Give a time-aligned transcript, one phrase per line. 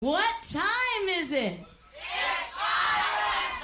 [0.00, 1.58] What time is it?
[1.94, 3.62] It's highlight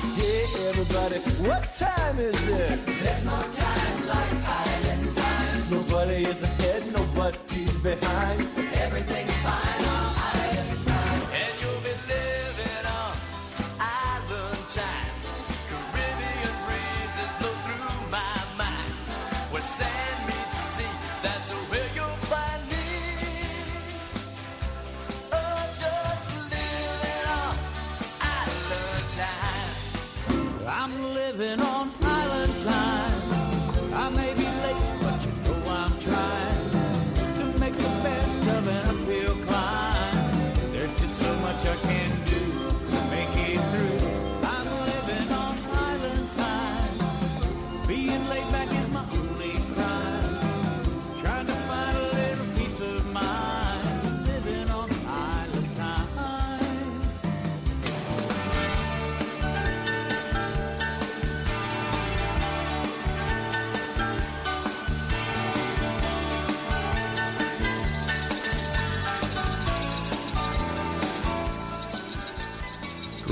[0.00, 0.14] time!
[0.16, 2.80] Hey everybody, what time is it?
[2.86, 5.70] There's no time like island time.
[5.70, 8.40] Nobody is ahead, nobody's behind.
[8.80, 11.20] Everything's fine on island time.
[11.36, 13.12] And you'll be living on
[13.76, 15.12] island time.
[15.68, 18.96] Caribbean breezes blow through my mind.
[19.62, 20.21] Sand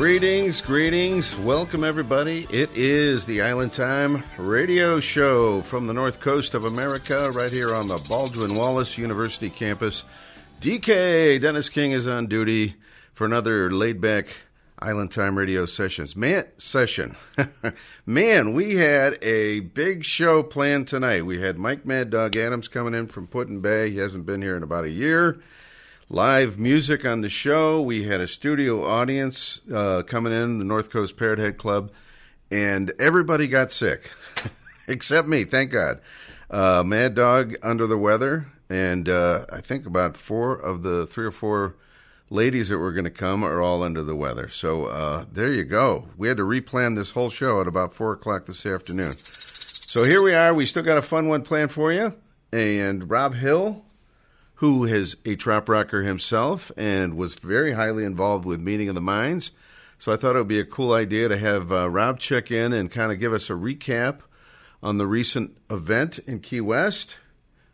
[0.00, 1.36] Greetings, greetings.
[1.36, 2.46] Welcome, everybody.
[2.50, 7.74] It is the Island Time radio show from the north coast of America, right here
[7.74, 10.04] on the Baldwin Wallace University campus.
[10.62, 12.76] DK Dennis King is on duty
[13.12, 14.28] for another laid back
[14.78, 16.16] Island Time radio sessions.
[16.16, 17.14] Man, session.
[18.06, 21.26] Man, we had a big show planned tonight.
[21.26, 23.90] We had Mike Mad Dog Adams coming in from Put-in-Bay.
[23.90, 25.42] He hasn't been here in about a year
[26.12, 27.80] live music on the show.
[27.80, 31.92] We had a studio audience uh, coming in, the North Coast Parrot Head Club,
[32.50, 34.10] and everybody got sick
[34.88, 35.44] except me.
[35.44, 36.00] Thank God.
[36.50, 41.26] Uh, Mad Dog under the weather, and uh, I think about four of the three
[41.26, 41.76] or four
[42.28, 44.48] ladies that were going to come are all under the weather.
[44.48, 46.08] So uh, there you go.
[46.16, 49.12] We had to replan this whole show at about four o'clock this afternoon.
[49.12, 50.52] So here we are.
[50.52, 52.14] We still got a fun one planned for you.
[52.52, 53.84] And Rob Hill,
[54.60, 59.00] who is a trop rocker himself and was very highly involved with Meeting of the
[59.00, 59.52] Minds.
[59.96, 62.74] So I thought it would be a cool idea to have uh, Rob check in
[62.74, 64.18] and kind of give us a recap
[64.82, 67.16] on the recent event in Key West.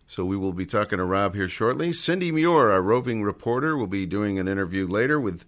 [0.06, 1.92] So we will be talking to Rob here shortly.
[1.92, 5.44] Cindy Muir, our roving reporter, will be doing an interview later with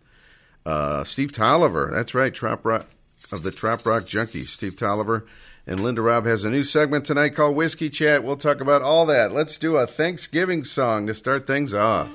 [0.66, 1.88] uh, Steve Tolliver.
[1.92, 2.86] That's right, Trop Rock
[3.32, 5.24] of the Trop Rock Junkie, Steve Tolliver.
[5.68, 8.24] And Linda Robb has a new segment tonight called Whiskey Chat.
[8.24, 9.32] We'll talk about all that.
[9.32, 12.10] Let's do a Thanksgiving song to start things off.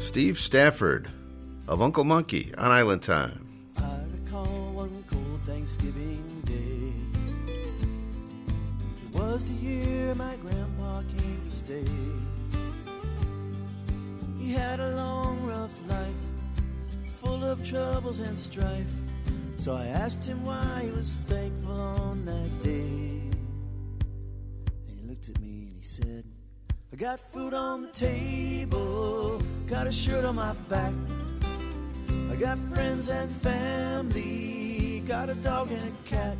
[0.00, 1.10] Steve Stafford
[1.68, 3.46] of Uncle Monkey on Island Time.
[3.76, 7.52] I recall one cold Thanksgiving day.
[9.04, 11.84] It was the year my grandpa came to stay.
[14.38, 16.22] He had a long, rough life,
[17.20, 19.05] full of troubles and strife.
[19.66, 23.18] So I asked him why he was thankful on that day.
[24.86, 26.24] And he looked at me and he said,
[26.92, 30.92] I got food on the table, got a shirt on my back.
[32.30, 36.36] I got friends and family, got a dog and a cat.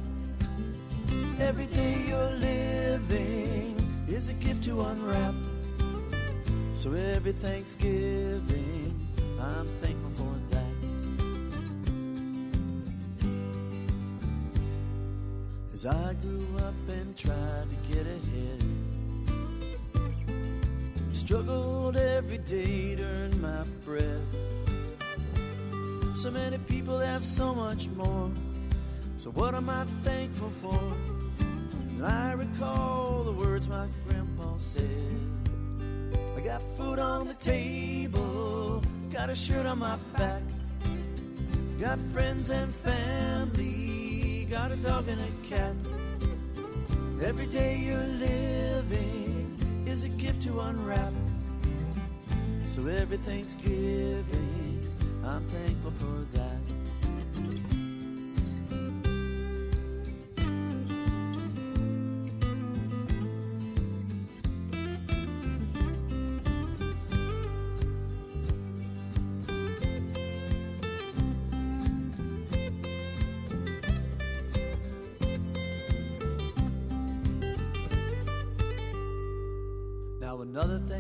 [1.41, 3.75] Every day you're living
[4.07, 5.35] is a gift to unwrap.
[6.75, 8.95] So every Thanksgiving,
[9.41, 10.46] I'm thankful for
[15.77, 18.63] As I grew up and tried to get ahead,
[21.13, 24.23] struggled every day to earn my bread.
[26.15, 28.31] So many people have so much more.
[29.19, 30.81] So what am I thankful for?
[31.91, 35.21] And I recall the words my grandpa said.
[36.39, 38.83] I got food on the table,
[39.13, 40.41] got a shirt on my back,
[41.79, 44.06] got friends and family,
[44.51, 45.75] got a dog and a cat.
[47.21, 51.13] Every day you're living is a gift to unwrap.
[52.65, 54.89] So every Thanksgiving,
[55.25, 56.56] I'm thankful for that.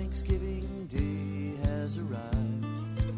[0.06, 3.10] Thanksgiving day has arrived.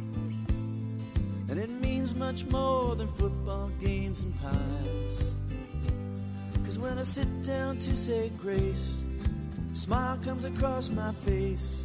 [1.50, 5.22] And it means much more than football games and pies.
[6.64, 9.02] Cause when I sit down to say grace,
[9.70, 11.84] a smile comes across my face.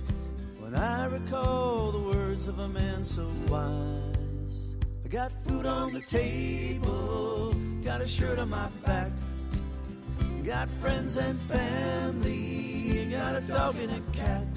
[0.59, 4.55] when I recall the words of a man so wise.
[5.03, 7.53] I got food on the table,
[7.83, 9.11] got a shirt on my back,
[10.45, 14.47] got friends and family, got a dog and a cat.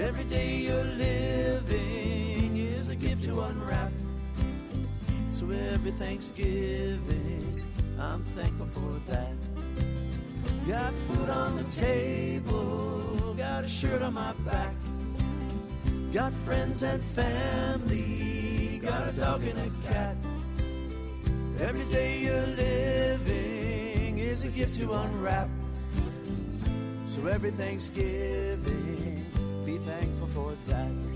[0.00, 3.92] Every day you're living is a gift to unwrap.
[5.30, 7.62] So every Thanksgiving,
[8.00, 9.34] I'm thankful for that.
[10.66, 14.72] Got food on the table, got a shirt on my back.
[16.10, 20.16] Got friends and family, got a dog and a cat.
[21.60, 25.48] Every day you're living is a gift to unwrap.
[27.04, 29.01] So every Thanksgiving,
[29.84, 31.11] thankful for that.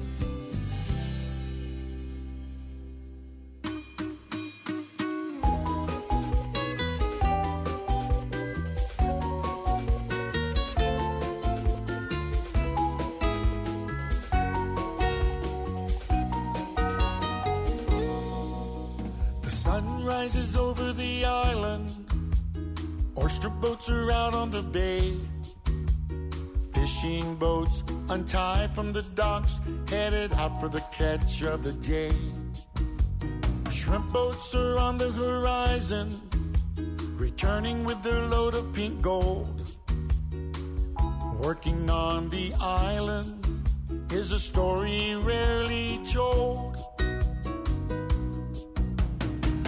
[28.17, 32.17] Untied from the docks, headed out for the catch of the day.
[33.71, 36.09] Shrimp boats are on the horizon,
[37.19, 39.61] returning with their load of pink gold.
[41.47, 43.45] Working on the island
[44.11, 46.75] is a story rarely told.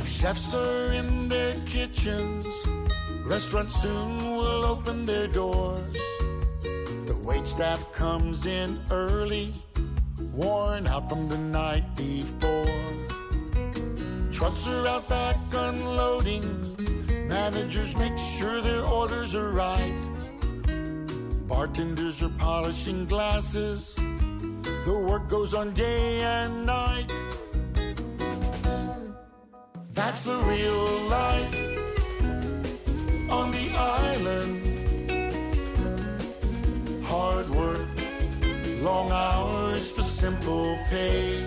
[0.07, 2.47] Chefs are in their kitchens.
[3.25, 6.18] Restaurants soon will open their doors.
[7.29, 9.53] The wait comes in early,
[10.33, 12.65] worn out from the night before.
[14.33, 16.49] Trucks are out back unloading.
[17.29, 20.01] Managers make sure their orders are right.
[21.47, 23.95] Bartenders are polishing glasses.
[23.95, 27.13] The work goes on day and night.
[29.93, 31.55] That's the real life
[33.31, 34.58] on the island.
[37.21, 37.89] Hard work,
[38.81, 41.43] long hours for simple pay.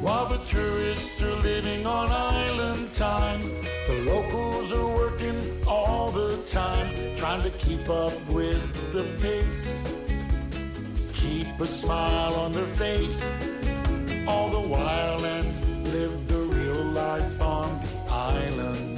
[0.00, 3.40] While the tourists are living on island time,
[3.86, 5.38] the locals are working
[5.68, 9.66] all the time, trying to keep up with the pace.
[11.12, 13.22] Keep a smile on their face
[14.26, 15.46] all the while and
[15.92, 18.95] live the real life on the island.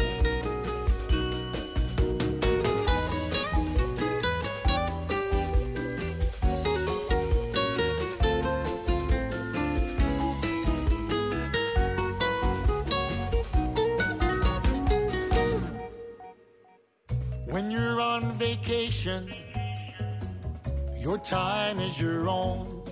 [17.78, 19.30] You're on vacation,
[20.98, 22.82] your time is your own.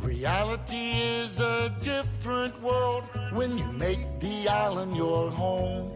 [0.00, 3.02] Reality is a different world
[3.32, 5.90] when you make the island your home.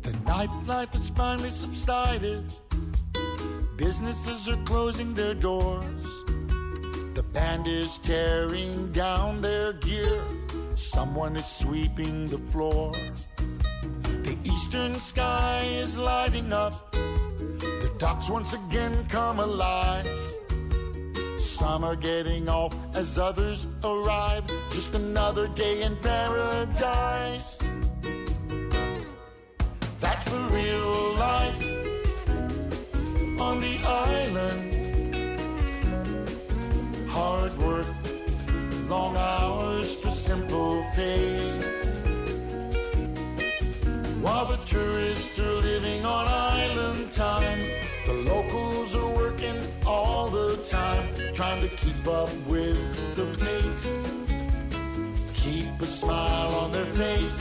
[0.00, 2.44] The nightlife has finally subsided.
[3.76, 6.08] Businesses are closing their doors.
[7.18, 10.22] The band is tearing down their gear.
[10.74, 12.92] Someone is sweeping the floor.
[14.76, 16.92] Eastern sky is lighting up.
[16.92, 20.06] The docks once again come alive.
[21.38, 24.44] Some are getting off as others arrive.
[24.70, 27.58] Just another day in paradise.
[29.98, 31.62] That's the real life
[33.40, 34.74] on the island.
[37.08, 37.86] Hard work,
[38.90, 41.75] long hours for simple pay.
[44.26, 47.60] While the tourists are living on island time,
[48.06, 49.56] the locals are working
[49.86, 52.76] all the time, trying to keep up with
[53.14, 53.86] the pace.
[55.32, 57.40] Keep a smile on their face,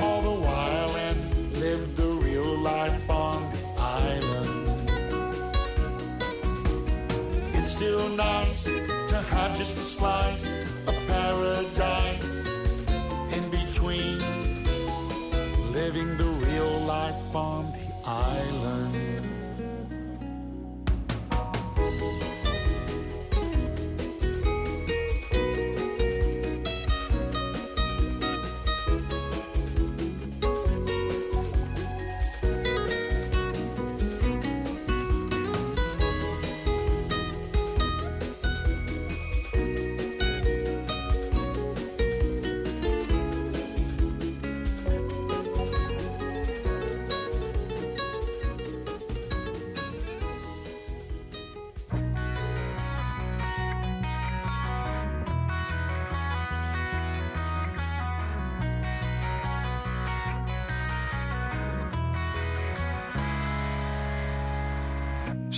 [0.00, 1.18] all the while, and
[1.58, 4.88] live the real life on the island.
[7.52, 10.50] It's still nice to have just a slice
[10.86, 12.05] of paradise
[18.06, 18.55] on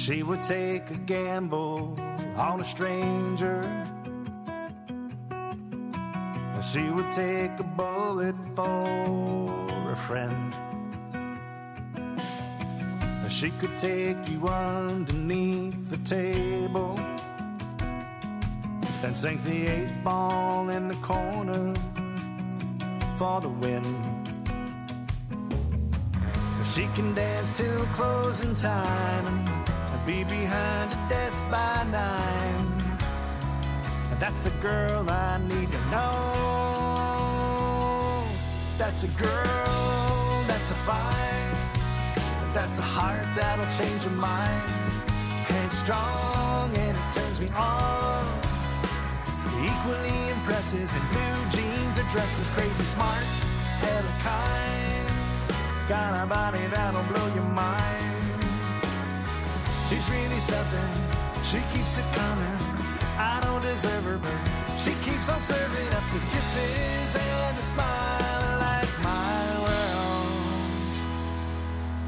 [0.09, 1.95] She would take a gamble
[2.35, 3.61] on a stranger.
[6.73, 10.55] She would take a bullet for a friend.
[13.29, 16.99] She could take you underneath the table
[19.05, 21.75] and sink the eight ball in the corner
[23.19, 23.85] for the win.
[26.73, 29.58] She can dance till closing time
[30.09, 32.67] be behind a desk by nine.
[34.19, 36.25] That's a girl I need to know.
[38.79, 41.53] That's a girl, that's a fight.
[42.55, 44.63] That's a heart that'll change your mind.
[45.51, 48.25] Headstrong and it turns me on.
[49.61, 53.27] Equally impresses in blue jeans, her dress is crazy smart,
[53.85, 55.07] hella kind.
[55.87, 58.08] Got a body that'll blow your mind.
[60.11, 60.91] Really something,
[61.45, 62.59] she keeps it coming.
[63.19, 64.33] I don't deserve her, but
[64.83, 70.95] she keeps on serving up the kisses and the smile like my world.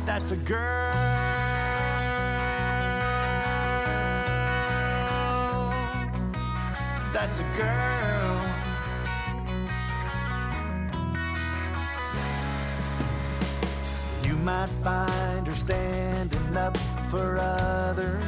[0.06, 0.92] That's a girl.
[7.12, 8.40] That's a girl.
[14.24, 15.89] You might find her standing
[17.10, 18.22] for others.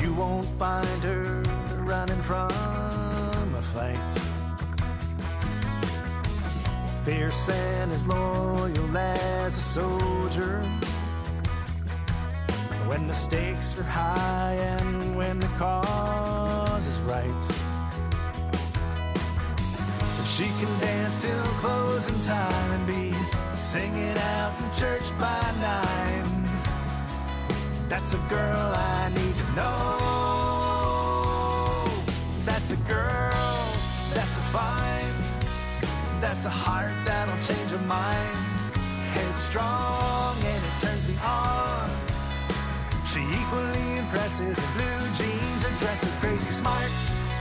[0.00, 1.42] You won't find her
[1.84, 2.50] running from
[3.54, 4.10] a fight.
[7.04, 10.60] Fierce and as loyal as a soldier.
[12.88, 17.42] When the stakes are high and when the cause is right.
[20.26, 23.17] She can dance till closing time and be
[23.72, 26.48] singing out in church by nine.
[27.90, 29.98] That's a girl I need to know.
[32.46, 33.58] That's a girl,
[34.14, 35.12] that's a fight.
[36.18, 38.36] That's a heart that'll change a mind.
[39.12, 41.90] Headstrong and it turns me on.
[43.10, 46.90] She equally impresses in blue jeans and dresses crazy smart,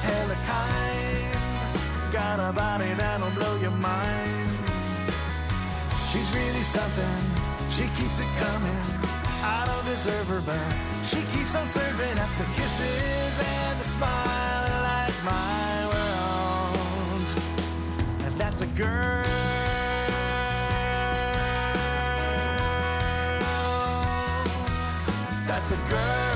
[0.03, 2.11] hella kind.
[2.11, 4.66] Got a body that'll blow your mind.
[6.11, 7.19] She's really something,
[7.69, 8.81] she keeps it coming.
[9.43, 10.57] I don't deserve her, but
[11.05, 17.27] she keeps on serving up the kisses and the smile like my world.
[18.23, 19.23] And that's a girl.
[25.45, 26.26] That's a girl.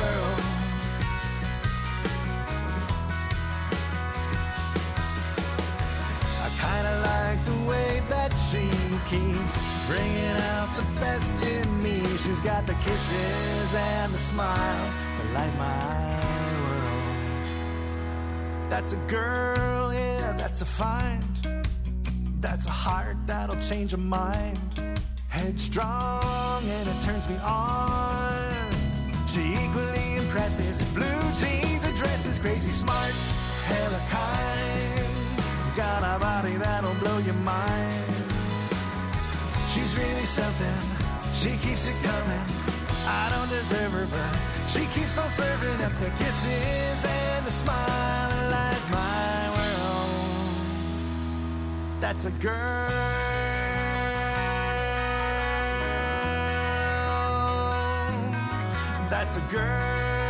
[9.92, 11.98] Bringing out the best in me.
[12.24, 14.86] She's got the kisses and the smile
[15.18, 16.20] that light my
[16.66, 17.48] world.
[18.70, 21.24] That's a girl, yeah, that's a find.
[22.40, 24.58] That's a heart that'll change a mind.
[25.28, 28.54] Headstrong and it turns me on.
[29.32, 33.14] She equally impresses in blue jeans and dresses crazy smart,
[33.66, 35.76] hella kind.
[35.76, 38.21] Got a body that'll blow your mind.
[39.82, 40.76] She's really something,
[41.34, 42.40] she keeps it coming.
[43.08, 44.38] I don't deserve her, but
[44.70, 50.62] she keeps on serving up the kisses and the smile like my world.
[52.00, 52.90] That's a girl.
[59.10, 60.21] That's a girl.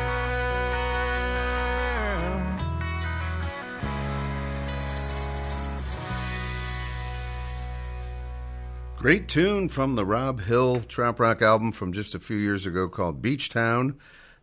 [9.01, 12.87] Great tune from the Rob Hill Trop Rock album from just a few years ago
[12.87, 13.97] called Beach Town.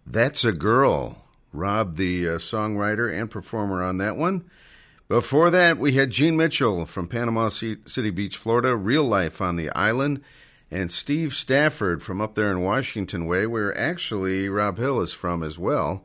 [0.05, 1.25] That's a Girl.
[1.53, 4.51] Rob, the uh, songwriter and performer on that one.
[5.07, 9.71] Before that, we had Gene Mitchell from Panama City Beach, Florida, Real Life on the
[9.77, 10.23] Island,
[10.73, 15.45] and Steve Stafford from up there in Washington Way, where actually Rob Hill is from
[15.45, 16.03] as well,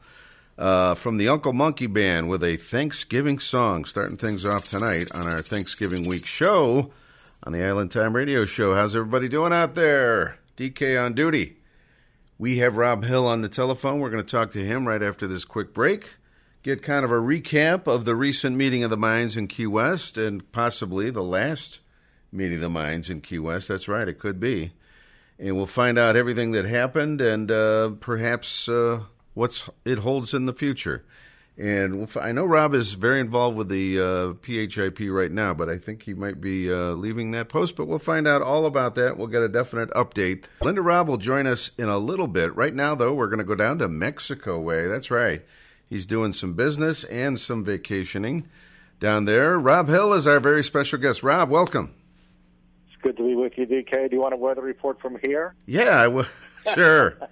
[0.59, 5.25] uh, from the Uncle Monkey Band with a Thanksgiving song, starting things off tonight on
[5.25, 6.91] our Thanksgiving week show
[7.45, 8.73] on the Island Time Radio Show.
[8.73, 10.37] How's everybody doing out there?
[10.55, 11.57] DK on duty.
[12.37, 13.99] We have Rob Hill on the telephone.
[13.99, 16.11] We're going to talk to him right after this quick break.
[16.63, 20.17] Get kind of a recap of the recent meeting of the minds in Key West
[20.17, 21.79] and possibly the last
[22.31, 23.67] meeting of the minds in Key West.
[23.67, 24.71] That's right, it could be.
[25.37, 29.01] And we'll find out everything that happened and uh, perhaps uh,
[29.33, 31.03] what's it holds in the future.
[31.55, 35.69] And we'll, I know Rob is very involved with the uh, PHIP right now, but
[35.69, 37.75] I think he might be uh, leaving that post.
[37.75, 39.17] But we'll find out all about that.
[39.17, 40.45] We'll get a definite update.
[40.61, 42.55] Linda Rob will join us in a little bit.
[42.55, 44.87] Right now, though, we're going to go down to Mexico way.
[44.87, 45.45] That's right.
[45.87, 48.49] He's doing some business and some vacationing
[48.99, 49.59] down there.
[49.59, 51.21] Rob Hill is our very special guest.
[51.21, 51.93] Rob, welcome.
[52.87, 54.09] It's good to be with you, DK.
[54.09, 55.53] Do you want a weather report from here?
[55.67, 56.25] Yeah, I w-
[56.73, 57.17] sure.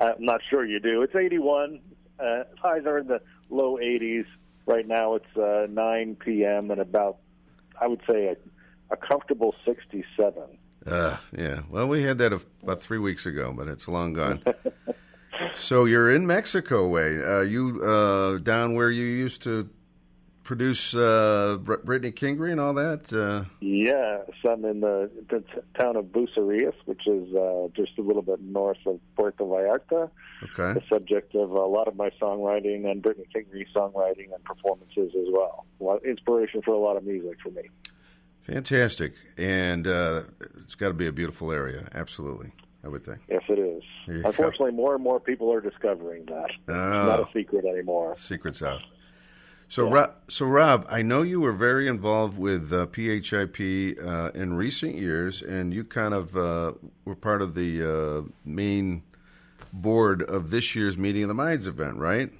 [0.00, 1.02] Uh, I'm not sure you do.
[1.02, 1.78] It's 81.
[2.20, 4.26] Uh, highs are in the low 80s.
[4.66, 6.70] Right now it's uh, 9 p.m.
[6.70, 7.18] and about,
[7.80, 8.36] I would say, a,
[8.92, 10.42] a comfortable 67.
[10.86, 11.60] Uh, yeah.
[11.68, 14.42] Well, we had that about three weeks ago, but it's long gone.
[15.54, 17.22] so you're in Mexico way.
[17.22, 19.68] Uh, you uh, down where you used to
[20.50, 23.12] produce uh, Brittany Kingry and all that?
[23.12, 28.02] Uh, Yes, I'm in the, the t- town of Bucerias, which is uh, just a
[28.02, 30.10] little bit north of Puerto Vallarta.
[30.42, 30.72] okay.
[30.80, 35.28] The subject of a lot of my songwriting and Brittany Kingry songwriting and performances as
[35.32, 35.66] well.
[35.80, 37.62] A lot of inspiration for a lot of music for me.
[38.42, 39.12] Fantastic.
[39.38, 40.22] And uh,
[40.64, 41.88] it's got to be a beautiful area.
[41.94, 42.50] Absolutely.
[42.82, 43.18] I would think.
[43.28, 43.84] Yes, it is.
[44.08, 44.28] You go.
[44.30, 46.46] Unfortunately, more and more people are discovering that.
[46.50, 46.72] It's Oh.
[47.06, 48.16] not a secret anymore.
[48.16, 48.80] Secrets out.
[49.70, 54.54] So, Rob, so Rob, I know you were very involved with uh, PHIP uh, in
[54.54, 56.72] recent years, and you kind of uh,
[57.04, 59.04] were part of the uh, main
[59.72, 62.32] board of this year's Meeting of the Minds event, right?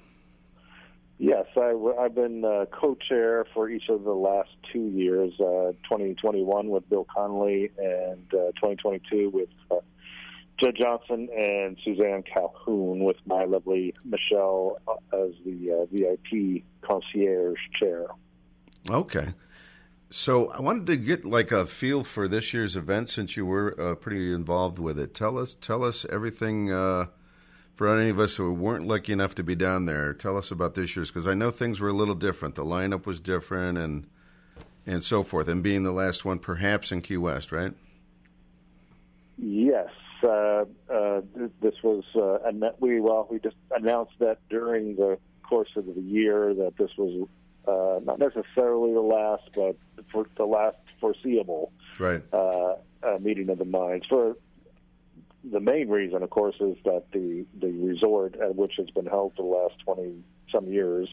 [1.18, 1.72] Yes, I,
[2.02, 7.06] have been uh, co-chair for each of the last two years, uh, 2021 with Bill
[7.14, 9.50] Connolly and uh, 2022 with
[10.62, 17.58] uh, Johnson and Suzanne Calhoun with my lovely Michelle uh, as the uh, VIP concierge
[17.78, 18.06] chair.
[18.88, 19.34] Okay.
[20.10, 23.74] So I wanted to get like a feel for this year's event since you were
[23.80, 25.14] uh, pretty involved with it.
[25.14, 27.06] Tell us, tell us everything uh,
[27.74, 30.12] for any of us who weren't lucky enough to be down there.
[30.12, 32.56] Tell us about this year's because I know things were a little different.
[32.56, 34.06] The lineup was different and
[34.86, 35.48] and so forth.
[35.48, 37.72] And being the last one, perhaps in Key West, right?
[39.38, 39.88] Yes,
[40.22, 41.20] uh, uh,
[41.60, 46.00] this was uh, anno- we well we just announced that during the course of the
[46.00, 47.28] year that this was
[47.66, 49.76] uh, not necessarily the last, but
[50.12, 52.22] for the last foreseeable Right.
[52.32, 54.06] uh, uh, meeting of the minds.
[54.06, 54.36] For
[55.44, 59.34] the main reason, of course, is that the the resort at which it's been held
[59.36, 61.08] for the last twenty some years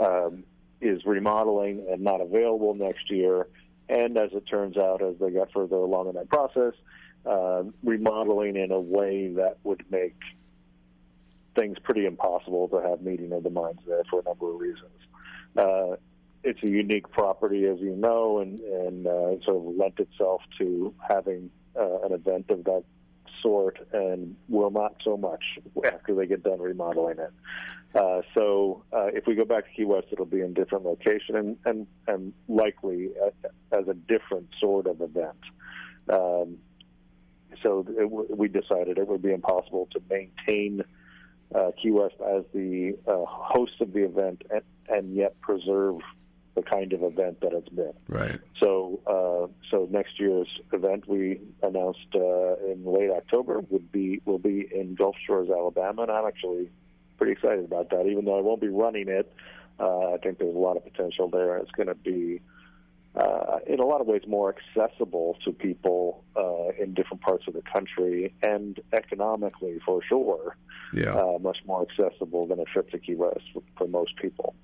[0.00, 0.44] um,
[0.80, 3.46] is remodeling and not available next year.
[3.88, 6.74] And as it turns out, as they got further along in that process,
[7.26, 10.16] uh, remodeling in a way that would make
[11.56, 14.90] things pretty impossible to have meeting of the minds there for a number of reasons.
[15.56, 15.96] Uh,
[16.42, 20.94] it's a unique property, as you know, and, and uh, sort of lent itself to
[21.06, 22.84] having uh, an event of that
[23.42, 25.42] sort, and will not so much
[25.84, 27.32] after they get done remodeling it.
[27.94, 30.84] Uh, so uh, if we go back to Key West, it'll be in a different
[30.84, 35.38] location and and, and likely uh, as a different sort of event.
[36.08, 36.58] Um,
[37.62, 40.82] so it, w- we decided it would be impossible to maintain
[41.54, 46.00] uh, Key West as the uh, host of the event and, and yet preserve
[46.54, 47.92] the kind of event that it's been.
[48.08, 48.40] Right.
[48.60, 54.38] So, uh, so next year's event we announced uh, in late October would be will
[54.38, 56.68] be in Gulf Shores, Alabama, and I'm actually
[57.16, 58.06] pretty excited about that.
[58.06, 59.32] Even though I won't be running it,
[59.78, 61.56] uh, I think there's a lot of potential there.
[61.58, 62.40] It's going to be,
[63.16, 67.54] uh, in a lot of ways, more accessible to people uh, in different parts of
[67.54, 70.56] the country, and economically, for sure,
[70.92, 71.14] Yeah.
[71.14, 74.54] uh, much more accessible than a trip to Key West for, for most people.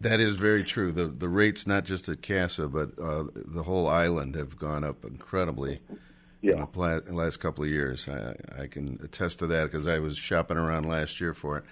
[0.00, 0.92] That is very true.
[0.92, 5.04] The the rates not just at Casa but uh, the whole island have gone up
[5.04, 5.98] incredibly in
[6.40, 6.60] Yeah.
[6.60, 8.06] the pla- last couple of years.
[8.08, 11.64] I, I can attest to that because I was shopping around last year for it.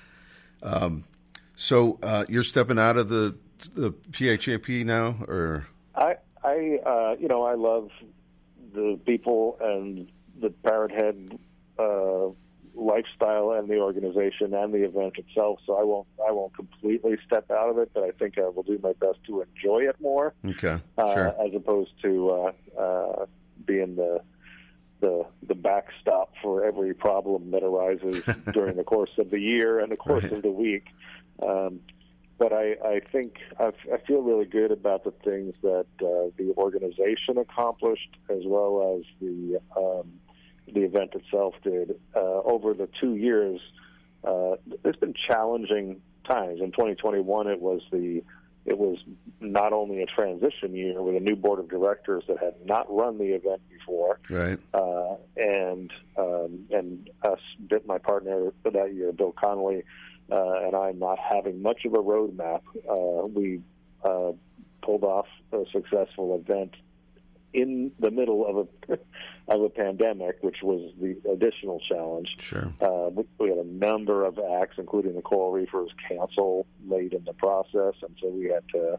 [0.63, 1.05] Um,
[1.55, 3.37] so uh, you're stepping out of the
[3.75, 5.67] the PHIP now, or
[5.97, 7.91] I, I, uh, you know, I love
[8.75, 10.09] the people and
[10.41, 11.39] the Parrot Head
[11.79, 12.27] uh,
[12.75, 15.61] lifestyle and the organization and the event itself.
[15.67, 18.63] So I won't, I won't completely step out of it, but I think I will
[18.63, 22.31] do my best to enjoy it more, okay, uh, sure, as opposed to
[22.77, 23.27] uh, uh,
[23.65, 24.21] being the
[25.01, 29.93] the the backstop for every problem that arises during the course of the year and
[29.93, 30.33] the course Right.
[30.33, 30.85] of the week.
[31.43, 31.81] Um,
[32.39, 36.53] but I, I think I, I feel really good about the things that uh, the
[36.57, 40.13] organization accomplished, as well as the um,
[40.73, 43.61] the event itself did uh, over the two years.
[44.25, 46.61] Uh, there's been challenging times.
[46.61, 48.23] In 2021, it was the
[48.67, 48.99] it was
[49.41, 53.17] not only a transition year with a new board of directors that had not run
[53.17, 59.33] the event before, right, uh, and um, and us, bit my partner that year, Bill
[59.33, 59.85] Connolly,
[60.31, 63.61] and I'm not having much of a roadmap, uh, we
[64.05, 64.33] uh,
[64.83, 66.75] pulled off a successful event
[67.53, 68.99] in the middle of a
[69.49, 72.37] of a pandemic, which was the additional challenge.
[72.39, 72.73] Sure.
[72.81, 77.25] Uh, we, we had a number of acts, including the Coral Reefers, cancel late in
[77.25, 78.99] the process, and so we had to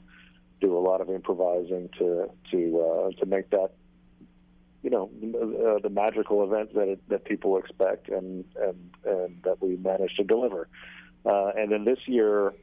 [0.60, 3.72] do a lot of improvising to to uh, to make that
[4.82, 9.62] you know uh, the magical event that it, that people expect and and and that
[9.62, 10.68] we managed to deliver.
[11.28, 12.54] Uh, and then this year,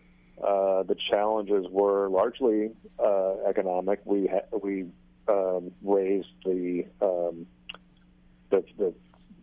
[0.42, 4.00] uh, the challenges were largely uh, economic.
[4.05, 4.87] We ha- we
[5.29, 7.46] um, raised the um,
[8.50, 8.94] the, the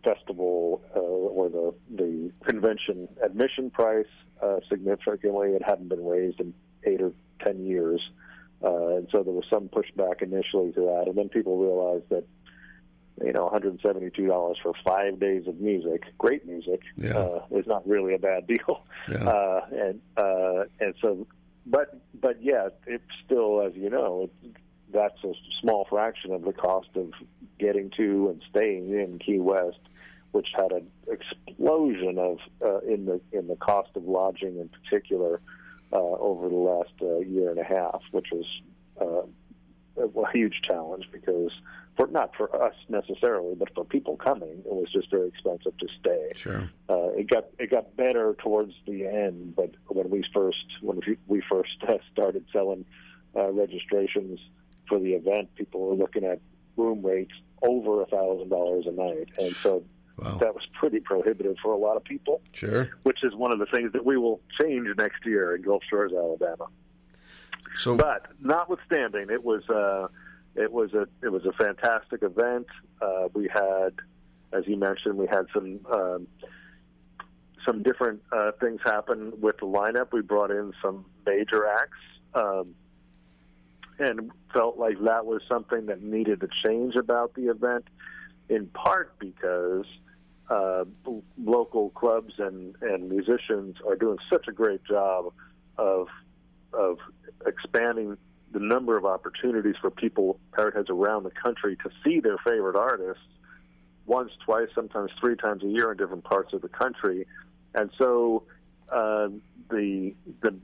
[0.04, 4.06] festival uh, or the the convention admission price
[4.42, 5.50] uh, significantly.
[5.50, 6.52] It hadn't been raised in
[6.84, 8.00] eight or ten years,
[8.62, 11.04] uh, and so there was some pushback initially to that.
[11.06, 12.24] And then people realized that
[13.24, 17.16] you know, $172 for five days of music, great music, Yeah.
[17.18, 18.84] uh, is not really a bad deal.
[19.10, 19.24] Yeah.
[19.32, 21.26] Uh, and uh, and so,
[21.66, 24.56] but but yeah, it's still, as you know, it,
[24.92, 27.12] that's a small fraction of the cost of
[27.58, 29.80] getting to and staying in Key West,
[30.32, 35.40] which had an explosion of uh, in the in the cost of lodging in particular
[35.92, 38.46] uh, over the last uh, year and a half, which was
[39.00, 39.26] uh,
[39.96, 41.50] a huge challenge because
[41.96, 45.86] for not for us necessarily, but for people coming, it was just very expensive to
[46.00, 46.32] stay.
[46.34, 46.70] Sure.
[46.88, 51.18] Uh, it got it got better towards the end, but when we first when we-
[51.26, 51.70] we first
[52.12, 52.84] started selling
[53.36, 54.40] uh, registrations
[54.88, 56.40] for the event, people were looking at
[56.76, 59.84] room rates over a thousand dollars a night, and so
[60.18, 60.36] Wow.
[60.40, 62.42] that was pretty prohibitive for a lot of people.
[62.52, 62.90] Sure.
[63.02, 66.12] Which is one of the things that we will change next year in Gulf Shores,
[66.12, 66.66] Alabama.
[67.76, 70.08] So, But notwithstanding, it was uh,
[70.54, 72.66] it was a it was a fantastic event.
[73.00, 73.94] Uh, we had,
[74.52, 76.26] as you mentioned, we had some um,
[77.66, 80.12] some different uh, things happen with the lineup.
[80.12, 81.98] We brought in some major acts,
[82.34, 82.74] um,
[83.98, 87.86] and felt like that was something that needed to change about the event.
[88.48, 89.86] In part because
[90.50, 90.84] uh,
[91.42, 95.32] local clubs and, and musicians are doing such a great job
[95.78, 96.08] of
[96.72, 96.98] of
[97.46, 98.16] expanding
[98.52, 102.76] the number of opportunities for people, parrot heads around the country, to see their favorite
[102.76, 103.22] artists
[104.06, 107.26] once, twice, sometimes three times a year in different parts of the country.
[107.74, 108.44] And so
[108.90, 109.28] uh,
[109.70, 110.54] the the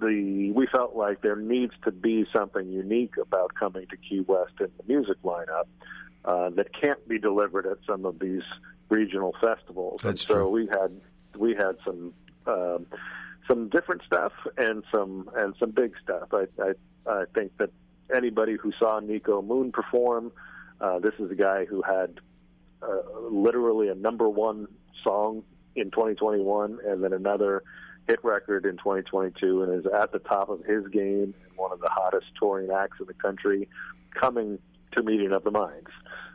[0.00, 4.52] the we felt like there needs to be something unique about coming to Key West
[4.60, 5.66] in the music lineup
[6.24, 8.42] uh, that can't be delivered at some of these
[8.88, 10.00] regional festivals.
[10.02, 10.48] and That's so true.
[10.48, 11.00] we had
[11.36, 12.12] we had some
[12.46, 12.86] um,
[13.48, 16.28] some different stuff and some and some big stuff.
[16.32, 16.72] I I,
[17.06, 17.70] I think that
[18.14, 20.32] anybody who saw Niko Moon perform,
[20.80, 22.20] uh, this is a guy who had
[22.82, 24.68] uh, literally a number one
[25.02, 25.42] song
[25.76, 27.62] in 2021 and then another
[28.06, 31.80] hit record in 2022 and is at the top of his game and one of
[31.80, 33.68] the hottest touring acts in the country
[34.14, 34.58] coming
[34.92, 35.90] to Meeting of the Minds.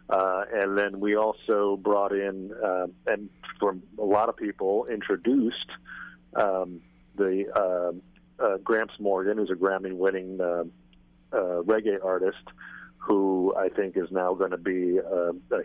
[0.10, 5.70] Uh, and then we also brought in, uh, and from a lot of people, introduced
[6.36, 6.82] um,
[7.20, 10.64] the uh, uh, Gramps Morgan, who's a Grammy-winning uh,
[11.32, 12.38] uh, reggae artist,
[12.98, 15.00] who I think is now going to be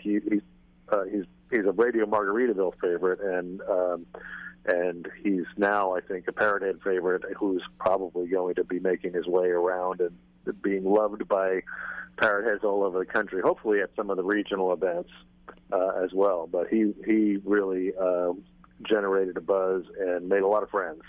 [0.03, 0.43] he, he's
[1.11, 4.07] he's he's a Radio Margaritaville favorite, and um,
[4.67, 9.27] and he's now I think a Parrothead favorite, who's probably going to be making his
[9.27, 11.61] way around and being loved by
[12.17, 13.41] Parrotheads all over the country.
[13.43, 15.11] Hopefully at some of the regional events
[15.73, 16.49] uh, as well.
[16.51, 18.33] But he he really uh,
[18.89, 21.03] generated a buzz and made a lot of friends.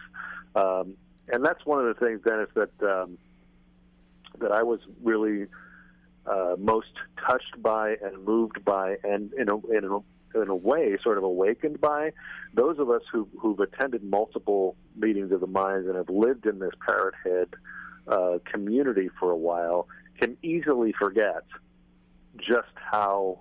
[0.56, 0.96] Um,
[1.28, 3.18] and that's one of the things, Dennis, that um,
[4.40, 5.48] that I was really
[6.26, 6.94] uh, most
[7.28, 10.00] touched by and moved by, and in a, in a
[10.42, 12.12] in a way, sort of awakened by
[12.54, 16.60] those of us who, who've attended multiple meetings of the minds and have lived in
[16.60, 17.48] this parrot head
[18.08, 19.88] uh, community for a while
[20.20, 21.44] can easily forget
[22.38, 23.40] just how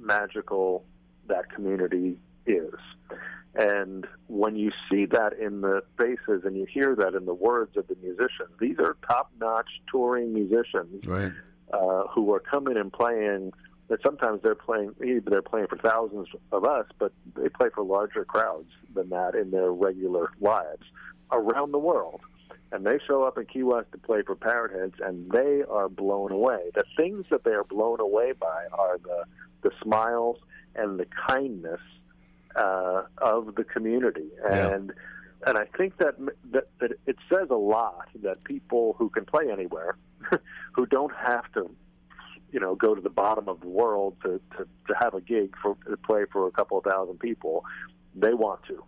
[0.00, 0.84] magical
[1.28, 2.74] that community is.
[3.54, 7.76] And when you see that in the faces and you hear that in the words
[7.76, 11.32] of the musicians, these are top notch touring musicians right.
[11.72, 13.52] uh, who are coming and playing.
[13.88, 17.84] That sometimes they're playing, either they're playing for thousands of us, but they play for
[17.84, 20.86] larger crowds than that in their regular lives
[21.30, 22.20] around the world.
[22.70, 26.32] And they show up in Key West to play for Parrotheads, and they are blown
[26.32, 26.70] away.
[26.74, 29.24] The things that they are blown away by are the
[29.62, 30.38] the smiles
[30.74, 31.80] and the kindness
[32.56, 34.74] uh, of the community, Yeah.
[34.74, 34.92] and
[35.46, 36.14] and I think that,
[36.52, 39.96] that that it says a lot that people who can play anywhere,
[40.72, 41.74] who don't have to,
[42.52, 45.54] you know, go to the bottom of the world to to, to have a gig
[45.60, 47.64] for to play for a couple of thousand people,
[48.14, 48.84] they want to,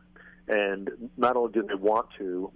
[0.48, 2.52] and not only do they want to,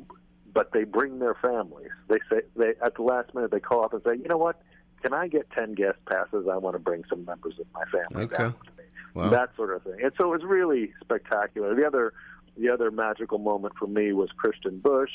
[0.52, 1.90] but they bring their families.
[2.08, 4.60] They say they at the last minute they call up and say, you know what,
[5.02, 6.46] can I get ten guest passes?
[6.50, 8.36] I want to bring some members of my family Okay.
[8.36, 8.84] down with me.
[9.14, 9.30] Wow.
[9.30, 9.96] That sort of thing.
[10.02, 11.74] And so it was really spectacular.
[11.74, 12.12] The other
[12.56, 15.10] the other magical moment for me was Christian Bush,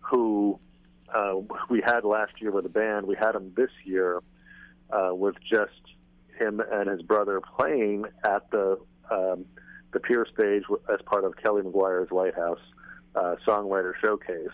[0.00, 0.58] who
[1.14, 1.34] uh,
[1.70, 3.06] we had last year with a band.
[3.06, 4.20] We had him this year
[4.90, 5.72] uh, with just
[6.38, 8.78] him and his brother playing at the
[9.10, 9.44] um,
[9.92, 12.60] the Pier stage as part of Kelly McGuire's Lighthouse
[13.14, 14.48] uh, Songwriter Showcase.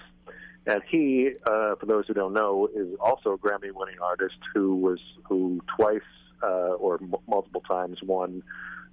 [0.69, 5.01] And he, uh, for those who don't know, is also a Grammy-winning artist who was
[5.25, 6.03] who twice
[6.43, 8.43] uh, or m- multiple times won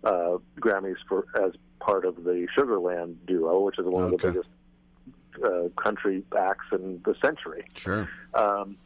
[0.06, 4.48] uh, Grammys for as part of the Sugarland duo, which is one of the biggest
[5.44, 7.66] uh, country acts in the century.
[7.76, 8.10] Sure.
[8.34, 8.78] Um,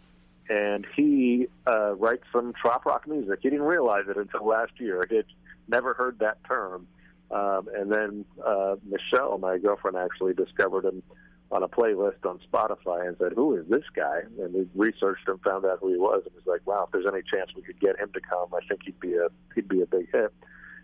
[0.49, 3.37] and he uh, writes some trop rock music.
[3.43, 5.05] He didn't realize it until last year.
[5.07, 5.25] He had
[5.67, 6.87] never heard that term.
[7.29, 11.03] Um, and then uh, Michelle, my girlfriend, actually discovered him
[11.51, 15.39] on a playlist on Spotify and said, "Who is this guy?" And we researched him,
[15.39, 17.79] found out who he was, and was like, "Wow, if there's any chance we could
[17.79, 20.33] get him to come, I think he'd be a he'd be a big hit."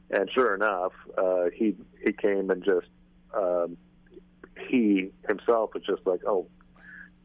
[0.10, 2.88] And sure enough, uh, he he came and just
[3.34, 3.78] um,
[4.70, 6.48] he himself was just like, "Oh,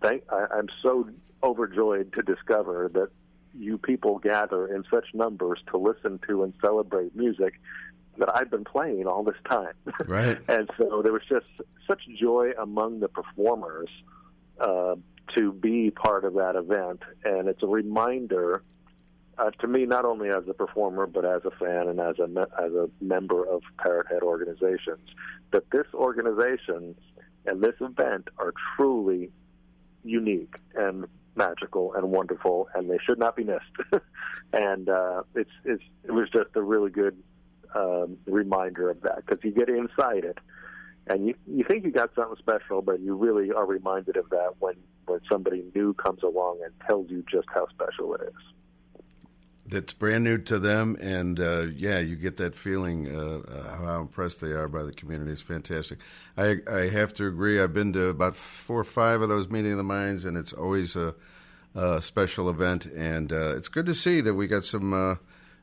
[0.03, 1.09] thank I, I'm so
[1.43, 3.09] overjoyed to discover that
[3.55, 7.61] you people gather in such numbers to listen to and celebrate music
[8.21, 9.73] that I've been playing all this time.
[10.07, 10.39] Right.
[10.49, 11.47] and so there was just
[11.87, 13.89] such joy among the performers
[14.61, 14.97] uh,
[15.37, 18.63] to be part of that event, and it's a reminder
[19.39, 22.27] uh, to me not only as a performer but as a fan and as a
[22.27, 25.09] me- as a member of Parrot Head organizations
[25.53, 26.95] that this organization
[27.47, 29.31] and this event are truly
[30.05, 31.07] unique and
[31.37, 33.77] magical and wonderful, and they should not be missed.
[34.53, 37.17] and uh, it's it's it was just a really good
[37.75, 40.39] um, reminder of that because you get inside it,
[41.07, 44.55] and you you think you got something special, but you really are reminded of that
[44.59, 44.75] when
[45.07, 48.55] when somebody new comes along and tells you just how special it is.
[49.67, 54.01] That's brand new to them, and uh, yeah, you get that feeling uh, uh, how
[54.01, 55.31] impressed they are by the community.
[55.31, 55.99] It's fantastic.
[56.37, 57.61] I I have to agree.
[57.61, 60.53] I've been to about four or five of those meeting of the minds, and it's
[60.53, 61.15] always a,
[61.77, 62.87] a special event.
[62.87, 65.15] And uh, it's good to see that we got some uh,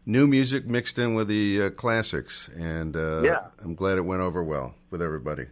[0.08, 2.50] new music mixed in with the uh, classics.
[2.58, 3.46] And uh, Yeah.
[3.64, 5.46] I'm glad it went over well with everybody.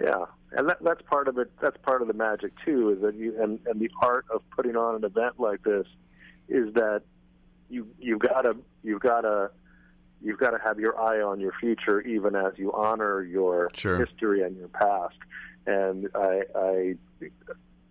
[0.00, 1.50] Yeah, and that, that's part of it.
[1.60, 2.90] That's part of the magic too.
[2.90, 5.86] Is that you and, and the art of putting on an event like this
[6.48, 7.02] is that
[7.68, 9.50] you you've got to you've got to
[10.22, 13.98] you've got to have your eye on your future, even as you honor your Sure.
[13.98, 15.16] history and your past.
[15.66, 16.96] And I, I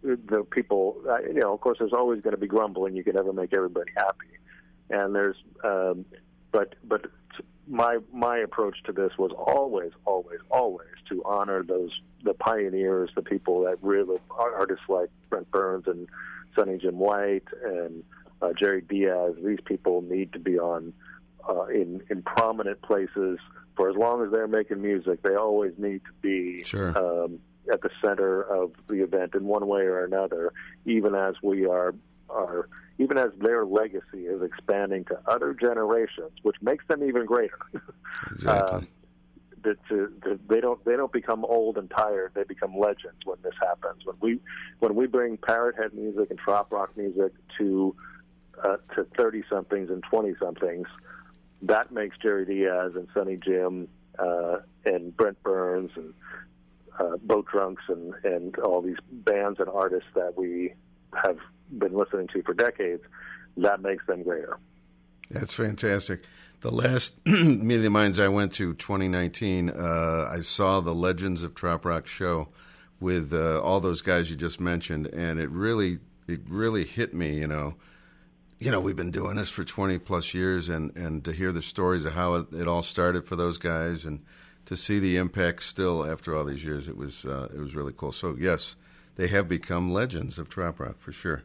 [0.04, 2.96] the people, I, you know, of course, there's always going to be grumbling.
[2.96, 4.28] You can never make everybody happy,
[4.90, 6.06] and there's, um,
[6.52, 7.06] but but
[7.68, 11.92] my my approach to this was always, always, always to honor those
[12.24, 16.08] the pioneers, the people that really artists like Brent Burns and
[16.56, 18.04] Sunny Jim White and
[18.42, 19.36] uh, Jerry Diaz.
[19.44, 20.94] These people need to be on
[21.48, 23.40] uh, in in prominent places
[23.76, 25.22] for as long as they're making music.
[25.22, 26.98] They always need to be Sure.
[26.98, 27.40] um,
[27.72, 30.54] at the center of the event in one way or another,
[30.86, 31.94] even as we are
[32.30, 37.60] are even as their legacy is expanding to other generations, which makes them even greater.
[38.32, 38.78] Exactly.
[38.78, 38.88] Um,
[39.64, 42.32] that, to, that they don't they don't become old and tired.
[42.34, 44.06] They become legends when this happens.
[44.06, 44.40] When we
[44.80, 47.96] when we bring parrot head music and trop rock music to
[48.64, 50.88] uh, to thirty somethings and twenty somethings,
[51.64, 53.88] that makes Jerry Diaz and Sunny Jim
[54.18, 56.14] uh, and Brent Burns and
[57.00, 60.74] uh, Boat Drunks and and all these bands and artists that we
[61.24, 61.38] have
[61.72, 63.04] been listening to for decades.
[63.58, 64.60] That makes them greater.
[65.30, 66.24] That's fantastic.
[66.62, 71.86] The last the Minds I went to, 2019, uh, I saw the Legends of Trop
[71.86, 72.50] Rock show
[73.00, 77.36] with uh, all those guys you just mentioned, and it really, it really hit me.
[77.36, 77.76] You know,
[78.60, 81.62] you know, we've been doing this for 20 plus years, and and to hear the
[81.62, 84.24] stories of how it, it all started for those guys, and
[84.66, 87.94] to see the impact still after all these years, it was uh, it was really
[87.96, 88.12] cool.
[88.12, 88.76] So yes,
[89.16, 91.44] they have become legends of trop Rock for sure.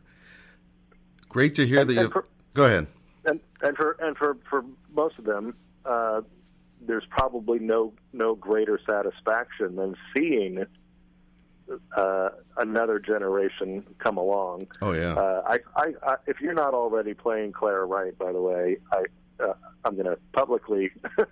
[1.32, 2.10] Great to hear And- that you.
[2.10, 2.86] for- Go ahead.
[3.24, 4.62] and and for and for for
[4.94, 5.54] most of them,
[5.86, 6.20] uh,
[6.82, 10.66] there's probably no no greater satisfaction than seeing
[11.96, 14.66] uh, another generation come along.
[14.82, 15.14] Oh yeah.
[15.14, 19.04] Uh, I, I, I, if you're not already playing Clara Wright, by the way, I,
[19.42, 20.90] uh, I'm going to publicly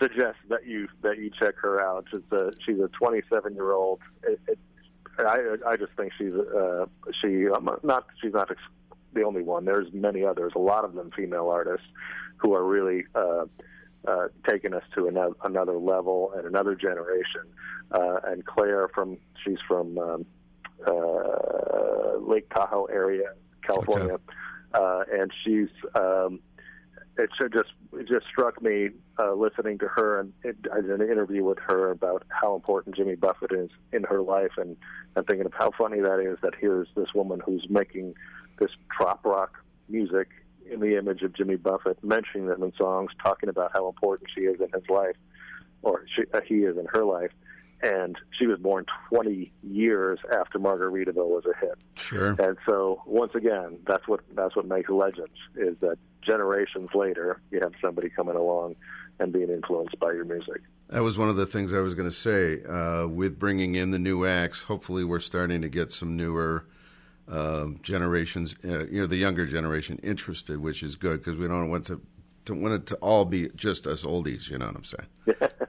[0.00, 2.06] suggest that you that you check her out.
[2.12, 4.00] She's a she's a 27 year old.
[4.24, 4.58] It, it,
[5.20, 6.86] I I just think she's uh,
[7.22, 8.50] she um, not she's not
[9.12, 9.64] the only one.
[9.64, 10.52] There's many others.
[10.56, 11.86] A lot of them female artists
[12.36, 13.46] who are really uh,
[14.06, 17.42] uh, taken us to another, another level and another generation.
[17.90, 20.26] Uh, and Claire from she's from um,
[20.86, 24.22] uh, Lake Tahoe area, California, Okay.
[24.74, 25.68] uh, and she's.
[25.94, 26.40] Um,
[27.18, 31.02] it just it just struck me uh, listening to her and it, I did an
[31.02, 34.76] interview with her about how important Jimmy Buffett is in her life and
[35.16, 38.14] and thinking of how funny that is that here's this woman who's making
[38.58, 40.28] this trop rock music
[40.70, 44.42] in the image of Jimmy Buffett, mentioning them in songs, talking about how important she
[44.42, 45.16] is in his life,
[45.82, 47.30] or she, uh, he is in her life.
[47.80, 51.78] And she was born 20 years after Margaritaville was a hit.
[51.94, 52.34] Sure.
[52.40, 57.60] And so, once again, that's what that's what makes legends is that generations later, you
[57.60, 58.74] have somebody coming along
[59.20, 60.62] and being influenced by your music.
[60.88, 62.62] That was one of the things I was going to say.
[62.64, 66.64] Uh, with bringing in the new acts, hopefully we're starting to get some newer
[67.28, 71.70] um generations, uh, you know, the younger generation interested, which is good because we don't
[71.70, 72.00] want to,
[72.46, 74.48] to want it to all be just us oldies.
[74.50, 75.50] You know what I'm saying?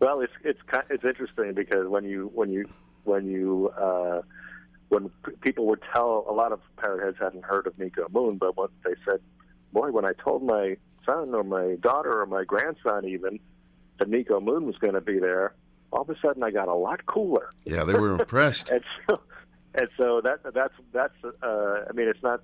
[0.00, 2.66] Well, it's it's it's interesting because when you when you
[3.04, 4.22] when you uh,
[4.90, 8.56] when people would tell a lot of parrot heads hadn't heard of Niko Moon, but
[8.56, 9.20] when they said,
[9.72, 13.40] "Boy, when I told my son or my daughter or my grandson even
[13.98, 15.54] that Niko Moon was going to be there,
[15.92, 18.70] all of a sudden I got a lot cooler." Yeah, they were impressed.
[18.70, 19.20] and so
[19.78, 22.40] and so that that's that's uh I mean it's not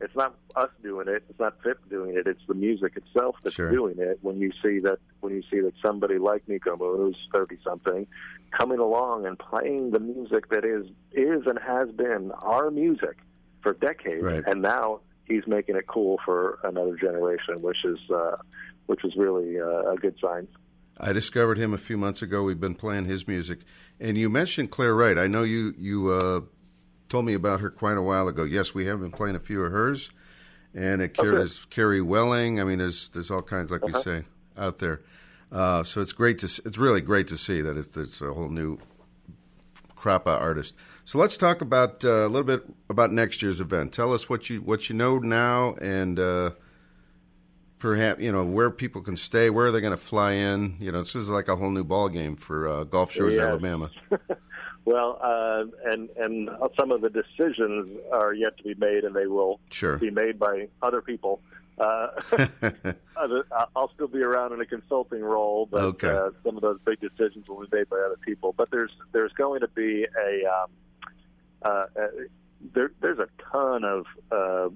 [0.00, 3.54] it's not us doing it, it's not PHIP doing it, it's the music itself that's
[3.54, 3.70] Sure.
[3.70, 7.16] doing it when you see that when you see that somebody like Niko Moon who's
[7.32, 8.06] thirty something
[8.50, 13.16] coming along and playing the music that is is and has been our music
[13.62, 14.44] for decades Right.
[14.46, 18.36] and now he's making it cool for another generation which is uh
[18.86, 20.46] which is really uh, a good sign.
[21.00, 22.42] I discovered him a few months ago.
[22.42, 23.60] We've been playing his music,
[23.98, 25.16] and you mentioned Claire Wright.
[25.18, 26.40] I know you you uh,
[27.08, 28.44] told me about her quite a while ago.
[28.44, 30.10] Yes, we have been playing a few of hers,
[30.74, 31.20] and it Okay.
[31.20, 32.60] carries Carrie Welling.
[32.60, 34.02] I mean, there's there's all kinds, like we Uh-huh.
[34.02, 34.22] say,
[34.56, 35.00] out there.
[35.52, 38.48] Uh, so it's great to it's really great to see that it's, it's a whole
[38.48, 38.78] new
[39.94, 40.74] crop of artists.
[41.04, 43.92] So let's talk about uh, a little bit about next year's event.
[43.92, 46.50] Tell us what you what you know now, and uh,
[47.78, 50.76] perhaps you know where people can stay, where are they going to fly in.
[50.80, 53.38] You know, this is like a whole new ball game for uh, Gulf Shores.
[53.38, 53.90] Alabama.
[54.84, 59.26] Well, uh, and and some of the decisions are yet to be made, and they
[59.26, 59.96] will Sure.
[59.96, 61.40] be made by other people.
[61.78, 62.08] Uh,
[63.16, 66.08] other, I'll still be around in a consulting role, but Okay.
[66.08, 68.52] uh, some of those big decisions will be made by other people.
[68.56, 70.70] But there's there's going to be a um,
[71.62, 72.06] uh, uh,
[72.74, 74.68] there, there's a ton of uh,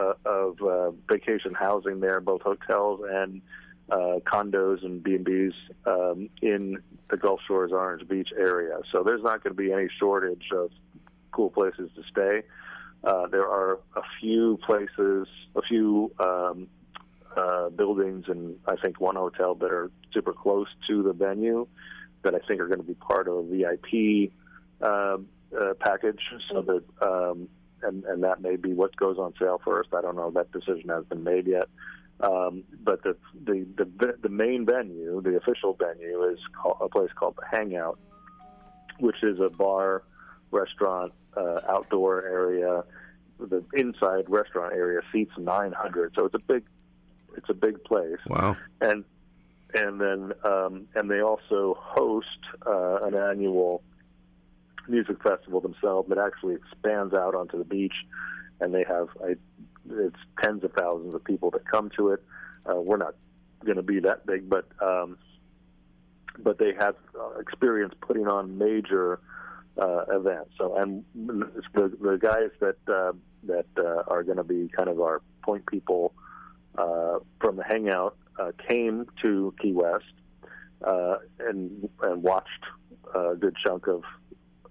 [0.00, 3.42] uh, of uh, vacation housing there, both hotels and
[3.90, 5.52] uh, condos and B and B's
[5.86, 6.78] um, in
[7.10, 8.78] the Gulf Shores Orange Beach area.
[8.90, 10.70] So there's not going to be any shortage of
[11.32, 12.42] cool places to stay.
[13.02, 16.68] Uh, there are a few places, a few um,
[17.36, 21.66] uh, buildings, and I think one hotel that are super close to the venue
[22.22, 24.32] that I think are going to be part of a VIP
[24.80, 25.18] uh,
[25.58, 26.20] uh, package.
[26.50, 27.48] So that um,
[27.82, 29.90] and and that may be what goes on sale first.
[29.92, 30.30] I don't know.
[30.30, 31.68] That decision has been made yet.
[32.20, 37.10] Um, but the, the the the main venue, the official venue, is called, a place
[37.14, 37.98] called the Hangout,
[39.00, 40.04] which is a bar,
[40.50, 42.84] restaurant, uh, outdoor area.
[43.40, 46.64] The inside restaurant area seats 900, so it's a big
[47.36, 48.56] it's a big place wow.
[48.80, 49.04] and
[49.74, 52.28] and then um, and they also host
[52.64, 53.82] uh, an annual
[54.88, 57.94] music festival themselves that actually expands out onto the beach,
[58.60, 59.34] and they have I,
[59.90, 62.22] it's tens of thousands of people that come to it.
[62.68, 63.14] Uh, we're not
[63.64, 65.18] going to be that big, but um,
[66.38, 69.20] but they have uh, experience putting on major
[69.78, 70.50] uh, events.
[70.58, 73.12] So and the the guys that uh,
[73.44, 76.14] that uh, are going to be kind of our point people
[76.76, 80.04] uh, from the hangout uh, came to Key West
[80.82, 82.64] uh, and and watched
[83.14, 84.02] a good chunk of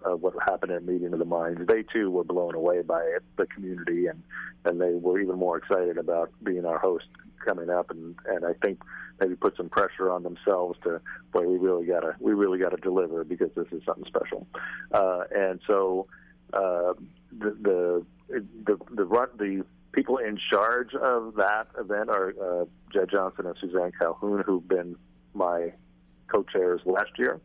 [0.06, 1.62] uh, what happened at Meeting of the Minds.
[1.68, 4.22] They too were blown away by it, the community, and
[4.66, 7.06] and they were even more excited about being our host
[7.45, 7.89] coming up.
[7.89, 8.82] And and I think
[9.20, 11.01] maybe put some pressure on themselves to,
[11.32, 14.47] boy, we really gotta we really gotta deliver because this is something special.
[14.91, 16.08] Uh, and so
[16.54, 16.93] uh,
[17.38, 23.45] the the the the, the people in charge of that event are uh, Jed Johnson
[23.45, 24.95] and Suzanne Calhoun, who've been
[25.34, 25.72] my
[26.28, 27.39] co-chairs last year,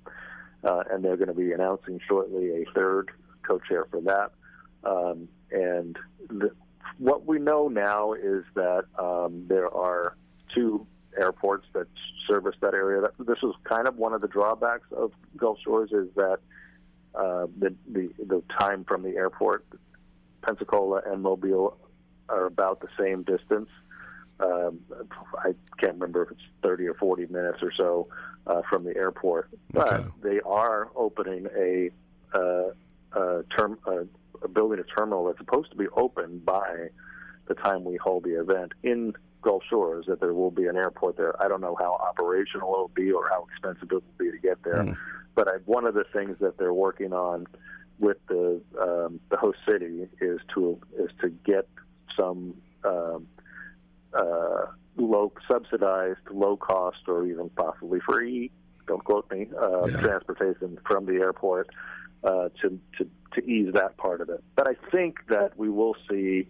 [0.65, 3.11] uh, and they're going to be announcing shortly a third
[3.43, 4.33] co-chair for that.
[4.85, 5.97] Um, and
[6.29, 6.51] the,
[6.99, 10.17] what we know now is that um, there are
[10.55, 10.87] two
[11.19, 11.87] airports that
[12.27, 13.01] service that area.
[13.01, 16.39] That, this is kind of one of the drawbacks of Gulf Shores is that
[17.15, 19.67] uh, the, the the time from the airport,
[20.43, 21.77] Pensacola and Mobile,
[22.29, 23.69] are about the same distance.
[24.41, 24.81] um,
[25.39, 28.09] I can't remember if it's 30 or 40 minutes or so
[28.49, 29.51] uh, from the airport.
[29.73, 30.09] But Okay.
[30.23, 31.91] they are opening a,
[32.33, 32.71] uh,
[33.13, 34.05] a term, uh,
[34.43, 36.89] a building a terminal that's supposed to be open by
[37.47, 40.07] the time we hold the event in Gulf Shores.
[40.07, 41.41] That there will be an airport there.
[41.43, 44.39] I don't know how operational it will be or how expensive it will be to
[44.39, 44.97] get there.
[45.35, 47.47] But I, one of the things that they're working on
[47.99, 51.69] with the um, the host city is to is to get
[52.17, 53.27] some um,
[54.15, 54.67] uh,
[54.99, 58.51] low subsidized, low cost, or even possibly free.
[58.87, 59.49] Don't quote me.
[59.61, 60.01] Uh, Yeah.
[60.01, 61.69] Transportation from the airport
[62.25, 64.43] uh, to to to ease that part of it.
[64.57, 66.49] But I think that we will see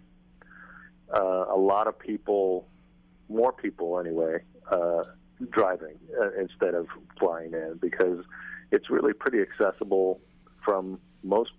[1.13, 2.67] uh, a lot of people,
[3.27, 5.03] more people anyway, uh,
[5.49, 6.87] driving uh, instead of
[7.19, 8.23] flying in because
[8.71, 10.19] it's really pretty accessible
[10.63, 11.51] from most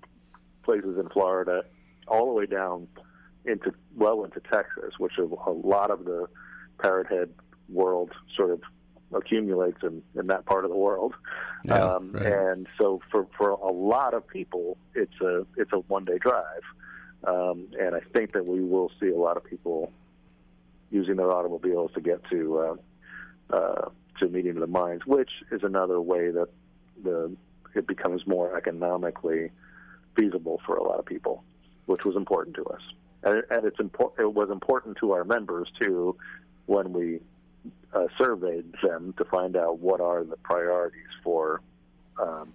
[0.62, 1.62] places in Florida
[2.09, 2.88] all the way down
[3.45, 6.26] into well into Texas, which a, a lot of the
[6.81, 7.31] parrot head
[7.68, 8.61] world sort of
[9.12, 11.14] accumulates in, in that part of the world.
[11.64, 12.26] Yeah, um, right.
[12.26, 16.62] And so for, for a lot of people, it's a it's a one day drive.
[17.24, 19.93] Um, and I think that we will see a lot of people
[20.91, 25.62] using their automobiles to get to uh, uh, to meeting of the minds, which is
[25.62, 26.49] another way that
[27.03, 27.37] the
[27.74, 29.51] it becomes more economically
[30.16, 31.45] feasible for a lot of people,
[31.87, 32.81] which was important to us,
[33.22, 36.16] and, and it's impor- It was important to our members too
[36.70, 37.18] when we
[37.92, 41.60] uh, surveyed them to find out what are the priorities for
[42.16, 42.52] um,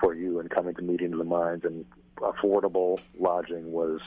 [0.00, 1.84] for you in coming to meeting of the minds, and
[2.18, 4.00] affordable lodging was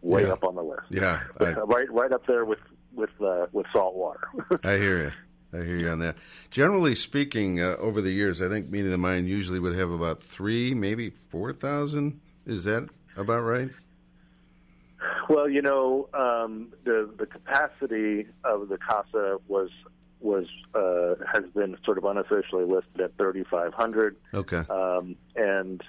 [0.00, 0.32] way Yeah.
[0.32, 0.82] up on the list.
[0.90, 2.58] Yeah, I- uh, right right up there with
[2.92, 4.28] with uh, with salt water.
[4.64, 5.12] I hear you.
[5.60, 6.16] I hear you on that.
[6.50, 9.90] Generally speaking, uh, over the years, I think Meeting of the Mind usually would have
[9.90, 12.20] about three, maybe four thousand.
[12.44, 13.70] Is that about right?
[15.28, 19.70] Well, you know, um, the the capacity of the casa was
[20.20, 24.62] was uh, has been sort of unofficially listed at 3,500, Okay.
[24.70, 25.82] um, and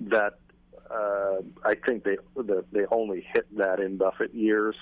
[0.00, 0.38] that
[0.90, 4.76] uh, I think they the, they only hit that in Buffett years.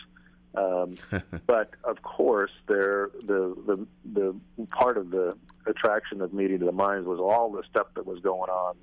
[0.55, 0.97] Um,
[1.47, 5.37] but of course, there the, the the part of the
[5.67, 8.75] attraction of meeting the minds was all the stuff that was going on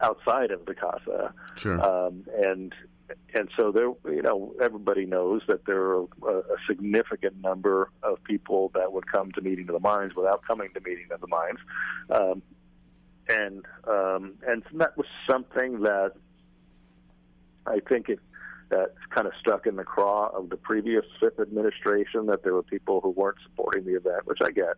[0.00, 1.80] outside of the casa Sure.
[1.80, 2.74] um, and
[3.34, 8.22] and so there, you know, everybody knows that there are a, a significant number of
[8.24, 11.26] people that would come to meeting of the minds without coming to meeting of the
[11.26, 11.60] minds,
[12.10, 12.42] um,
[13.28, 16.12] and um, and that was something that
[17.66, 18.20] I think it
[18.70, 22.62] that kind of stuck in the craw of the previous PHIP administration that there were
[22.62, 24.74] people who weren't supporting the event, which I get,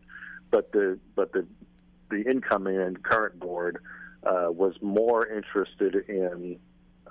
[0.51, 1.47] but the but the
[2.11, 3.79] the incoming and current board
[4.25, 6.59] uh, was more interested in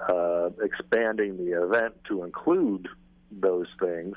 [0.09, 2.87] uh, expanding the event to include
[3.31, 4.15] those things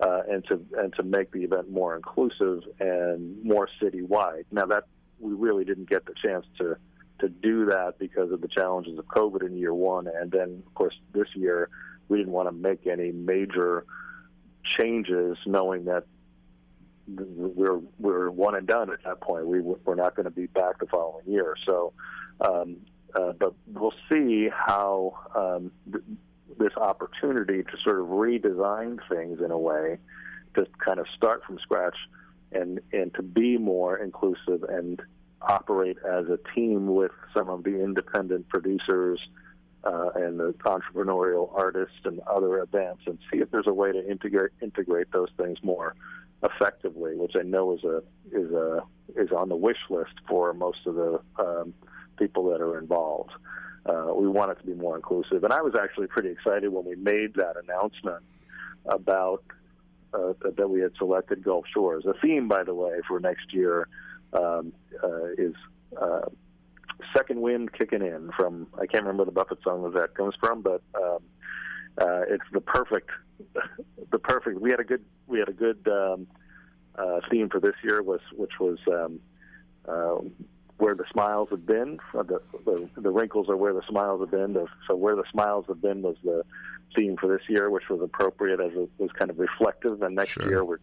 [0.00, 4.44] uh, and to and to make the event more inclusive and more citywide.
[4.50, 4.84] Now that
[5.20, 6.76] we really didn't get the chance to
[7.20, 10.74] to do that because of the challenges of COVID in year one, and then of
[10.74, 11.68] course this year
[12.08, 13.84] we didn't want to make any major
[14.64, 16.04] changes, knowing that
[17.08, 19.46] we're we're one and done at that point.
[19.46, 21.54] We we're not going to be back the following year.
[21.64, 21.92] So,
[22.40, 22.78] um,
[23.14, 26.04] uh, but we'll see how um, th-
[26.58, 29.98] this opportunity to sort of redesign things in a way
[30.54, 31.96] to kind of start from scratch
[32.52, 35.00] and and to be more inclusive and
[35.40, 39.18] operate as a team with some of the independent producers
[39.84, 44.10] uh, and the entrepreneurial artists and other events and see if there's a way to
[44.10, 45.94] integrate integrate those things more
[46.42, 48.82] effectively, which I know is a is a
[49.16, 51.74] is on the wish list for most of the um,
[52.16, 53.32] people that are involved.
[53.84, 56.84] Uh, we want it to be more inclusive, and I was actually pretty excited when
[56.84, 58.22] we made that announcement
[58.86, 59.42] about
[60.14, 62.04] uh, that we had selected Gulf Shores.
[62.04, 63.88] The theme, by the way, for next year
[64.32, 65.54] um, uh, is
[66.00, 66.28] uh,
[67.16, 70.62] "Second Wind Kicking In" from I can't remember the Buffett song that that comes from,
[70.62, 71.18] but um,
[71.98, 73.10] uh, it's the perfect
[74.10, 74.60] the perfect.
[74.60, 76.26] We had a good we had a good um,
[76.96, 80.30] uh, theme for this year was which was um,
[80.78, 81.98] where the smiles have been.
[82.14, 84.54] Uh, the, the the wrinkles are where the smiles have been.
[84.54, 86.44] The, so where the smiles have been was the
[86.96, 90.02] theme for this year, which was appropriate as it was kind of reflective.
[90.02, 90.48] And next Sure.
[90.48, 90.78] year we're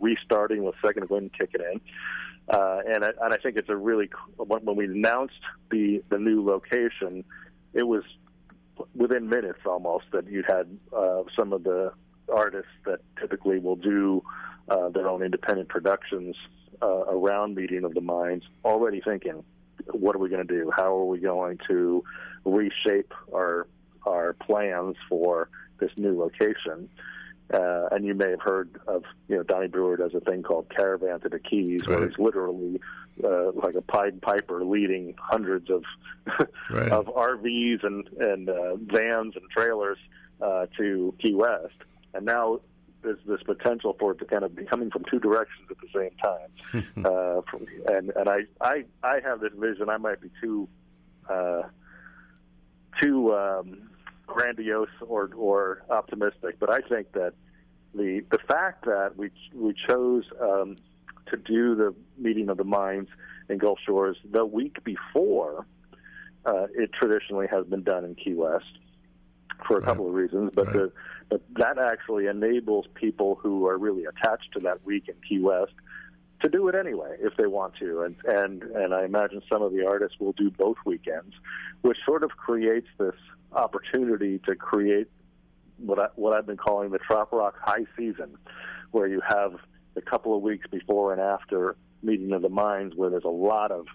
[0.00, 1.80] restarting with second wind kicking in.
[2.48, 6.18] Uh, and I, and I think it's a really when, when we announced the the
[6.18, 7.24] new location,
[7.74, 8.02] it was
[8.94, 10.66] within minutes almost that you had
[10.96, 11.92] uh, some of the
[12.32, 14.22] artists that typically will do
[14.68, 16.36] uh, their own independent productions
[16.82, 19.44] uh, round Meeting of the Minds already thinking,
[19.92, 20.70] what are we going to do?
[20.74, 22.04] How are we going to
[22.44, 23.66] reshape our
[24.06, 26.88] our plans for this new location?
[27.52, 30.68] Uh, and you may have heard of, you know, Donnie Brewer does a thing called
[30.70, 32.80] Caravan to the Keys, where he's literally
[33.24, 35.82] uh, like a Pied Piper leading hundreds of
[36.70, 36.92] Right.
[36.92, 39.98] of RVs and and uh, vans and trailers
[40.40, 41.74] uh, to Key West.
[42.14, 42.60] And now
[43.02, 45.88] there's this potential for it to kind of be coming from two directions at the
[45.94, 46.84] same time.
[47.04, 49.88] uh, from, and and I, I I have this vision.
[49.88, 50.68] I might be too
[51.28, 51.62] uh,
[53.00, 53.90] too um,
[54.26, 57.34] grandiose or or optimistic, but I think that
[57.94, 60.76] the the fact that we we chose um,
[61.28, 63.10] to do the meeting of the minds
[63.48, 65.66] in Gulf Shores the week before
[66.44, 68.78] uh, it traditionally has been done in Key West
[69.66, 70.74] for a couple of reasons, but Right.
[70.74, 70.92] the
[71.30, 75.72] but that actually enables people who are really attached to that week in Key West
[76.42, 79.72] to do it anyway if they want to, and and and I imagine some of
[79.72, 81.34] the artists will do both weekends,
[81.82, 83.14] which sort of creates this
[83.52, 85.08] opportunity to create
[85.78, 88.36] what I, what I've been calling the trop rock high season,
[88.90, 89.54] where you have
[89.96, 93.70] a couple of weeks before and after meeting of the minds, where there's a lot
[93.70, 93.86] of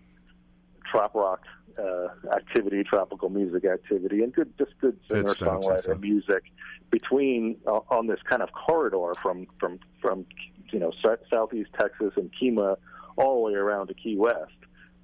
[0.96, 1.42] trop rock
[1.78, 6.44] uh, activity, tropical music activity, and good just good singer songwriter music
[6.92, 10.26] between uh, on this kind of corridor from from from
[10.72, 10.92] you know
[11.32, 12.78] southeast Texas and Kima
[13.18, 14.52] all the way around to Key West.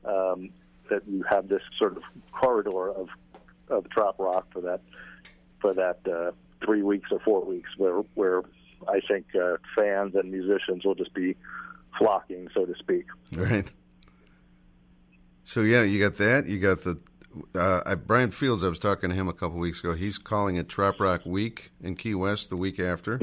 [0.04, 0.50] Um,
[0.89, 3.08] that you have this sort of corridor of
[3.70, 4.82] of trop rock for that
[5.60, 6.32] for that uh,
[6.64, 8.44] three weeks or four weeks, where where
[8.88, 11.36] I think uh, fans and musicians will just be
[11.98, 13.06] flocking, so to speak.
[13.32, 13.72] Right.
[15.52, 16.47] So yeah, you got that.
[16.47, 16.97] You got the
[17.56, 18.64] uh, Brian Fields.
[18.64, 19.93] I was talking to him a couple weeks ago.
[19.93, 23.20] He's calling it Trop Rock Week in Key West the week after.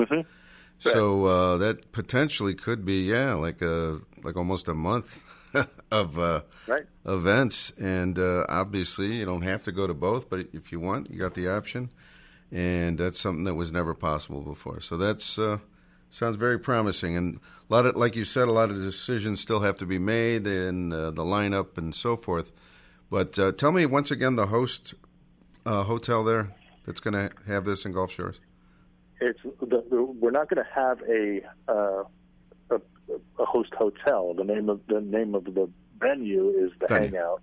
[0.78, 5.22] So uh, that potentially could be yeah, like a like almost a month
[5.90, 6.84] of uh, Right.
[7.06, 11.10] events, and uh, obviously you don't have to go to both, but if you want,
[11.10, 11.90] you got the option,
[12.52, 14.82] and that's something that was never possible before.
[14.82, 15.60] So that's uh,
[16.10, 19.60] sounds very promising, and a lot of like you said, a lot of decisions still
[19.60, 22.52] have to be made, in uh, the lineup and so forth.
[23.10, 24.94] But uh, tell me once again, the host
[25.64, 26.54] uh, hotel there
[26.86, 28.40] that's going to have this in Gulf Shores.
[29.20, 32.04] It's the, the, we're not going to have a, uh,
[32.70, 32.80] a
[33.38, 34.34] a host hotel.
[34.34, 36.86] The name of the name of the venue is the.
[36.88, 37.42] Hangout,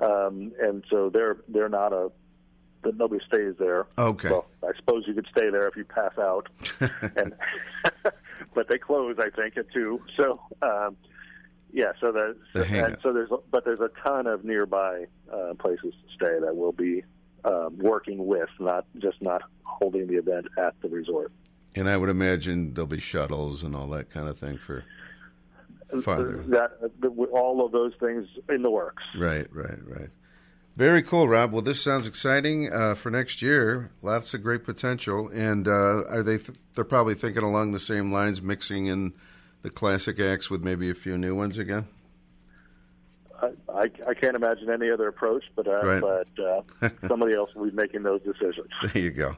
[0.00, 2.10] um, and so they're they're not a.
[2.82, 3.86] That nobody stays there.
[3.96, 4.30] Okay.
[4.30, 6.48] Well, I suppose you could stay there if you pass out,
[7.16, 7.34] and
[8.54, 10.02] but they close, I think, at two.
[10.16, 10.96] So, um,
[11.72, 11.92] yeah.
[12.00, 16.14] So the, The and so there's but there's a ton of nearby uh, places to
[16.14, 17.04] stay that will be
[17.44, 21.32] um, working with, not just not holding the event at the resort.
[21.74, 24.84] And I would imagine there'll be shuttles and all that kind of thing for
[26.02, 26.44] farther.
[26.48, 29.02] That the, all of those things in the works.
[29.16, 30.10] Right, right, right.
[30.76, 31.52] Very cool, Rob.
[31.52, 33.90] Well, this sounds exciting uh, for next year.
[34.00, 36.38] Lots of great potential, and uh, are they?
[36.38, 39.12] Th- they're probably thinking along the same lines, mixing in
[39.60, 41.86] the classic acts with maybe a few new ones again.
[43.42, 46.00] I, I, I can't imagine any other approach, but uh, Right.
[46.00, 48.68] but uh, somebody else will be making those decisions.
[48.82, 49.36] There you go.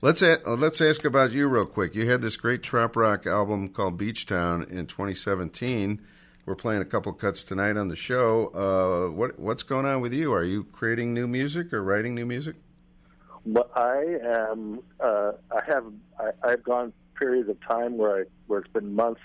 [0.00, 1.96] Let's a- uh, let's ask about you real quick.
[1.96, 6.00] You had this great trop rock album called Beach Town in 2017.
[6.48, 8.46] We're playing a couple cuts tonight on the show.
[8.54, 10.32] Uh, what what's going on with you?
[10.32, 12.56] Are you creating new music or writing new music?
[13.44, 14.80] But I am.
[14.98, 15.84] Uh, I have.
[16.18, 19.20] I, I've gone periods of time where I where it's been months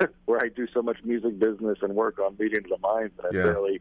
[0.24, 3.32] where I do so much music business and work on Meeting to the Minds that
[3.32, 3.42] Yeah.
[3.42, 3.80] I barely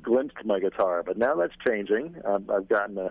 [0.00, 1.02] glimpsed my guitar.
[1.02, 2.14] But now that's changing.
[2.24, 3.10] Um, I've gotten a.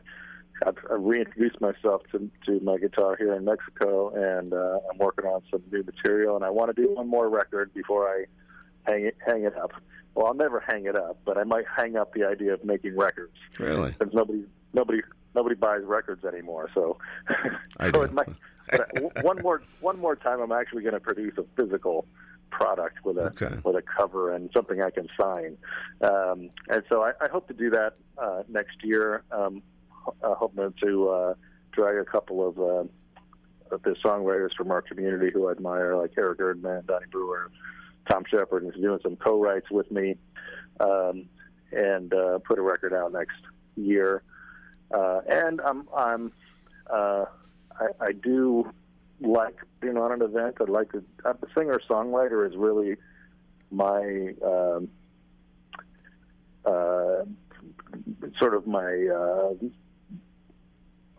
[0.66, 5.26] I've, I've reintroduced myself to to my guitar here in Mexico, and uh, I'm working
[5.26, 6.38] on some new material.
[6.38, 8.24] And I want to do one more record before I
[8.86, 9.72] hang it hang it up.
[10.16, 12.98] Well, I'll never hang it up, but I might hang up the idea of making
[12.98, 13.92] records Really?
[13.98, 15.02] because nobody nobody
[15.36, 16.70] nobody buys records anymore.
[16.74, 16.98] So,
[17.78, 18.28] I so might.
[18.70, 22.06] But one more one more time, I'm actually going to produce a physical
[22.52, 23.56] product with a Okay.
[23.64, 25.58] with a cover and something I can sign.
[26.02, 29.24] Um, and so I, I hope to do that uh, next year.
[29.32, 29.64] Um,
[30.24, 31.34] uh, hoping to uh,
[31.72, 36.40] drag a couple of uh, the songwriters from our community who I admire, like Eric
[36.40, 37.52] Erdman, Donnie Brewer,
[38.10, 40.16] Tom Shepard, he's doing some co-writes with me,
[40.80, 41.26] um,
[41.72, 43.38] and uh, put a record out next
[43.76, 44.24] year.
[44.94, 46.34] Uh, and I'm I'm
[46.92, 47.26] uh,
[47.80, 48.72] I, I do
[49.22, 50.58] like being on an event.
[50.60, 51.04] I'd like to.
[51.26, 52.98] I'm a singer songwriter is really
[53.72, 54.90] my um,
[56.66, 57.24] uh,
[58.40, 59.54] sort of my uh,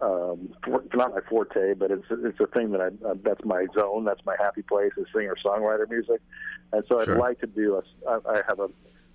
[0.03, 3.67] um, for- not my forte, but it's it's a thing that I uh, that's my
[3.79, 4.05] zone.
[4.05, 6.21] That's my happy place is singer songwriter music,
[6.73, 8.11] and so I'd like to do a.
[8.11, 8.69] I I have a,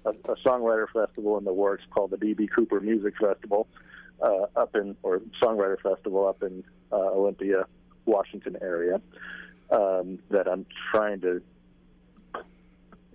[0.06, 3.68] a a songwriter festival in the works called the DB Cooper Music Festival,
[4.22, 7.66] uh, up in or songwriter festival up in uh, Olympia,
[8.06, 9.02] Washington area
[9.72, 11.42] um, that I'm trying to.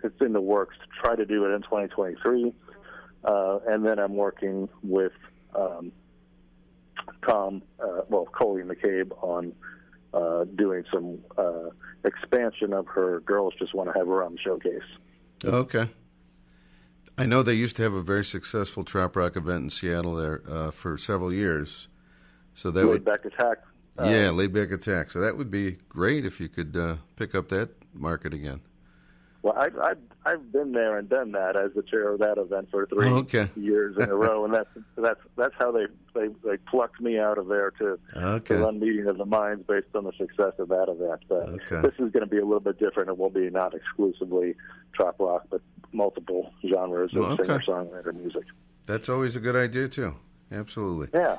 [0.04, 2.52] It's in the works to try to do it in 2023,
[3.24, 5.12] uh, and then I'm working with
[5.54, 5.92] um,
[7.28, 9.52] Tom, uh, well, Coley McCabe on
[10.14, 11.70] uh, doing some uh,
[12.04, 14.82] expansion of her Girls Just Want to Have a Rum showcase.
[15.44, 15.88] Okay.
[17.18, 20.42] I know they used to have a very successful trop rock event in Seattle there
[20.48, 21.88] uh, for several years.
[22.54, 23.58] So that Laid would Back Attack.
[23.98, 25.10] uh, yeah, laid back attack.
[25.10, 28.60] So that would be great if you could uh, pick up that market again.
[29.42, 29.92] Well, I, I,
[30.24, 33.16] I've been there and done that as the chair of that event for three Oh,
[33.18, 33.48] okay.
[33.56, 37.38] years in a row, and that's that's that's how they they, they plucked me out
[37.38, 38.54] of there to, Okay.
[38.54, 41.22] to run meeting of the minds based on the success of that event.
[41.28, 41.80] But Okay.
[41.88, 43.08] this is going to be a little bit different.
[43.08, 44.54] It will be not exclusively
[44.94, 45.60] trop rock, but
[45.92, 48.44] multiple genres of singer songwriter music.
[48.86, 50.14] That's always a good idea too.
[50.52, 51.08] Absolutely.
[51.18, 51.38] Yeah.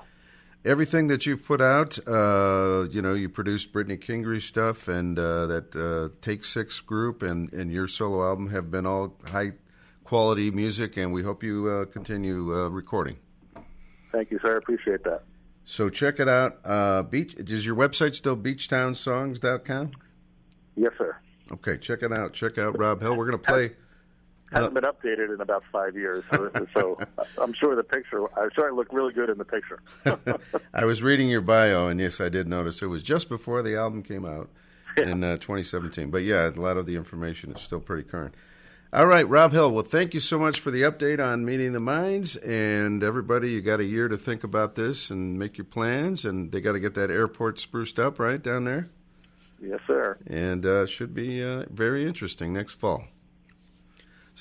[0.65, 5.45] Everything that you've put out, uh, you know, you produced Brittany Kingery stuff and uh,
[5.47, 9.51] that uh, Take Six group and, and your solo album have been all high
[10.05, 13.17] quality music, and we hope you uh, continue uh, recording.
[14.11, 14.55] Thank you, sir.
[14.55, 15.23] I appreciate that.
[15.65, 16.59] So check it out.
[16.63, 19.91] Uh, Beach is your website still beachtownsongs.com?
[20.75, 21.17] Yes, sir.
[21.51, 22.33] Okay, check it out.
[22.33, 23.15] Check out Rob Hill.
[23.15, 23.71] We're going to play.
[24.53, 26.97] Hasn't been updated in about five years, so, so
[27.41, 28.25] I'm sure the picture.
[28.37, 29.81] I'm sure I look really good in the picture.
[30.73, 33.75] I was reading your bio, and yes, I did notice it was just before the
[33.75, 34.49] album came out
[34.97, 36.09] in uh, 2017.
[36.11, 38.35] But yeah, a lot of the information is still pretty current.
[38.93, 39.71] All right, Rob Hill.
[39.71, 42.35] Well, thank you so much for the update on Meeting the Minds.
[42.35, 46.25] And everybody, you got a year to think about this and make your plans.
[46.25, 48.89] And they got to get that airport spruced up, right, down there?
[49.59, 50.17] yes, sir.
[50.27, 53.05] And uh, should be uh, very interesting next fall.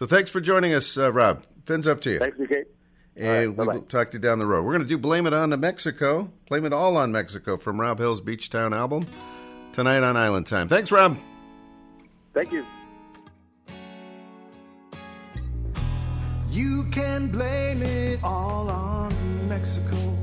[0.02, 1.44] So thanks for joining us, uh, Rob.
[1.64, 2.18] Fins up to you.
[2.18, 2.66] Thanks, Kate.
[3.14, 3.74] And All right, we bye-bye.
[3.74, 4.64] will talk to you down the road.
[4.64, 6.28] We're going to do Blame It On to Mexico.
[6.48, 9.06] Blame It All on Mexico from Rob Hill's Beach Town album
[9.72, 10.66] tonight on Island Time.
[10.66, 11.18] Thanks, Rob.
[12.34, 12.66] Thank you.
[16.50, 20.18] You can blame it all on Mexico.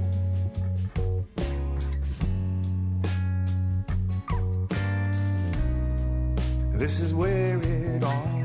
[6.73, 8.38] This is where it all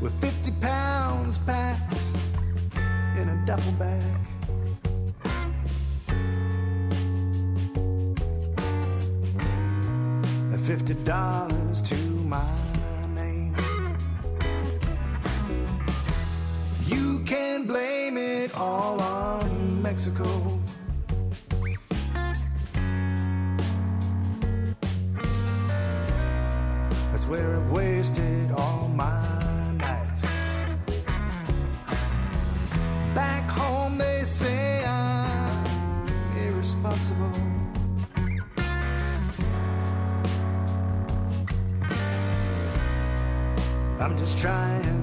[0.00, 1.94] With 50 pounds packed
[3.16, 4.20] in a duffel bag.
[10.70, 12.44] Fifty dollars to my
[13.16, 13.56] name.
[16.86, 20.59] You can blame it all on Mexico.
[44.10, 44.99] I'm just trying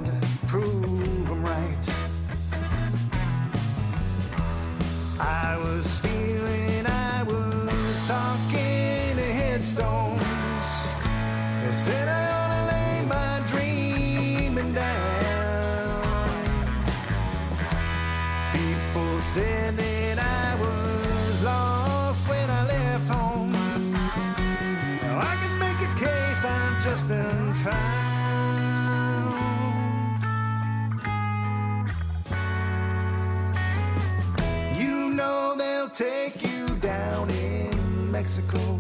[38.38, 38.80] Mexico.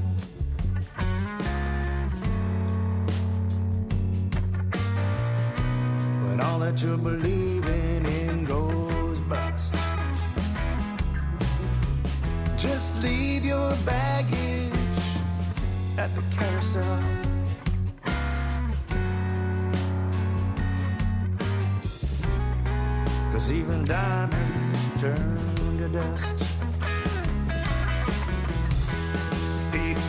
[6.26, 9.74] When all that you're believing in goes bust.
[12.55, 14.74] Just leave your baggage
[15.97, 17.01] at the carousel.
[23.32, 26.57] Cause even diamonds turn to dust.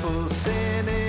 [0.09, 1.07] People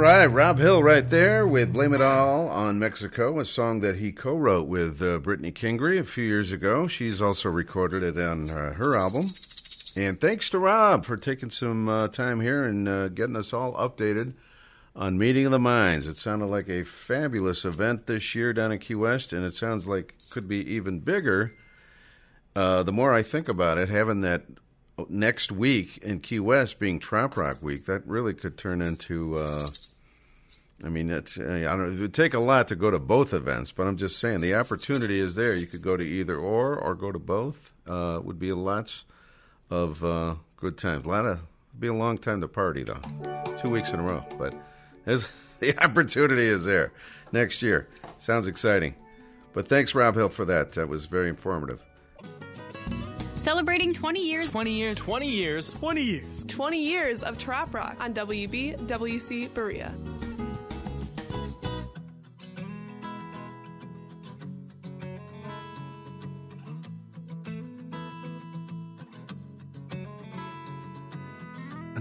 [0.00, 4.12] right, Rob Hill right there with Blame It All on Mexico, a song that he
[4.12, 6.86] co wrote with uh, Brittany Kingery a few years ago.
[6.86, 9.26] She's also recorded it on uh, her album.
[9.98, 13.74] And thanks to Rob for taking some uh, time here and uh, getting us all
[13.74, 14.32] updated
[14.96, 16.08] on Meeting of the Minds.
[16.08, 19.86] It sounded like a fabulous event this year down in Key West, and it sounds
[19.86, 21.52] like could be even bigger.
[22.56, 24.44] Uh, the more I think about it, having that
[25.10, 29.36] next week in Key West being Trop Rock Week, that really could turn into.
[29.36, 29.68] Uh,
[30.82, 31.98] I mean, it's, uh, I don't.
[31.98, 34.54] It would take a lot to go to both events, but I'm just saying the
[34.54, 35.54] opportunity is there.
[35.54, 37.72] You could go to either or, or go to both.
[37.86, 39.04] Uh, would be lots
[39.68, 41.06] of uh, good times.
[41.06, 41.40] A lot of
[41.78, 43.00] be a long time to party though.
[43.58, 44.54] Two weeks in a row, but
[45.06, 45.26] as
[45.60, 46.92] the opportunity is there
[47.32, 47.88] next year.
[48.18, 48.94] Sounds exciting.
[49.52, 50.72] But thanks, Rob Hill, for that.
[50.72, 51.82] That was very informative.
[53.36, 54.50] Celebrating 20 years.
[54.50, 54.96] 20 years.
[54.98, 55.70] 20 years.
[55.72, 56.44] 20 years.
[56.44, 59.92] 20 years of Trop Rock on WB WC Berea.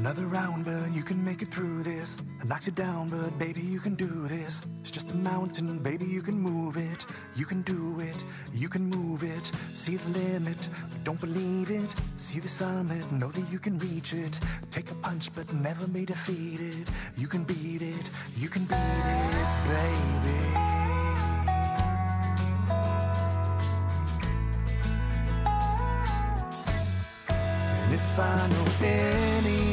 [0.09, 2.17] Another round, but you can make it through this.
[2.41, 4.59] I knocked you down, but baby, you can do this.
[4.81, 7.05] It's just a mountain, baby, you can move it.
[7.35, 9.51] You can do it, you can move it.
[9.75, 10.57] See the limit,
[10.89, 11.87] but don't believe it.
[12.17, 14.35] See the summit, know that you can reach it.
[14.71, 16.89] Take a punch, but never be defeated.
[17.15, 20.39] You can beat it, you can beat it, baby.
[27.91, 29.68] If I know anything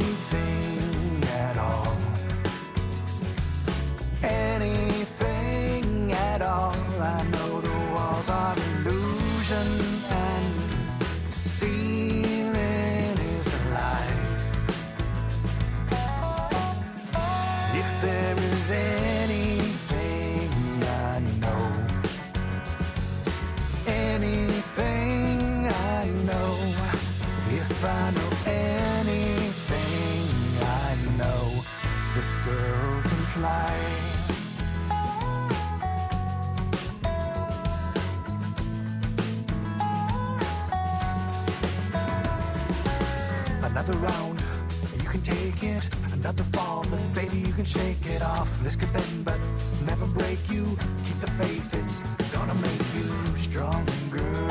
[43.63, 44.43] Another round,
[45.03, 45.89] you can take it.
[46.13, 48.51] Another fall, but baby, you can shake it off.
[48.63, 49.39] This could bend, but
[49.87, 50.77] never break you.
[51.05, 54.46] Keep the faith, it's gonna make you stronger.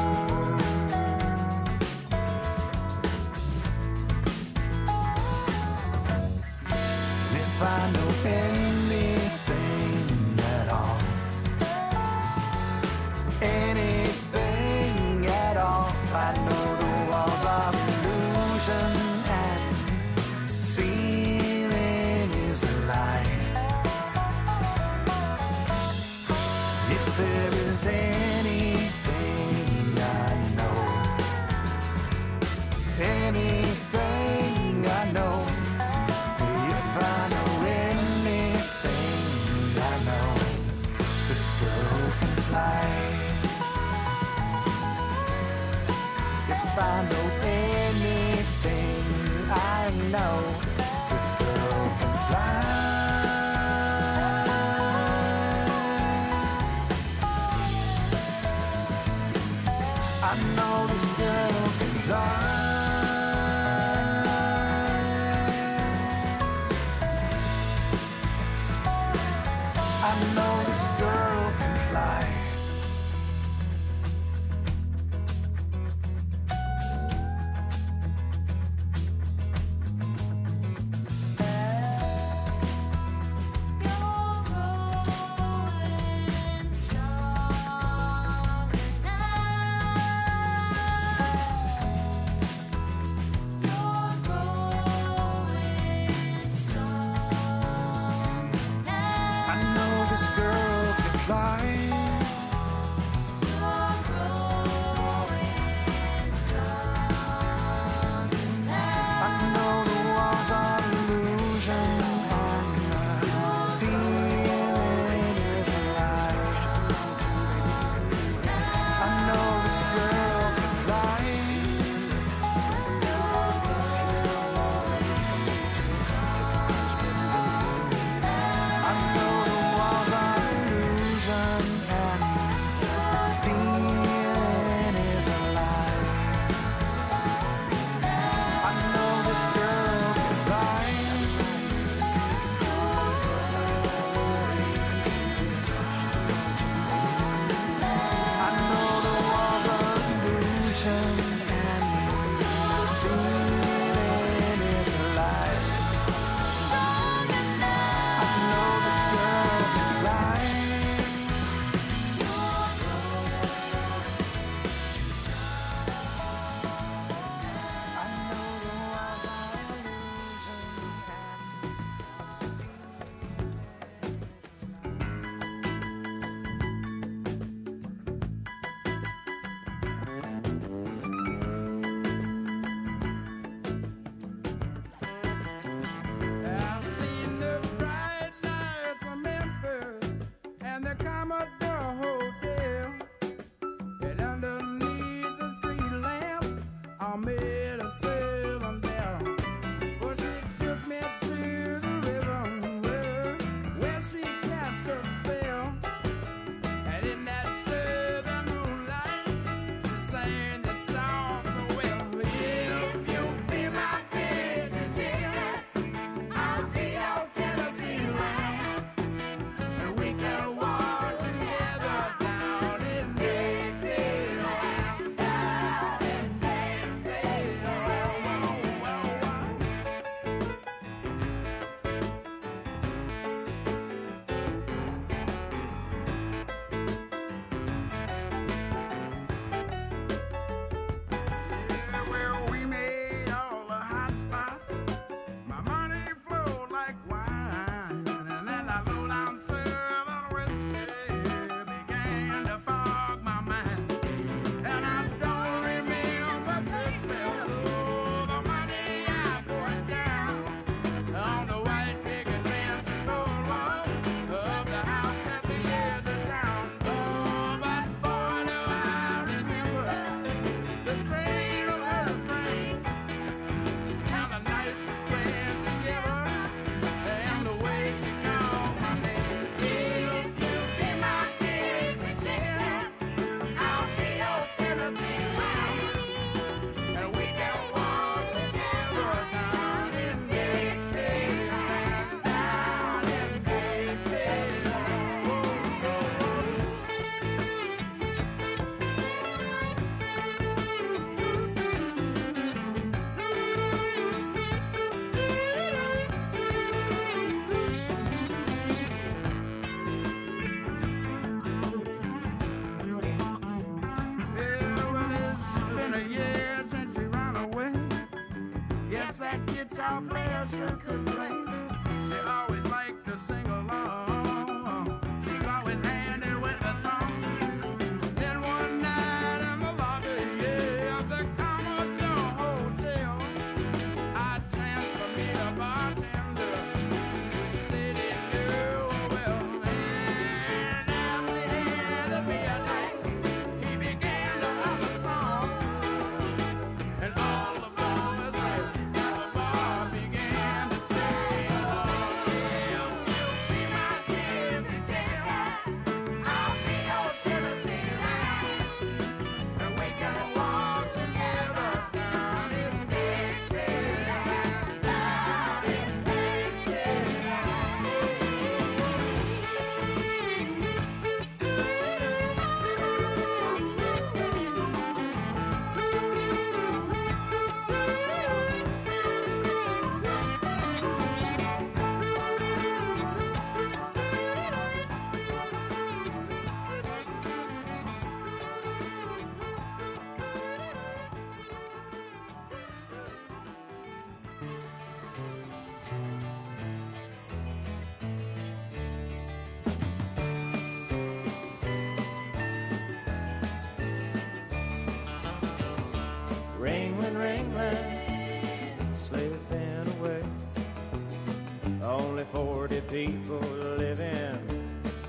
[412.95, 413.41] People
[413.77, 414.39] living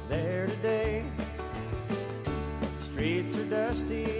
[0.08, 1.04] there today.
[2.80, 4.15] Streets are dusty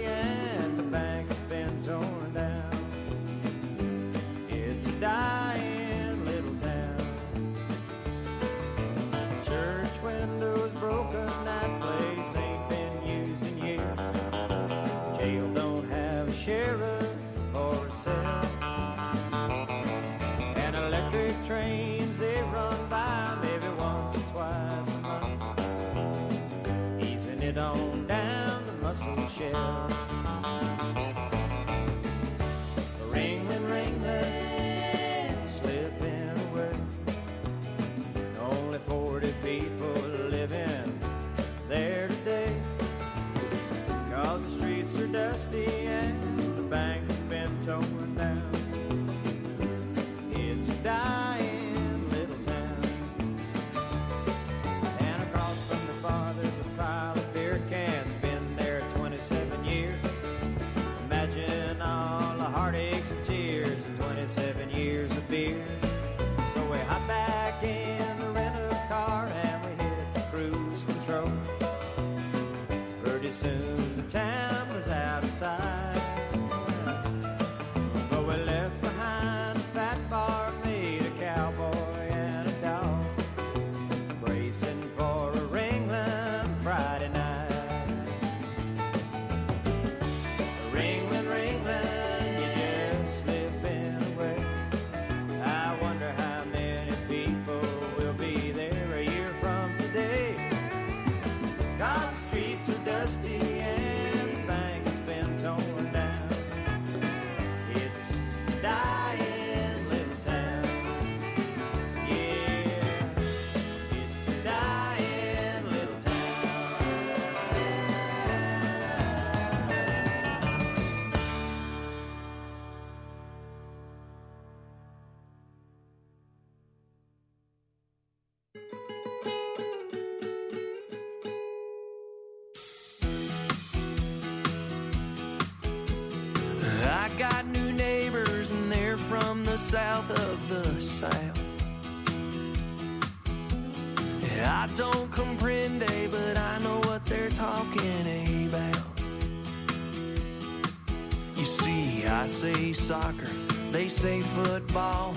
[152.87, 153.27] soccer,
[153.73, 155.13] they say football.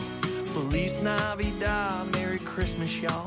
[0.54, 3.19] Feliz Navidad, Merry Christmas, y'all.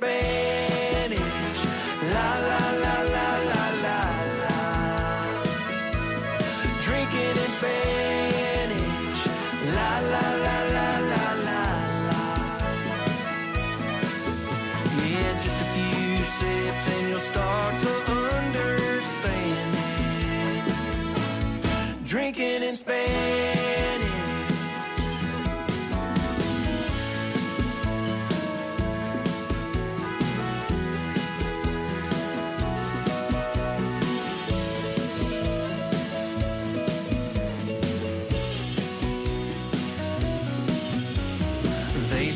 [0.00, 0.43] Drinking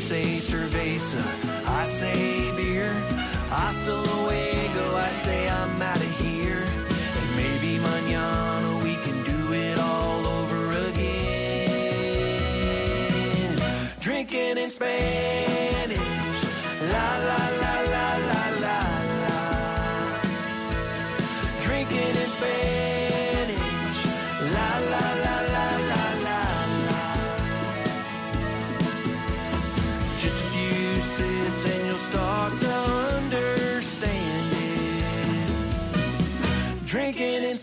[0.09, 1.21] say cerveza,
[1.67, 2.91] I say beer.
[3.51, 6.63] Hasta luego, I say I'm out of here.
[7.19, 11.29] And maybe mañana we can do it all over again.
[13.99, 15.58] Drinking in Spanish,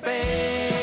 [0.07, 0.76] Drinking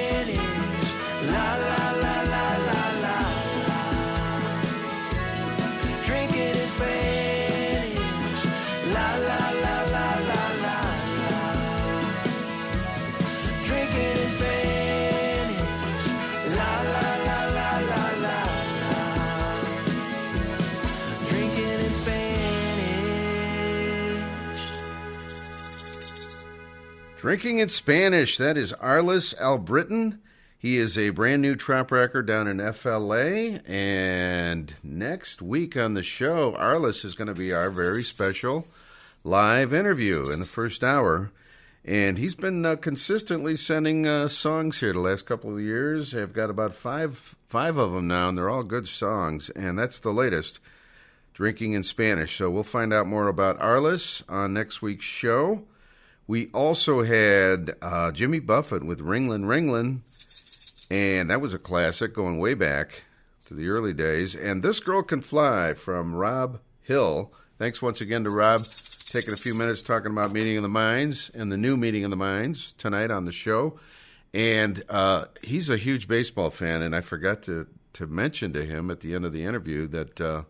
[27.24, 28.36] Drinking in Spanish.
[28.36, 30.20] That is Arlis Albritton.
[30.58, 33.62] He is a brand new trop rocker down in FLA.
[33.66, 38.68] And next week on the show, Arlis is going to be our very special
[39.24, 41.32] live interview in the first hour.
[41.86, 46.14] And he's been uh, consistently sending uh, songs here the last couple of years.
[46.14, 49.50] I've got about five five of them now, and they're all good songs.
[49.52, 50.60] And that's the latest,
[51.34, 52.36] Drinking in Spanish.
[52.36, 55.64] So we'll find out more about Arlis on next week's show.
[56.26, 60.02] We also had uh, Jimmy Buffett with Ringling Ringling,
[60.90, 63.04] and that was a classic going way back
[63.48, 64.34] to the early days.
[64.34, 67.32] And This Girl Can Fly from Rob Hill.
[67.58, 68.62] Thanks once again to Rob
[69.14, 72.10] taking a few minutes talking about Meeting of the Minds and the new Meeting of
[72.10, 73.80] the Minds tonight on the show.
[74.34, 78.90] And uh, he's a huge baseball fan, and I forgot to, to mention to him
[78.90, 80.44] at the end of the interview that uh,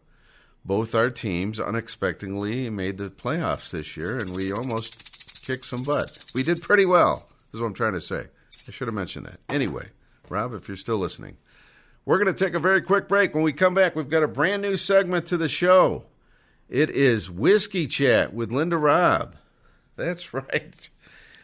[0.63, 5.12] both our teams unexpectedly made the playoffs this year, and we almost
[5.43, 6.31] kicked some butt.
[6.33, 8.27] We did pretty well, is what I'm trying to say.
[8.67, 9.39] I should have mentioned that.
[9.53, 9.87] Anyway,
[10.29, 11.37] Rob, if you're still listening,
[12.05, 13.33] we're going to take a very quick break.
[13.33, 16.03] When we come back, we've got a brand new segment to the show.
[16.69, 19.35] It is Whiskey Chat with Linda Robb.
[19.95, 20.89] That's right.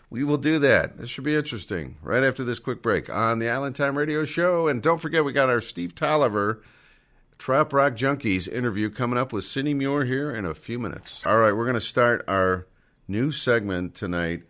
[0.09, 0.97] We will do that.
[0.97, 1.97] This should be interesting.
[2.01, 4.67] Right after this quick break on the Island Time Radio Show.
[4.67, 6.63] And don't forget, we got our Steve Tolliver
[7.37, 11.25] Trop Rock Junkies interview coming up with Cindy Muir here in a few minutes.
[11.25, 12.65] All right, we're going to start our
[13.09, 14.43] new segment tonight.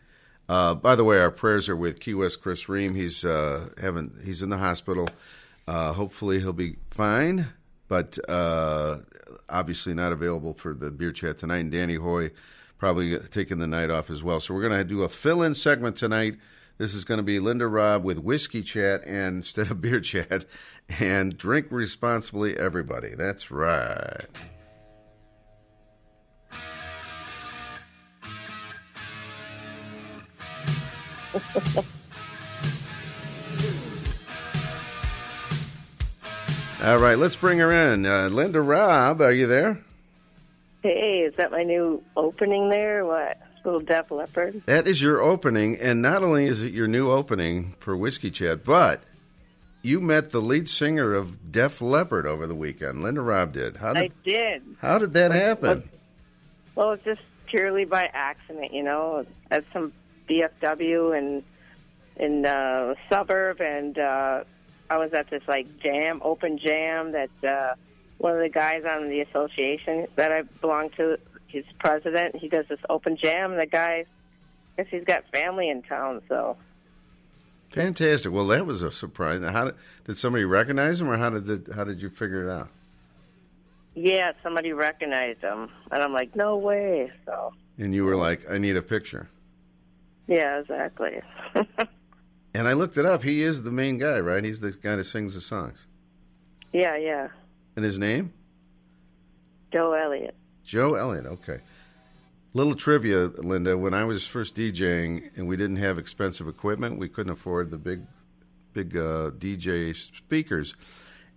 [0.48, 2.96] Uh, by the way, our prayers are with Key West Chris Ream.
[2.96, 5.08] He's uh, having he's in the hospital.
[5.68, 7.48] Uh, hopefully, he'll be fine,
[7.88, 8.98] but uh,
[9.48, 11.60] obviously not available for the beer chat tonight.
[11.60, 12.32] And Danny Hoy
[12.80, 14.40] probably taking the night off as well.
[14.40, 16.38] So we're going to do a fill-in segment tonight.
[16.78, 20.46] This is going to be Linda Robb with whiskey chat and instead of beer chat,
[21.00, 23.14] and drink responsibly, everybody.
[23.16, 24.26] That's right.
[36.84, 38.06] All right, let's bring her in.
[38.06, 39.80] Uh, Linda Robb, are you there?
[40.82, 43.06] Hey, is that my new opening there?
[43.06, 43.38] What?
[43.66, 44.62] Little Def Leppard?
[44.66, 48.64] That is your opening, and not only is it your new opening for Whiskey Chat,
[48.64, 49.02] but
[49.82, 53.04] you met the lead singer of Def Leppard over the weekend.
[53.04, 53.78] Linda Robb did.
[53.78, 54.64] How I did, did.
[54.80, 55.90] how did that happen?
[56.76, 59.26] Well, it's just purely by accident, you know.
[59.52, 59.92] At some
[60.30, 61.44] VFW and
[62.18, 64.44] in the suburb, and uh,
[64.90, 67.76] I was at this like jam, open jam that uh,
[68.18, 72.36] one of the guys on the association that I belong to, he's president.
[72.36, 74.06] He does this open jam, and the guy,
[74.78, 76.58] I guess he's got family in town, so
[77.72, 78.32] Fantastic.
[78.32, 79.40] Well, that was a surprise.
[79.42, 79.76] Now, How did,
[80.06, 82.70] did somebody recognize him, or how did the, how did you figure it out?
[83.96, 87.12] yeah, somebody recognized him, and I'm like, no way.
[87.26, 89.30] So And you were like, "I need a picture."
[90.30, 91.22] Yeah, exactly.
[92.54, 93.24] And I looked it up.
[93.24, 94.44] He is the main guy, right?
[94.44, 95.86] He's the guy that sings the songs.
[96.74, 97.28] yeah, yeah.
[97.76, 98.34] And his name?
[99.72, 100.36] Joe Elliott.
[100.64, 101.28] Joe Elliott.
[101.28, 101.60] Okay.
[102.54, 103.78] Little trivia, Linda.
[103.78, 107.78] When I was first DJing and we didn't have expensive equipment, we couldn't afford the
[107.78, 108.02] big,
[108.74, 110.76] big uh, DJ speakers.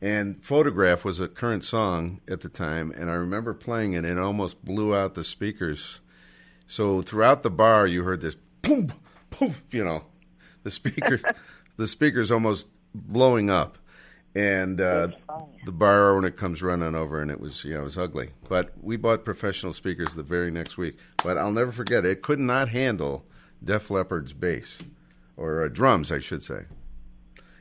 [0.01, 4.07] And Photograph was a current song at the time, and I remember playing it, and
[4.07, 6.01] it almost blew out the speakers.
[6.67, 8.93] So throughout the bar, you heard this boom,
[9.31, 10.05] boom, you know,
[10.63, 11.23] the speakers,
[11.77, 13.79] the speakers almost blowing up.
[14.35, 15.09] And uh,
[15.67, 18.31] the bar owner comes running over, and it was, you know, it was ugly.
[18.49, 20.97] But we bought professional speakers the very next week.
[21.23, 22.13] But I'll never forget it.
[22.13, 23.27] It could not handle
[23.63, 24.79] Def Leppard's bass,
[25.37, 26.63] or uh, drums, I should say.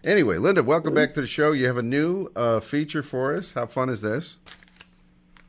[0.03, 1.51] Anyway, Linda, welcome back to the show.
[1.51, 3.51] You have a new uh, feature for us.
[3.51, 4.37] How fun is this?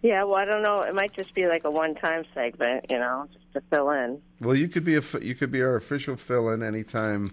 [0.02, 0.80] Yeah, well, I don't know.
[0.82, 4.20] It might just be like a one-time segment, you know, just to fill in.
[4.40, 7.32] Well, you could be a you could be our official fill-in anytime.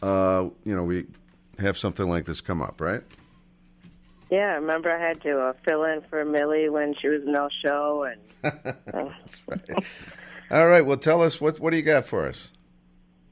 [0.00, 1.06] Uh, you know, we
[1.58, 3.02] have something like this come up, right?
[4.30, 7.48] Yeah, I remember I had to uh, fill in for Millie when she was no
[7.62, 8.54] show, and
[8.94, 9.08] uh,
[10.50, 10.84] All right.
[10.84, 12.52] Well, tell us what what do you got for us?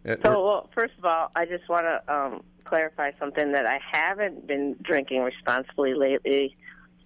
[0.06, 0.44] Uh, so.
[0.44, 4.76] Well, first of all, I just want to um, clarify something that I haven't been
[4.82, 6.56] drinking responsibly lately.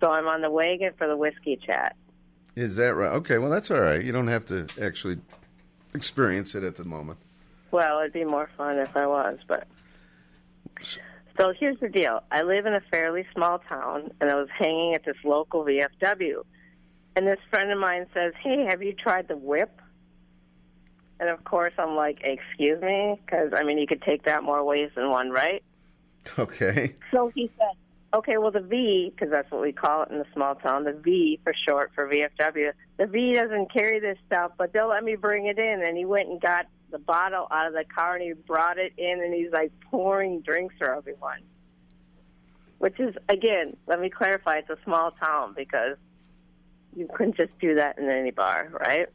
[0.00, 1.96] So I'm on the wagon for the whiskey chat.
[2.54, 3.12] Is that right?
[3.12, 3.38] Okay.
[3.38, 4.02] Well, that's all right.
[4.02, 5.18] You don't have to actually
[5.94, 7.18] experience it at the moment.
[7.70, 9.66] Well, it'd be more fun if I was, but.
[11.38, 12.22] So here's the deal.
[12.32, 16.42] I live in a fairly small town, and I was hanging at this local VFW.
[17.14, 19.80] And this friend of mine says, Hey, have you tried the whip?
[21.20, 23.20] And of course, I'm like, Excuse me?
[23.24, 25.62] Because, I mean, you could take that more ways than one, right?
[26.38, 26.94] Okay.
[27.12, 27.76] So he said,
[28.14, 30.94] Okay, well, the V, because that's what we call it in the small town, the
[30.94, 35.14] V for short for VFW, the V doesn't carry this stuff, but they'll let me
[35.14, 35.82] bring it in.
[35.84, 38.94] And he went and got the bottle out of the car and he brought it
[38.96, 41.40] in and he's like pouring drinks for everyone.
[42.78, 45.98] Which is, again, let me clarify, it's a small town because
[46.96, 49.08] you couldn't just do that in any bar, right?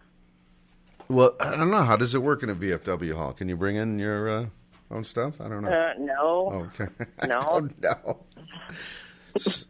[1.07, 1.83] Well, I don't know.
[1.83, 3.33] How does it work in a VFW hall?
[3.33, 4.45] Can you bring in your uh,
[4.93, 5.41] own stuff?
[5.41, 5.69] I don't know.
[5.69, 6.69] Uh, no.
[6.79, 6.87] Okay.
[7.27, 7.67] No.
[7.81, 8.19] no.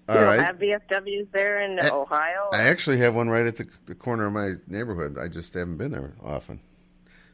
[0.10, 0.42] All right.
[0.42, 2.50] have VFWs there in Eh, Ohio?
[2.52, 5.18] I actually have one right at the, the corner of my neighborhood.
[5.18, 6.60] I just haven't been there often.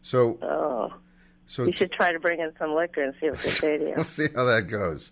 [0.03, 0.93] So, oh.
[1.47, 3.83] so you should try to bring in some liquor and see what they say to
[3.83, 3.93] you.
[3.95, 5.11] we'll see how that goes.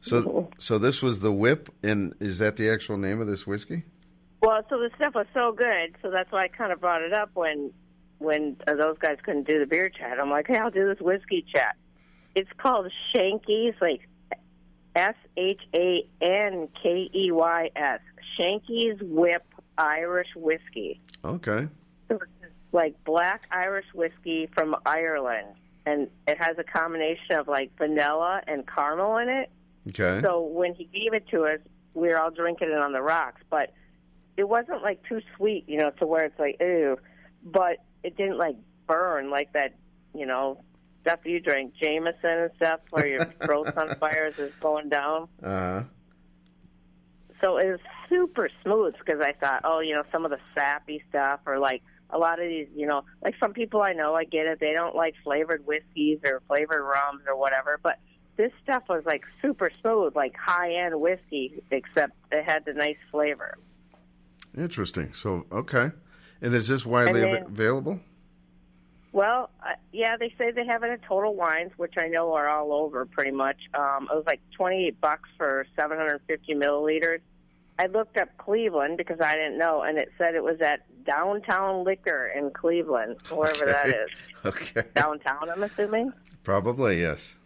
[0.00, 3.82] So, so this was the whip, and is that the actual name of this whiskey?
[4.40, 7.12] Well, so the stuff was so good, so that's why I kind of brought it
[7.12, 7.72] up when
[8.18, 10.18] when uh, those guys couldn't do the beer chat.
[10.18, 11.76] I'm like, hey, I'll do this whiskey chat.
[12.38, 14.08] It's called Shanky's, like
[14.94, 17.98] S H A N K E Y S.
[18.38, 19.42] Shanky's Whip
[19.76, 21.00] Irish Whiskey.
[21.24, 21.66] Okay.
[22.08, 22.20] So
[22.70, 25.48] like black Irish whiskey from Ireland,
[25.84, 29.50] and it has a combination of like vanilla and caramel in it.
[29.88, 30.24] Okay.
[30.24, 31.58] So when he gave it to us,
[31.94, 33.40] we were all drinking it on the rocks.
[33.50, 33.72] But
[34.36, 36.98] it wasn't like too sweet, you know, to where it's like ew,
[37.42, 38.54] but it didn't like
[38.86, 39.74] burn like that,
[40.14, 40.62] you know,
[41.02, 45.28] stuff you drink, Jameson and stuff, where your throat's on fire as it's going down.
[45.42, 45.82] Uh huh.
[47.42, 51.02] So it was super smooth because I thought, oh, you know, some of the sappy
[51.08, 54.24] stuff or like a lot of these, you know, like some people I know, I
[54.24, 54.58] get it.
[54.58, 57.98] They don't like flavored whiskeys or flavored rums or whatever, but
[58.36, 62.98] this stuff was like super smooth, like high end whiskey, except it had the nice
[63.10, 63.56] flavor.
[64.56, 65.12] Interesting.
[65.14, 65.92] So okay,
[66.40, 68.00] and is this widely And av- available?
[69.12, 72.48] Well, uh, yeah, they say they have it at Total Wines, which I know are
[72.48, 73.56] all over pretty much.
[73.74, 77.20] Um, it was like twenty eight bucks for seven hundred fifty milliliters.
[77.78, 81.84] I looked up Cleveland because I didn't know, and it said it was at Downtown
[81.84, 83.96] Liquor in Cleveland, wherever that Okay.
[83.96, 84.10] is.
[84.44, 84.82] Okay.
[84.94, 86.12] Downtown, I'm assuming.
[86.44, 87.36] Probably yes.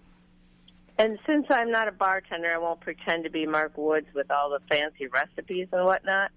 [0.98, 4.50] And since I'm not a bartender, I won't pretend to be Mark Woods with all
[4.50, 6.30] the fancy recipes and whatnot.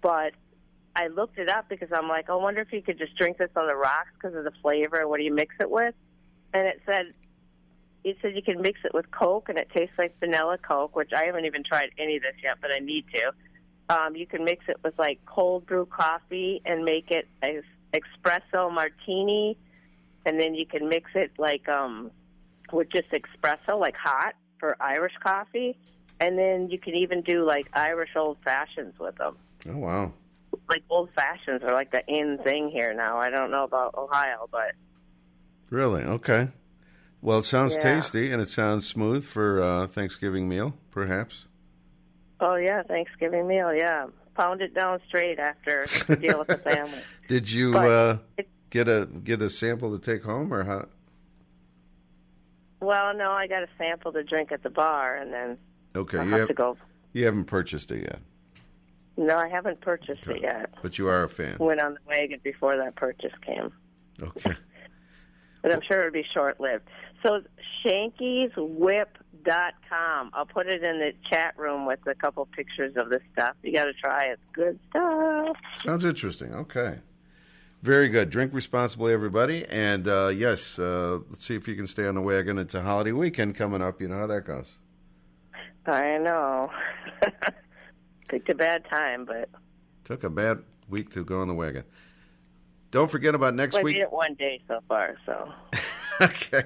[0.00, 0.32] But
[0.96, 3.50] I looked it up because I'm like, I wonder if you could just drink this
[3.54, 5.06] on the rocks because of the flavor.
[5.06, 5.94] What do you mix it with?
[6.54, 7.12] And it said,
[8.02, 11.10] it said you can mix it with Coke, and it tastes like vanilla Coke, which
[11.14, 13.94] I haven't even tried any of this yet, but I need to.
[13.94, 17.60] Um, you can mix it with like cold brew coffee and make it a
[17.92, 19.58] espresso martini,
[20.24, 22.10] and then you can mix it like um,
[22.72, 25.76] with just espresso, like hot for Irish coffee,
[26.20, 29.36] and then you can even do like Irish old fashions with them.
[29.68, 30.12] Oh wow.
[30.68, 33.18] Like old fashions are like the in thing here now.
[33.18, 34.72] I don't know about Ohio, but
[35.70, 36.02] Really?
[36.02, 36.48] Okay.
[37.22, 37.82] Well, it sounds Yeah.
[37.82, 41.46] tasty and it sounds smooth for uh, Thanksgiving meal, perhaps.
[42.40, 44.06] oh yeah, Thanksgiving meal, yeah.
[44.34, 47.00] Pound it down straight after the deal with the family.
[47.28, 50.86] Did you But uh, it- get a get a sample to take home, or how?
[52.80, 55.58] Well, no, I got a sample to drink at the bar, and then
[55.96, 56.76] Okay, I'll you have have to go.
[57.14, 58.20] you haven't purchased it yet,
[59.16, 60.70] No, I haven't purchased it yet.
[60.82, 61.56] but you are a fan.
[61.58, 63.72] Went on the wagon before that purchase came.
[64.20, 64.52] Okay.
[65.62, 66.84] but I'm sure it'll be short lived.
[67.22, 67.40] So
[67.84, 70.30] shankyswhip.com.
[70.34, 73.56] I'll put it in the chat room with a couple pictures of this stuff.
[73.62, 74.38] You got to try it.
[74.52, 75.56] Good stuff.
[75.82, 76.52] Sounds interesting.
[76.52, 76.98] Okay.
[77.82, 78.30] Very good.
[78.30, 79.64] Drink responsibly, everybody.
[79.66, 82.58] And uh, yes, uh, let's see if you can stay on the wagon.
[82.58, 84.00] It's a holiday weekend coming up.
[84.00, 84.66] You know how that goes.
[85.86, 86.70] I know.
[88.28, 89.48] Picked a bad time, but
[90.04, 91.84] Took a bad week to go on the wagon.
[92.92, 93.96] Don't forget about next well, I week.
[93.96, 95.52] did it one day so far, so
[96.20, 96.62] okay.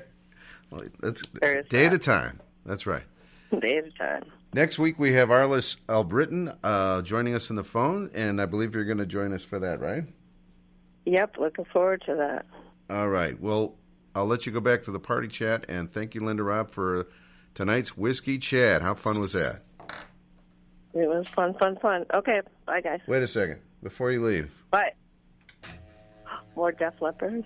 [0.71, 1.23] Well, that's
[1.71, 2.41] day at a time.
[2.67, 3.03] That's right.
[3.61, 4.25] day at a time.
[4.53, 8.75] Next week we have Arliss Albritton uh, joining us on the phone, and I believe
[8.75, 10.05] you're going to join us for that, right?
[11.07, 12.47] Yep, looking forward to that.
[12.91, 13.41] All right.
[13.41, 13.77] Well,
[14.15, 17.09] I'll let you go back to the party chat, and thank you, Linda Robb, for
[17.55, 18.83] tonight's whiskey chat.
[18.83, 19.63] How fun was that?
[20.93, 22.05] It was fun, fun, fun.
[22.13, 23.01] Okay, bye guys.
[23.07, 24.51] Wait a second before you leave.
[24.71, 24.93] Bye.
[26.57, 27.45] More Def Leppard.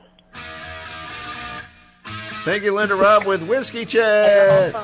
[2.44, 4.74] Thank you, Linda Robb, with whiskey chat.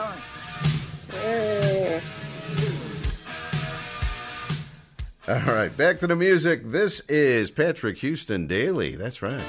[5.29, 6.71] All right, back to the music.
[6.71, 8.97] This is Patrick Houston Daly.
[8.97, 9.45] That's right.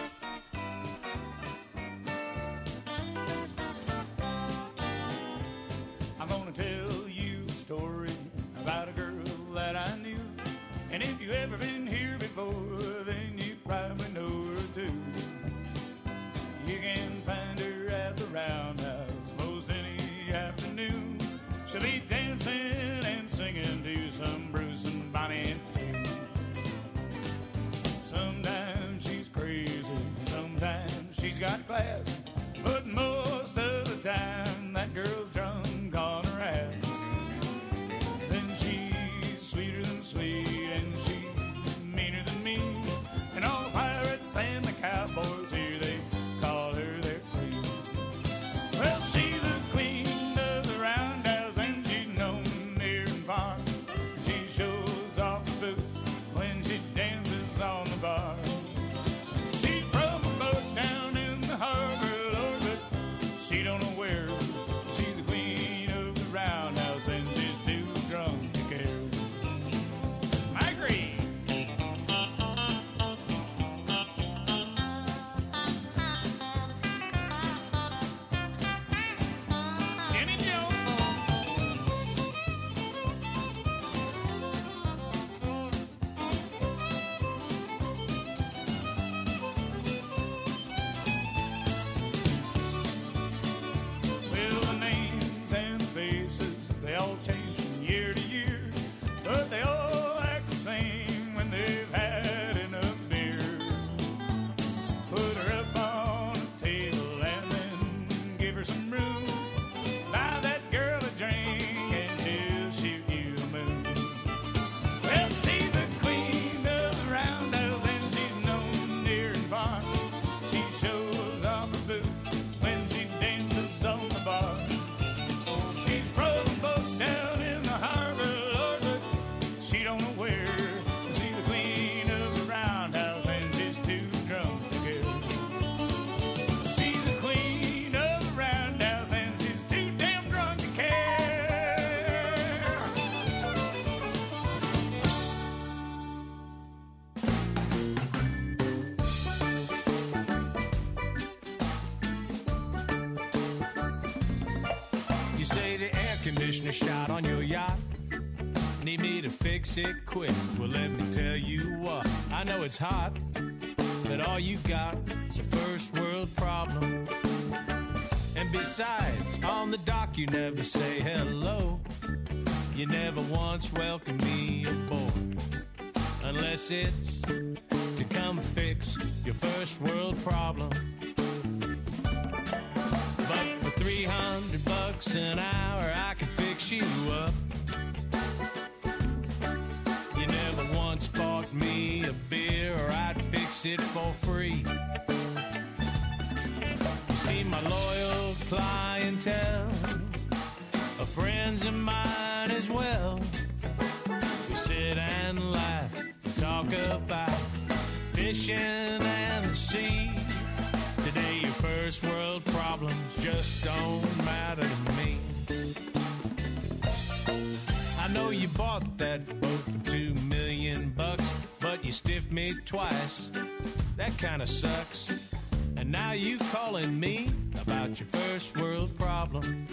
[224.21, 225.31] Kinda sucks.
[225.77, 229.67] And now you calling me about your first world problem.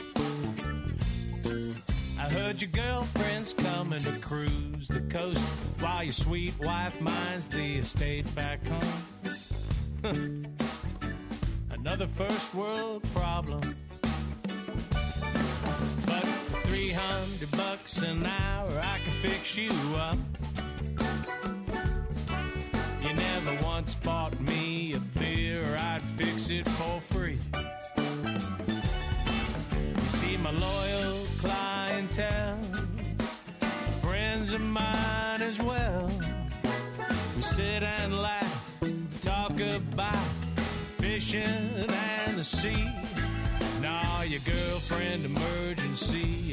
[2.18, 5.40] I heard your girlfriend's coming to cruise the coast
[5.80, 8.87] while your sweet wife minds the estate back home.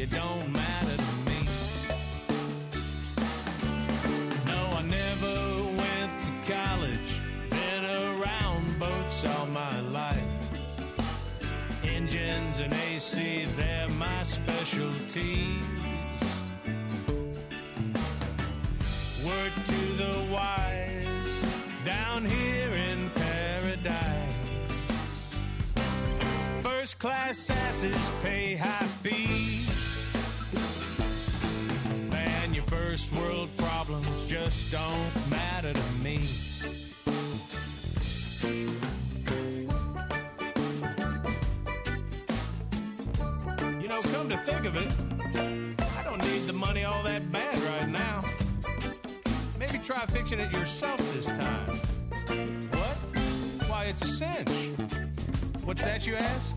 [0.05, 1.39] It don't matter to me.
[4.45, 5.35] No, I never
[5.81, 7.11] went to college,
[7.49, 10.33] been around boats all my life.
[11.83, 15.59] Engines and AC, they're my specialty.
[19.25, 21.07] Word to the wise
[21.83, 24.51] down here in paradise.
[26.61, 29.54] First class asses pay high fees.
[33.15, 36.19] World problems just don't matter to me.
[43.81, 44.91] You know, come to think of it,
[45.97, 48.23] I don't need the money all that bad right now.
[49.59, 51.79] Maybe try fixing it yourself this time.
[52.71, 52.97] What?
[53.69, 54.49] Why, it's a cinch.
[55.63, 56.53] What's that, you ask?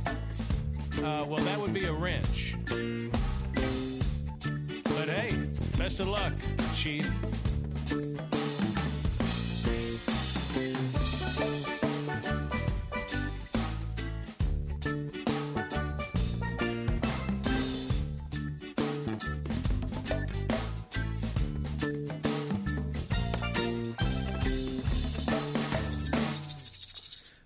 [0.98, 2.56] Uh, well, that would be a wrench.
[4.84, 5.47] But hey,
[5.78, 6.32] best of luck,
[6.74, 7.08] Chief.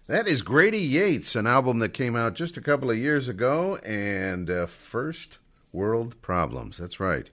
[0.06, 3.76] That is Grady Yates, an album that came out just a couple of years ago,
[3.84, 5.38] and uh, First
[5.72, 6.78] World Problems.
[6.78, 7.28] That's right.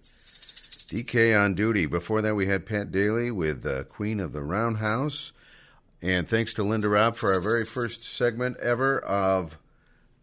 [0.89, 1.85] DK on duty.
[1.85, 5.31] Before that, we had Pat Daly with uh, Queen of the Roundhouse.
[6.01, 9.57] And thanks to Linda Robb for our very first segment ever of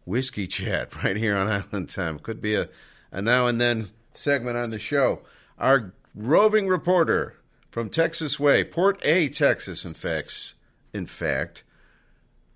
[0.05, 2.19] Whiskey Chat right here on Island Time.
[2.19, 2.67] Could be a,
[3.11, 5.21] a now and then segment on the show.
[5.57, 7.37] Our roving reporter
[7.69, 10.53] from Texas Way, Port A, Texas, in fact,
[10.93, 11.63] in fact,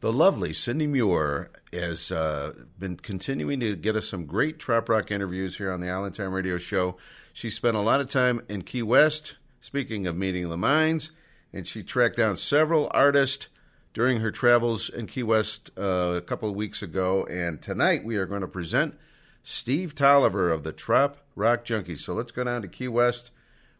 [0.02, 5.12] the lovely Cindy Muir has uh, been continuing to get us some great trop rock
[5.12, 6.98] interviews here on the Island Time Radio Show.
[7.34, 11.12] She spent a lot of time in Key West, speaking of meeting the minds,
[11.54, 13.48] and she tracked down several artists
[13.94, 17.26] during her travels in Key West uh, a couple of weeks ago.
[17.26, 18.96] And tonight we are going to present
[19.44, 22.02] Steve Tolliver of the Trop Rock Junkies.
[22.02, 23.32] So let's go down to Key West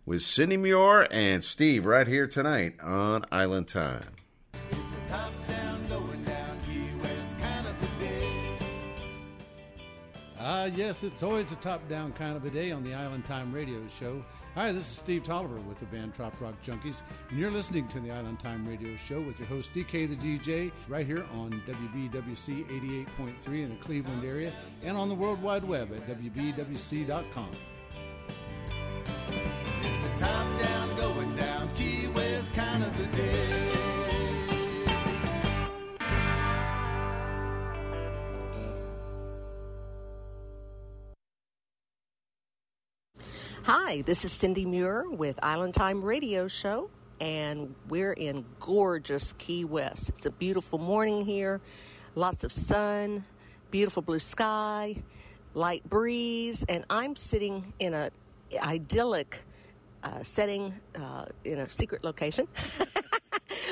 [0.06, 4.16] with Cindy Muir and Steve right here tonight on Island Time.
[10.44, 13.54] Ah, yes, it's always a top down kind of a day on the Island Time
[13.54, 14.26] Radio Show.
[14.56, 18.00] Hi, this is Steve Tolliver with the band Trop Rock Junkies, and you're listening to
[18.00, 22.66] the Island Time Radio Show with your host DK the DJ right here on WBWC
[23.16, 24.52] 88.3 in the Cleveland area
[24.82, 27.52] and on the World Wide Web at WBWC.com.
[29.84, 33.41] It's a top down, going down, Key West, kind of a day.
[43.64, 46.90] Hi, this is Cindy Muir with Island Time Radio Show,
[47.20, 50.10] and we're in gorgeous Key West.
[50.10, 51.62] It's a beautiful morning here,
[52.16, 53.24] lots of sun,
[53.70, 54.96] beautiful blue sky,
[55.54, 58.10] light breeze, and I'm sitting in a
[58.60, 59.44] idyllic
[60.02, 62.48] uh, setting uh, in a secret location.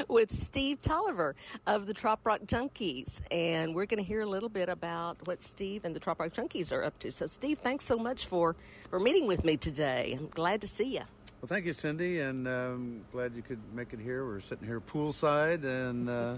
[0.08, 1.36] with Steve Tolliver
[1.68, 3.22] of the Trop Rock Junkies.
[3.32, 6.34] And we're going to hear a little bit about what Steve and the Trop Rock
[6.34, 7.12] Junkies are up to.
[7.12, 8.56] So, Steve, thanks so much for,
[8.90, 10.16] for meeting with me today.
[10.18, 11.04] I'm glad to see you.
[11.42, 14.26] Well, thank you, Cindy, and um, glad you could make it here.
[14.26, 16.36] We're sitting here poolside, and uh,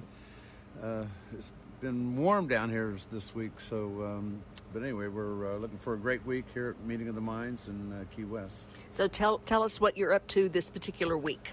[0.83, 1.51] uh, it's
[1.81, 3.59] been warm down here this week.
[3.59, 7.15] So, um, but anyway, we're uh, looking for a great week here at Meeting of
[7.15, 8.69] the Minds in uh, Key West.
[8.91, 11.49] So, tell, tell us what you're up to this particular week.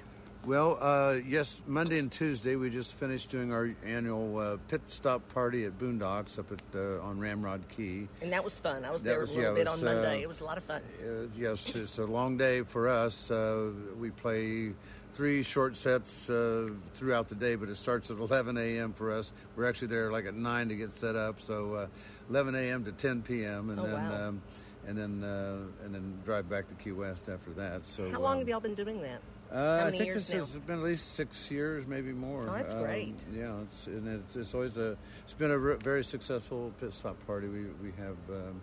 [0.48, 5.28] Well, uh, yes, Monday and Tuesday we just finished doing our annual uh, pit stop
[5.34, 8.08] party at Boondocks up at uh, on Ramrod Key.
[8.22, 8.82] And that was fun.
[8.82, 10.16] I was That there was- a little yeah, bit was, on Monday.
[10.16, 10.80] uh, it was a lot of fun.
[11.06, 13.30] Uh, yes, it's a long day for us.
[13.30, 14.72] Uh, we play
[15.12, 18.94] three short sets uh, throughout the day, but it starts at 11 a.m.
[18.94, 19.34] for us.
[19.54, 21.86] We're actually there like at nine to get set up, so uh,
[22.30, 22.86] 11 a.m.
[22.86, 23.68] to 10 p.m.
[23.68, 24.28] and Oh, then wow.
[24.28, 24.42] um,
[24.86, 27.84] and then uh, and then drive back to Key West after that.
[27.84, 29.20] So How long um, have y'all been doing that?
[29.52, 30.40] Uh, I think this now?
[30.40, 32.42] has been at least six years, maybe more.
[32.48, 33.24] Oh, that's Um, great.
[33.34, 34.96] Yeah, it's, and it's, it's always a.
[35.24, 37.48] It's been a very successful pit stop party.
[37.48, 38.60] We we have um,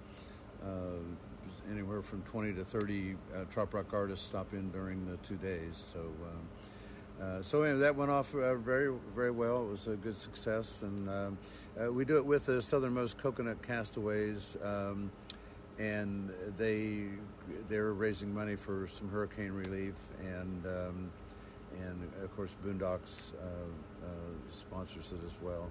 [0.63, 5.35] uh, anywhere from twenty to thirty uh, trop rock artists stop in during the two
[5.35, 5.75] days.
[5.93, 5.99] So.
[5.99, 6.47] Um,
[7.21, 9.63] uh, so anyway, that went off uh, very, very well.
[9.63, 11.37] It was a good success, and um,
[11.81, 15.09] uh, we do it with the Southernmost Coconut Castaways, um,
[15.79, 17.05] and they
[17.69, 21.11] they're raising money for some hurricane relief, and um,
[21.81, 24.07] and of course Boondocks uh, uh,
[24.51, 25.69] sponsors it as well,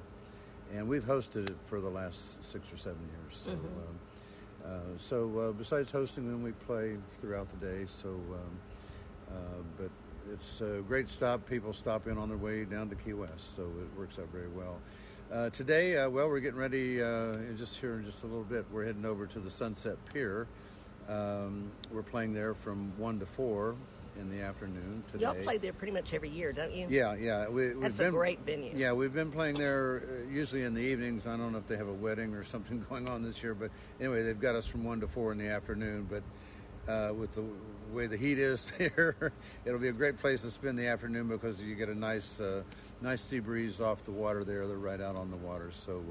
[0.75, 3.41] and we've hosted it for the last six or seven years.
[3.45, 3.51] So.
[3.51, 3.55] Mhm.
[3.55, 3.99] Um,
[4.65, 7.85] uh, so uh, besides hosting them, we play throughout the day.
[7.87, 8.59] So, um,
[9.31, 9.91] uh, but
[10.33, 11.47] it's a great stop.
[11.47, 14.49] People stop in on their way down to Key West, so it works out very
[14.49, 14.79] well.
[15.35, 17.03] Uh, today, uh, well, we're getting ready.
[17.03, 20.47] Uh, just here in just a little bit, we're heading over to the Sunset Pier.
[21.09, 23.75] Um, we're playing there from one to four
[24.17, 25.25] in the afternoon today.
[25.25, 26.87] Y'all play there pretty much every year, don't you?
[26.89, 27.49] Yeah, yeah.
[27.49, 28.75] We, we've That's been, a great venue.
[28.77, 31.27] Yeah, we've been playing there uh, usually in the evenings.
[31.27, 33.73] I don't know if they have a wedding or something going on this year, but
[33.99, 36.09] anyway, they've got us from one to four in the afternoon.
[36.09, 36.23] But
[36.89, 37.43] uh, with the
[37.93, 39.33] way the heat is here,
[39.65, 42.63] it'll be a great place to spend the afternoon because you get a nice, uh,
[43.01, 44.67] nice sea breeze off the water there.
[44.67, 45.71] They're right out on the water.
[45.73, 46.03] So,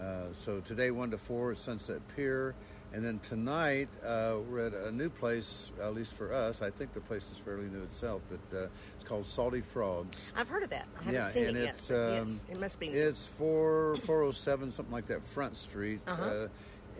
[0.00, 2.54] uh, uh, so today one to four Sunset Pier.
[2.92, 6.62] And then tonight, uh, we're at a new place, at least for us.
[6.62, 10.16] I think the place is fairly new itself, but uh, it's called Salty Frogs.
[10.34, 10.86] I've heard of that.
[10.98, 12.88] I haven't yeah, seen and it it's but um, yes, it must be.
[12.88, 12.98] new.
[12.98, 16.00] it's four four oh seven something like that Front Street.
[16.06, 16.22] Uh-huh.
[16.22, 16.48] Uh,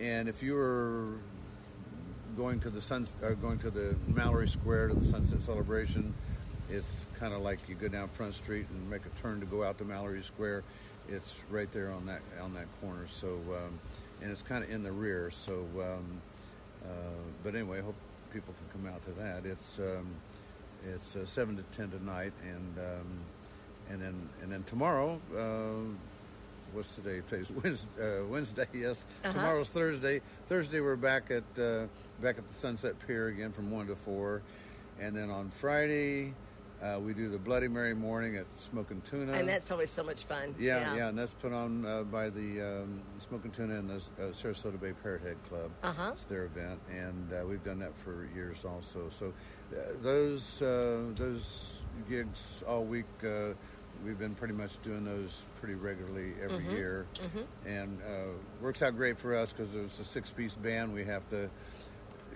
[0.01, 1.15] and if you were
[2.37, 6.15] going to the sun, uh, going to the Mallory Square to the Sunset Celebration,
[6.71, 9.65] it's kind of like you go down Front Street and make a turn to go
[9.65, 10.65] out to Mallory Square.
[11.09, 13.07] It's right there on that on that corner.
[13.09, 13.79] So, um,
[14.21, 15.31] and it's kind of in the rear.
[15.31, 16.21] So, um,
[16.85, 16.89] uh,
[17.45, 17.95] but anyway, I hope
[18.33, 19.47] people can come out to that.
[19.47, 20.09] It's um,
[20.87, 23.19] it's uh, seven to ten tonight, and um,
[23.91, 25.21] and then and then tomorrow.
[25.37, 25.95] Uh,
[26.73, 27.23] what's today?
[27.29, 27.87] Today's Wednesday.
[28.21, 29.07] Uh, Wednesday yes.
[29.25, 29.33] Uh-huh.
[29.33, 30.21] Tomorrow's Thursday.
[30.49, 31.87] Thursday we're back at uh,
[32.21, 34.43] back at the Sunset Pier again from one to four,
[35.01, 36.35] and then on Friday
[36.83, 39.33] uh, we do the Bloody Mary morning at Smoking Tuna.
[39.33, 40.55] and that's always so much fun.
[40.59, 44.31] Yeah, yeah, and that's put on uh, by the um, Smoking Tuna and the uh,
[44.33, 45.71] Sarasota Bay Parrot Head Club.
[45.83, 46.11] Uh-huh.
[46.15, 49.09] It's their event, and uh, we've done that for years also.
[49.11, 49.33] So
[49.73, 51.67] uh, those uh, those
[52.09, 53.55] gigs all week, uh,
[54.05, 56.71] we've been pretty much doing those pretty regularly every Mhm.
[56.73, 57.47] year, Mhm.
[57.65, 60.93] and uh, works out great for us because it's a six-piece band.
[60.93, 61.49] We have to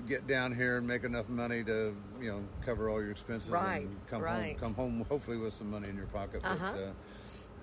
[0.09, 3.83] get down here and make enough money to you know cover all your expenses Right,
[3.83, 4.53] and come right.
[4.53, 6.41] home come home hopefully with some money in your pocket.
[6.45, 6.75] Uh-huh.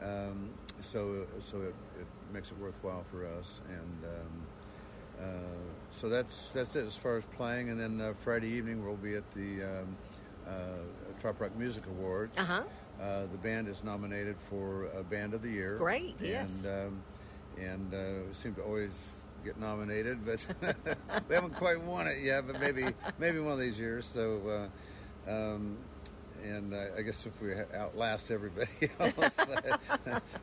[0.01, 0.49] uh, um,
[0.79, 5.25] so so it, it makes it worthwhile for us, and um, uh,
[5.95, 7.69] so that's that's it as far as playing.
[7.69, 9.97] And then uh, Friday evening we'll be at the um,
[10.47, 10.51] uh,
[11.19, 12.37] Trop Rock Music Awards.
[12.37, 12.63] Uh-huh.
[13.01, 15.75] Uh, the band is nominated for a Band of the Year.
[15.77, 16.65] Great, and, yes.
[16.67, 17.01] Um,
[17.59, 17.97] and uh,
[18.27, 20.45] we seem to always get nominated, but
[21.29, 22.45] we haven't quite won it yet.
[22.47, 22.85] But maybe
[23.17, 24.05] maybe one of these years.
[24.05, 24.69] So.
[25.27, 25.77] Uh, um,
[26.45, 28.69] and uh, I guess if we outlast everybody
[28.99, 29.13] else,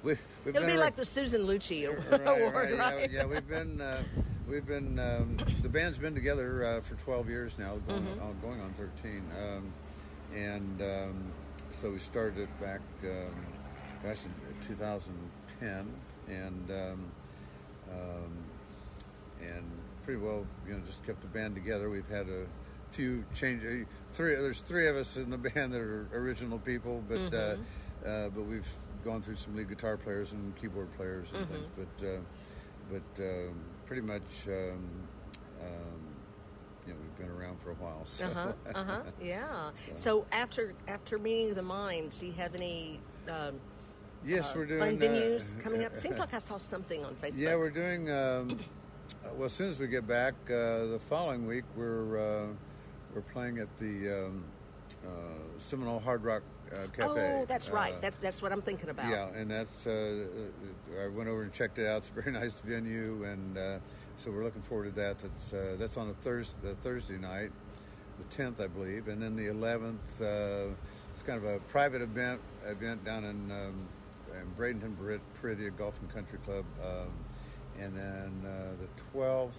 [0.03, 3.11] we, we've It'll been be like the Susan Lucci right, Award, right, right?
[3.13, 4.03] Yeah, yeah, we've been uh,
[4.49, 8.23] we've been um, the band's been together uh, for 12 years now, going, Mhm.
[8.23, 9.73] on, going on 13, um,
[10.35, 11.33] and um,
[11.71, 13.47] so we started it back um,
[14.03, 15.89] gosh in 2010,
[16.29, 17.05] and um,
[17.93, 18.33] um,
[19.47, 19.65] and
[20.03, 21.91] pretty well you know just kept the band together.
[21.91, 22.47] We've had a
[22.93, 23.87] few changes.
[24.09, 27.59] Three there's three of us in the band that are original people, but Mhm.
[28.05, 28.67] uh, uh, but we've
[29.05, 31.51] gone through some lead guitar players and keyboard players and Mhm.
[31.51, 31.69] things.
[31.77, 32.19] But uh,
[32.91, 33.55] but um,
[33.87, 34.23] pretty much.
[34.49, 34.85] Um,
[35.61, 36.01] um,
[36.87, 38.05] you know, we've been around for a while.
[38.05, 38.27] So.
[38.27, 38.53] Uh huh.
[38.75, 39.01] Uh huh.
[39.23, 39.71] Yeah.
[39.95, 43.01] So after after meeting the Minds, do you have any?
[43.29, 43.59] Um,
[44.27, 45.97] Yes, uh, we're doing fun uh, venues coming up.
[46.05, 47.39] Seems like I saw something on Facebook.
[47.39, 48.09] Yeah, we're doing.
[49.37, 52.47] Well, as soon as we get back, uh, the following week we're uh,
[53.15, 54.45] we're playing at the um,
[55.05, 55.09] uh,
[55.59, 56.43] Seminole Hard Rock
[56.73, 57.41] uh, Cafe.
[57.41, 57.95] Oh, that's right.
[57.95, 59.11] Uh, That's that's what I'm thinking about.
[59.11, 59.87] yeah, and that's.
[59.87, 60.25] Uh,
[61.03, 61.99] I went over and checked it out.
[61.99, 63.79] It's a very nice venue, and uh,
[64.19, 65.19] so we're looking forward to that.
[65.19, 67.51] That's uh, that's on a Thursday, the Thursday night,
[68.19, 70.21] the 10th, I believe, and then the 11th.
[70.21, 70.75] Uh,
[71.15, 73.89] it's kind of a private event event down in, um,
[74.33, 74.95] in Bradenton,
[75.41, 77.09] Peridia Golf and Country Club, um,
[77.81, 79.51] and then uh, the 12th.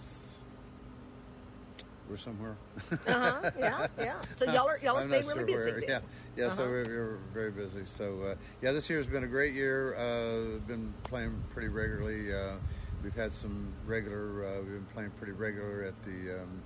[2.08, 2.56] We're somewhere.
[2.92, 4.14] Uh-huh, yeah, yeah.
[4.32, 5.80] So y'all are- y'all are staying really sure busy where.
[5.90, 5.98] Yeah,
[6.36, 6.48] yeah.
[6.50, 6.70] So Uh-huh.
[6.70, 7.84] we're, we're very busy.
[7.84, 9.96] So uh, yeah, this year's been a great year.
[9.96, 12.32] Uh, been playing pretty regularly.
[12.32, 12.58] Uh,
[13.02, 14.44] we've had some regular.
[14.46, 16.62] Uh, we've been playing pretty regular at the um,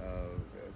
[0.00, 0.06] uh,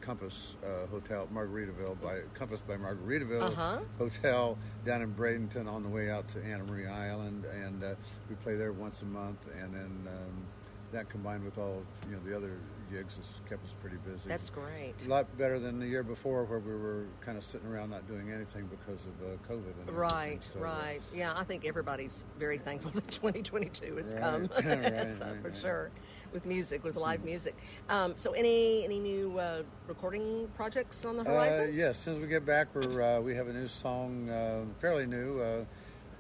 [0.05, 3.79] Compass uh, Hotel, Margaritaville by Compass by Margaritaville Uh-huh.
[3.99, 7.95] Hotel down in Bradenton on the way out to Anna Maria Island, and uh,
[8.29, 9.39] we play there once a month.
[9.61, 10.45] And then um,
[10.93, 12.53] that combined with all you know the other
[12.93, 14.29] gigs has kept us pretty busy.
[14.29, 14.95] That's great.
[15.05, 18.07] A lot better than the year before, where we were kind of sitting around not
[18.07, 19.89] doing anything because of uh, COVID.
[19.89, 20.41] And Right.
[20.53, 21.01] So, uh, right.
[21.15, 24.43] Yeah, I think everybody's very thankful that 2022 has Right, come.
[24.57, 24.63] right,
[25.19, 25.91] So, right, for sure.
[26.35, 27.57] With music, with live music.
[27.89, 31.73] Um, so, any any new uh, recording projects on the Uh, horizon?
[31.73, 34.65] yes, as soon as we get back, we're uh, we have a new song, uh,
[34.81, 35.39] fairly new,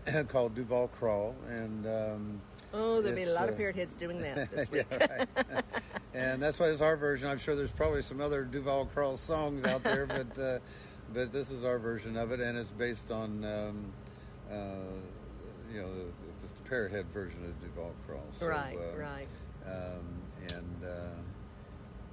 [0.06, 2.40] uh, called Duval Crawl, and um,
[2.72, 5.00] oh, there'll be a lot of uh, parrot heads doing that this yeah, week.
[5.00, 5.64] right.
[6.14, 7.28] and that's why it's our version.
[7.28, 10.58] I'm sure there's probably some other Duval Crawl songs out there, but uh,
[11.12, 13.84] but this is our version of it, and it's based on um,
[14.48, 14.54] uh,
[15.72, 16.04] you know the,
[16.40, 18.22] just the parrot head version of Duval Crawl.
[18.38, 19.26] So, right, uh, right.
[19.66, 21.20] Um, and uh,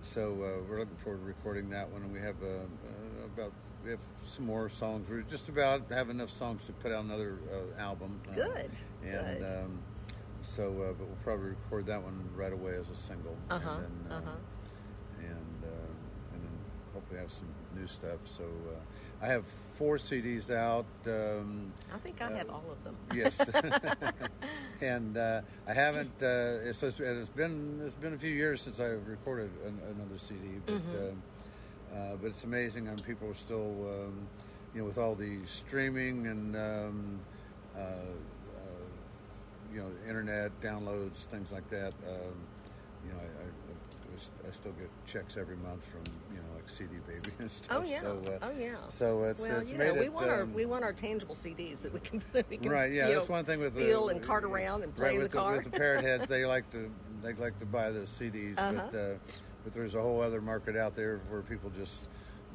[0.01, 3.51] so uh, we're looking forward to recording that one, and we have uh, uh, about
[3.83, 5.07] we have some more songs.
[5.09, 8.19] We're just about have enough songs to put out another uh, album.
[8.29, 8.71] Uh, Good,
[9.03, 9.43] And good.
[9.43, 9.79] Um,
[10.43, 13.37] so, uh, but we'll probably record that one right away as a single.
[13.49, 14.31] Uh-huh, And then, um, uh-huh.
[15.19, 16.51] and, uh, and then
[16.93, 17.49] hopefully have some
[17.79, 18.19] new stuff.
[18.37, 19.45] So uh, I have
[19.81, 20.85] four CDs out.
[21.07, 22.95] Um, I think I have all of them.
[23.15, 23.35] Yes,
[24.81, 26.11] and uh, I haven't.
[26.21, 30.19] Uh, it's, it's it's been it's been a few years since I've recorded an, another
[30.19, 31.09] CD, but Mhm.
[31.11, 31.23] um,
[31.95, 34.27] uh, but it's amazing, and people are still, um,
[34.75, 37.19] you know, with all the streaming and um,
[37.75, 38.85] uh, uh,
[39.73, 41.93] you know, internet downloads, things like that.
[42.07, 42.37] Um,
[43.03, 43.25] you know, I,
[44.45, 47.77] I, I still get checks every month from you know CD Baby and stuff.
[47.79, 48.75] Oh yeah, So, uh, oh yeah.
[48.89, 51.35] So it's, well, it's you know, we it, want our um, we want our tangible
[51.35, 54.15] CDs that we can, we can right, yeah, that's know, one thing with feel the,
[54.15, 55.55] and cart around and play right, in with the car.
[55.55, 56.89] with the parrot heads, they like to
[57.21, 58.83] they like to buy the CDs, Uh-huh.
[58.91, 59.13] but uh,
[59.63, 62.01] but there's a whole other market out there where people just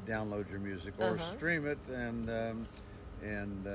[0.07, 1.37] download your music or Uh-huh.
[1.37, 2.65] stream it, and um,
[3.23, 3.71] and uh,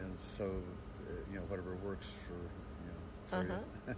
[0.00, 2.34] and so uh, you know whatever works for
[3.34, 3.44] you know
[3.86, 3.94] for you.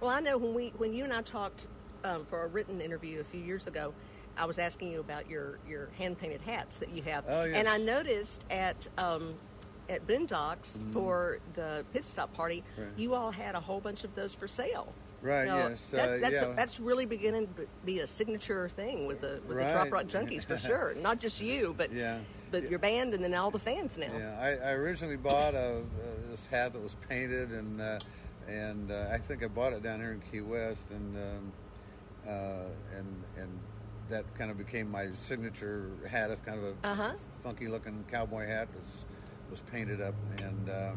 [0.00, 1.66] Well, I know when we when you and I talked
[2.04, 3.92] um, for a written interview a few years ago,
[4.36, 7.56] I was asking you about your your hand painted hats that you have, Oh, yes.
[7.58, 9.34] and I noticed at um,
[9.88, 10.92] at Boondocks Mhm.
[10.92, 12.88] for the pit stop party, Right.
[12.96, 14.92] you all had a whole bunch of those for sale.
[15.22, 16.52] Right, Now, yes, That's, uh, that's, yeah.
[16.54, 19.92] that's really beginning to be a signature thing with the with the Trop Right.
[19.92, 20.94] Rock Junkies for sure.
[20.96, 22.18] Not just you, but Yeah.
[22.50, 24.10] but your band and then all the fans now.
[24.16, 27.98] Yeah, I, I originally bought a, uh, this hat that was painted, and uh,
[28.48, 31.52] and uh, I think I bought it down here in Key West, and um,
[32.28, 33.58] uh, and and
[34.08, 36.30] that kind of became my signature hat.
[36.30, 37.12] It's kind of a Uh-huh.
[37.42, 40.96] funky looking cowboy hat that was painted up, and um,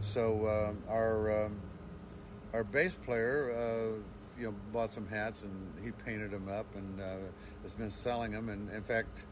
[0.00, 1.56] so um, our um,
[2.52, 3.52] our bass player.
[3.98, 4.02] Uh,
[4.38, 7.14] you know, bought some hats and he painted them up and uh,
[7.62, 8.50] has been selling them.
[8.50, 9.24] And in fact,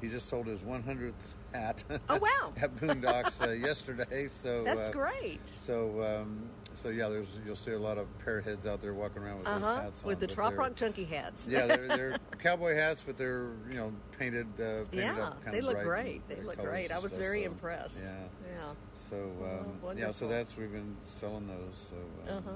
[0.00, 1.12] he just sold his 100th
[1.52, 1.82] hat.
[2.08, 2.52] Oh, wow.
[2.62, 4.28] at Boondocks uh, yesterday.
[4.28, 5.40] So That's uh, great.
[5.64, 9.22] So um, so yeah, there's you'll see a lot of parrot heads out there walking
[9.22, 9.82] around with Uh those huh.
[9.82, 10.08] hats on.
[10.08, 11.48] With the Trop Rock Junkie hats.
[11.50, 14.46] yeah, they're, they're cowboy hats, but they're you know painted.
[14.60, 16.26] Uh, painted Yeah, up kind they look great.
[16.28, 16.90] They look great.
[16.90, 18.04] I was stuff, very so, impressed.
[18.04, 18.12] Yeah.
[18.54, 18.72] Yeah.
[19.10, 21.90] So um, yeah, so that's we've been selling those.
[21.90, 22.50] So Uh um, huh.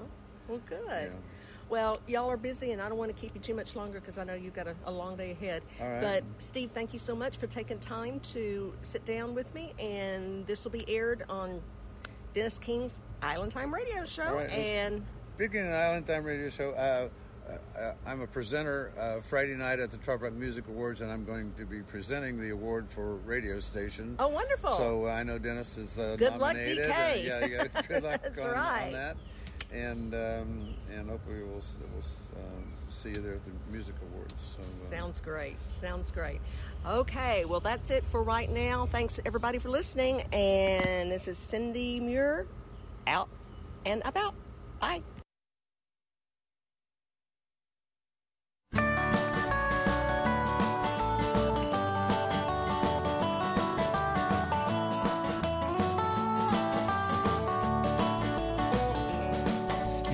[0.49, 0.81] Well, good.
[0.91, 1.09] yeah.
[1.69, 4.19] Well, y'all are busy, and I don't want to keep you too much longer because
[4.19, 5.63] I know you've got a, a long day ahead.
[5.81, 6.01] All right.
[6.01, 10.45] But Steve, thank you so much for taking time to sit down with me, and
[10.49, 11.61] this will be aired on
[12.35, 14.35] Dennis King's Island Time Radio Show.
[14.35, 14.51] Right.
[14.51, 15.05] And
[15.37, 17.09] Speaking of Island Time Radio Show, uh,
[17.79, 21.53] uh, I'm a presenter uh, Friday night at the Rock Music Awards, and I'm going
[21.57, 24.17] to be presenting the award for radio station.
[24.19, 24.77] Oh, wonderful.
[24.77, 26.91] So uh, I know Dennis is uh, Good luck, nominated.
[26.91, 26.91] DK.
[26.91, 29.17] Uh, yeah, yeah, good luck That's on, on that.
[29.73, 31.63] And um, and hopefully we'll,
[31.93, 34.35] we'll um, see you there at the music awards.
[34.57, 35.57] So uh, Sounds great.
[35.69, 36.41] Sounds great.
[36.87, 38.87] Okay, well, that's it for right now.
[38.87, 40.23] Thanks, everybody, for listening.
[40.33, 42.47] And this is Cindy Muir
[43.07, 43.29] out
[43.85, 44.35] and about.
[44.81, 45.03] Bye.
[48.73, 48.81] You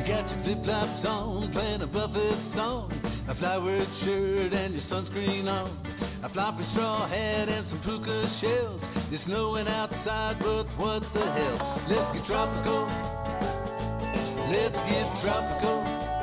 [0.05, 2.91] got your flip flops on, playing a Buffett song,
[3.29, 5.71] a flowered shirt and your sunscreen on,
[6.23, 8.87] a floppy straw hat and some puka shells.
[9.11, 11.81] It's snowing outside, but what the hell?
[11.89, 12.85] Let's get tropical.
[14.51, 16.16] Let's get tropical.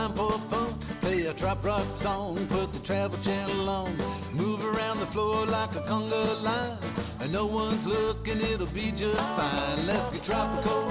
[0.00, 0.74] Line for fun.
[1.00, 3.96] Play a trop rock song, put the travel channel on.
[4.32, 6.78] Move around the floor like a conga line.
[7.20, 9.86] And no one's looking, it'll be just fine.
[9.86, 10.82] Let's get tropical.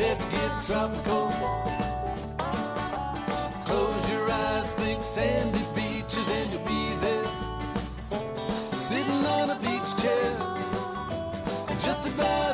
[0.00, 1.24] Let's get tropical.
[3.66, 7.28] Close your eyes, think sandy beaches, and you'll be there
[8.88, 10.30] sitting on a beach chair,
[11.86, 12.45] just about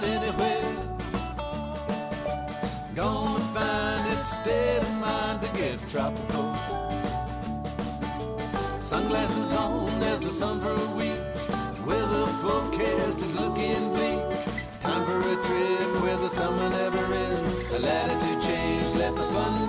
[5.93, 6.55] tropical.
[8.81, 11.21] Sunglasses on, there's the sun for a week.
[11.87, 14.23] Weather forecast is looking bleak.
[14.81, 17.75] Time for a trip where the summer never ends.
[17.75, 19.62] A latitude change, let the fun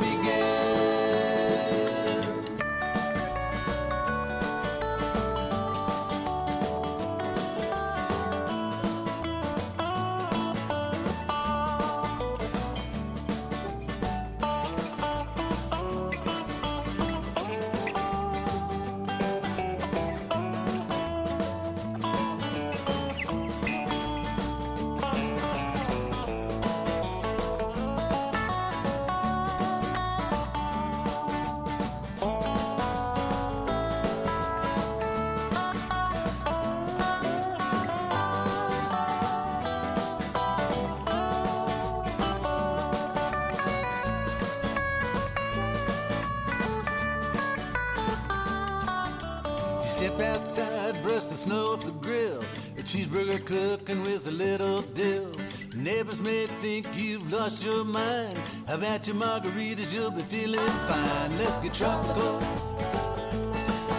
[50.03, 52.41] step outside, brush the snow off the grill.
[52.77, 55.31] A cheeseburger cooking with a little dill.
[55.75, 58.37] Neighbors may think you've lost your mind.
[58.67, 59.93] How about your margaritas?
[59.93, 61.37] You'll be feeling fine.
[61.37, 62.39] Let's get tropical.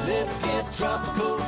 [0.06, 1.38] Let's get tropical.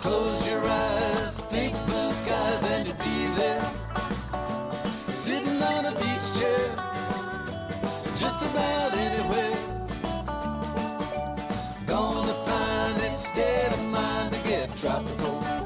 [0.00, 3.71] Close your eyes, think blue skies, and you'll be there.
[14.82, 15.61] Tropical.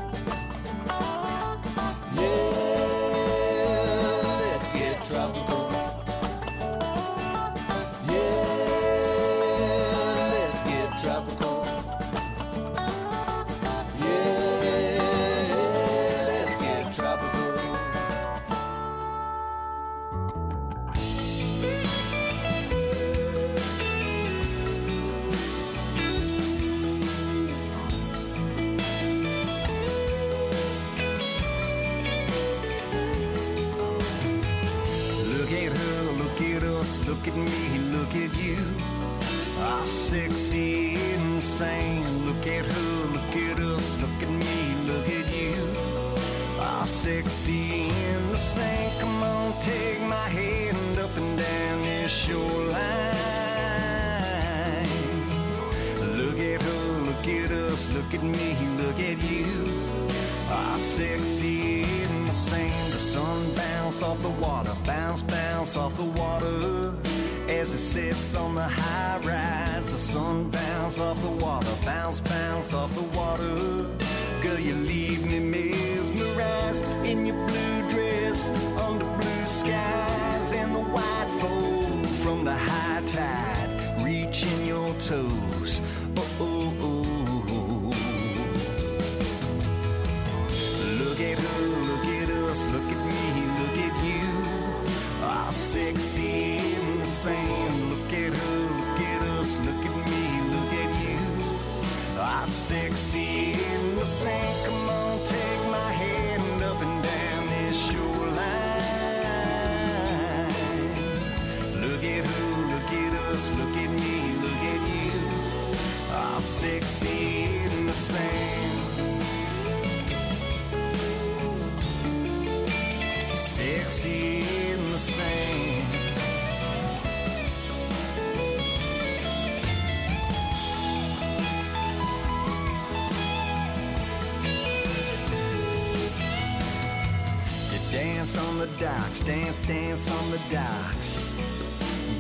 [139.25, 141.33] Dance, dance on the docks.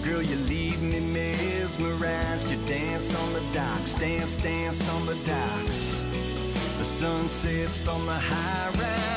[0.02, 2.50] Girl, you leave me mesmerized.
[2.50, 6.02] You dance on the docks, dance, dance on the docks.
[6.78, 9.15] The sun sets on the high rise.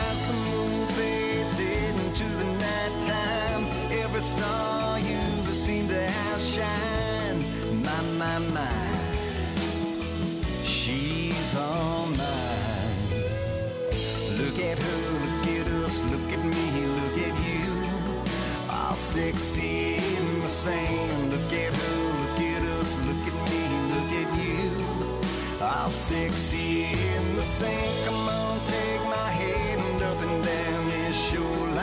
[25.89, 28.05] mouth, sexy in the sink.
[28.05, 31.77] Come on, take my hand up and down this shoreline.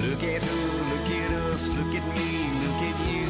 [0.00, 0.60] Look at who,
[0.92, 2.30] look at us, look at me,
[2.64, 3.28] look at you.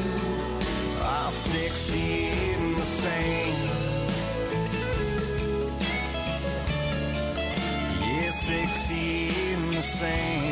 [1.02, 3.54] All sexy in the same.
[8.00, 10.45] Yeah, sexy in the same.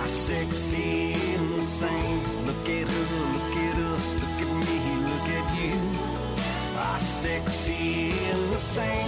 [0.00, 2.46] I sexy insane.
[2.46, 4.78] Look at her, look at us, look at me,
[5.10, 5.74] look at you.
[6.78, 9.07] I sexy and insane.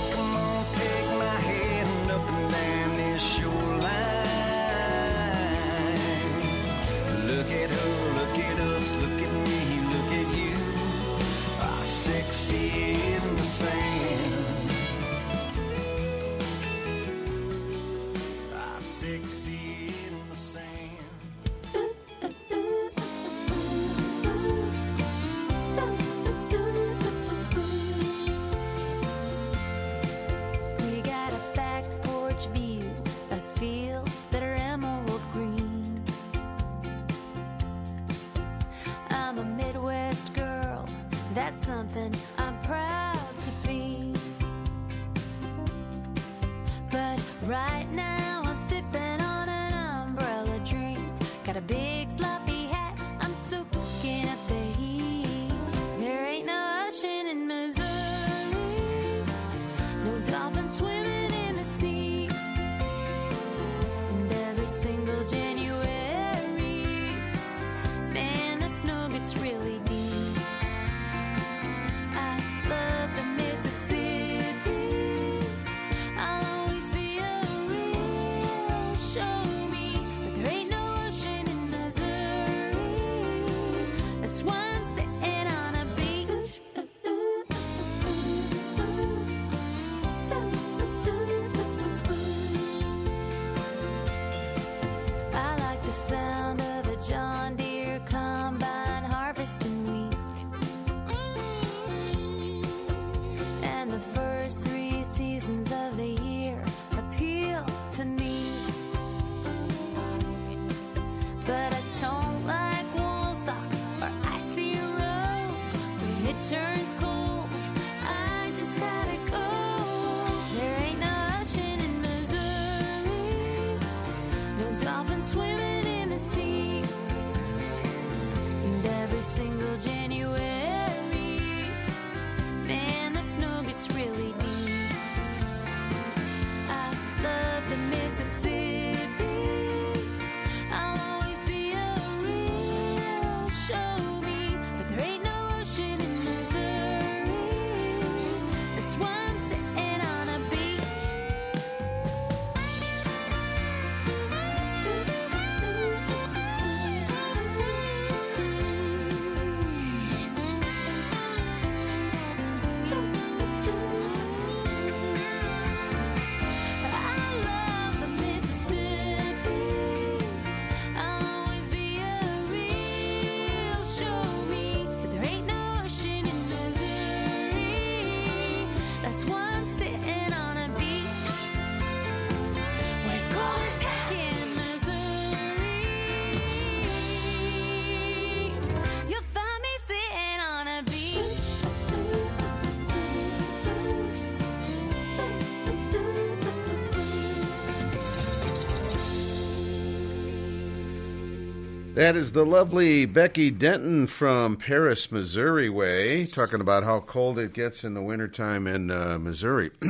[202.11, 207.53] That is the lovely Becky Denton from Paris, Missouri way, talking about how cold it
[207.53, 209.70] gets in the wintertime in uh, Missouri.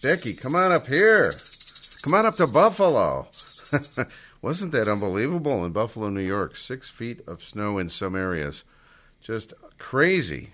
[0.00, 1.32] Becky, come on up here.
[2.02, 3.26] Come on up to Buffalo.
[4.40, 6.54] Wasn't that unbelievable in Buffalo, New York?
[6.54, 8.62] Six feet of snow in some areas.
[9.20, 10.50] Just crazy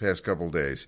[0.00, 0.86] past couple days.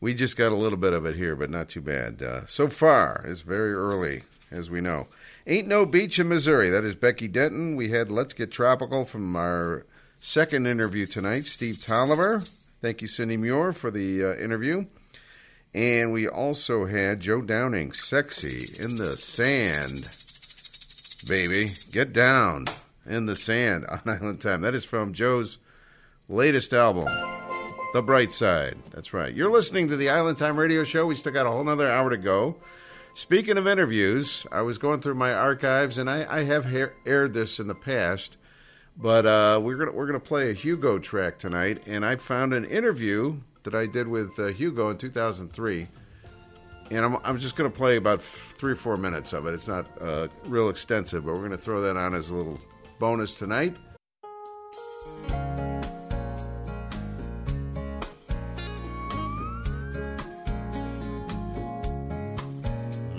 [0.00, 2.22] We just got a little bit of it here, but not too bad.
[2.22, 5.06] Uh, so far, it's very early, as we know.
[5.46, 6.70] Ain't No Beach in Missouri.
[6.70, 7.74] That is Becky Denton.
[7.74, 9.84] We had Let's Get Tropical from our
[10.20, 12.38] second interview tonight, Steve Tolliver.
[12.38, 14.86] Thank you, Cindy Muir, for the uh, interview.
[15.74, 20.08] And we also had Joe Downing, Sexy in the Sand.
[21.28, 22.66] Baby, get down
[23.06, 24.60] in the sand on Island Time.
[24.60, 25.58] That is from Joe's
[26.28, 27.06] latest album,
[27.94, 28.78] The Bright Side.
[28.92, 29.34] That's right.
[29.34, 31.06] You're listening to the Island Time Radio Show.
[31.06, 32.56] We still got a whole nother hour to go.
[33.14, 37.34] Speaking of interviews, I was going through my archives, and I, I have ha- aired
[37.34, 38.36] this in the past,
[38.96, 42.64] but uh, we're gonna we're gonna play a Hugo track tonight, and I found an
[42.64, 45.86] interview that I did with uh, Hugo in 2003,
[46.90, 49.52] and I'm I'm just gonna play about f- three or four minutes of it.
[49.52, 52.58] It's not uh, real extensive, but we're gonna throw that on as a little
[52.98, 53.76] bonus tonight.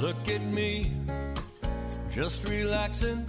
[0.04, 0.92] Look at me,
[2.12, 3.26] just relaxing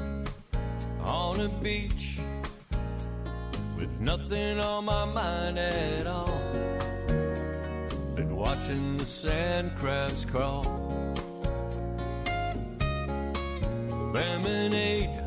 [1.05, 2.19] on a beach
[3.77, 6.37] with nothing on my mind at all.
[8.17, 10.65] Been watching the sand crabs crawl.
[14.13, 15.23] Lemonade,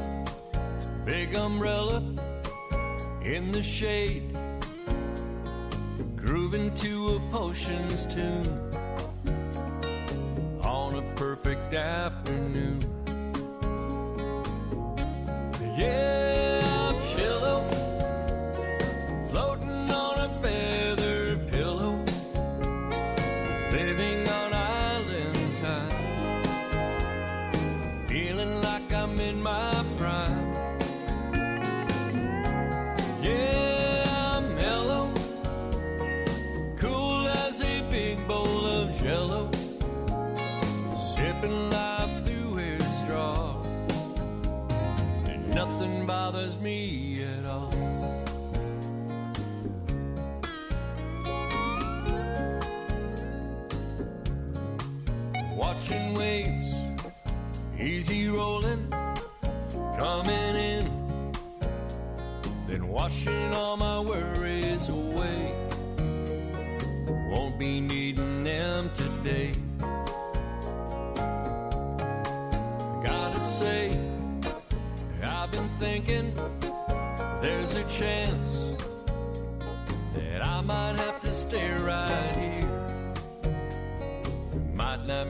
[1.05, 2.03] big umbrella
[3.23, 4.37] in the shade,
[6.17, 8.66] grooving to a potions tune
[10.97, 12.79] a perfect afternoon.
[15.77, 16.36] Yeah,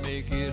[0.08, 0.47] make it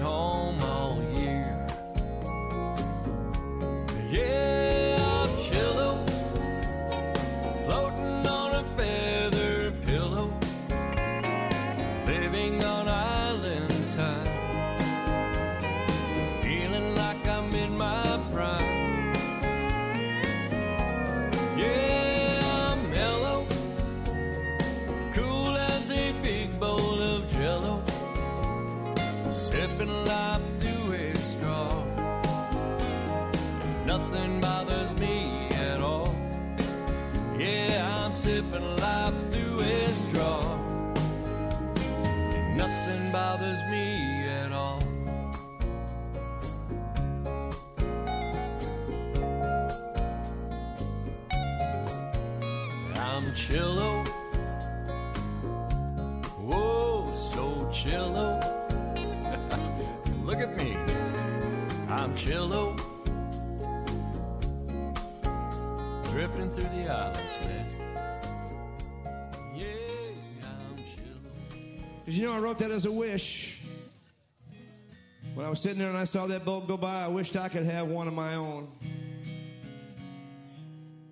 [75.65, 78.07] sitting there and I saw that boat go by, I wished I could have one
[78.07, 78.69] of my own.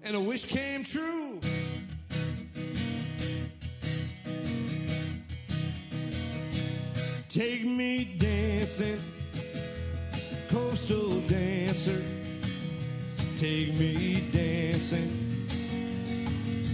[0.03, 1.41] And a wish came true.
[7.31, 9.01] Take me dancing,
[10.51, 12.03] coastal dancer.
[13.39, 15.47] Take me dancing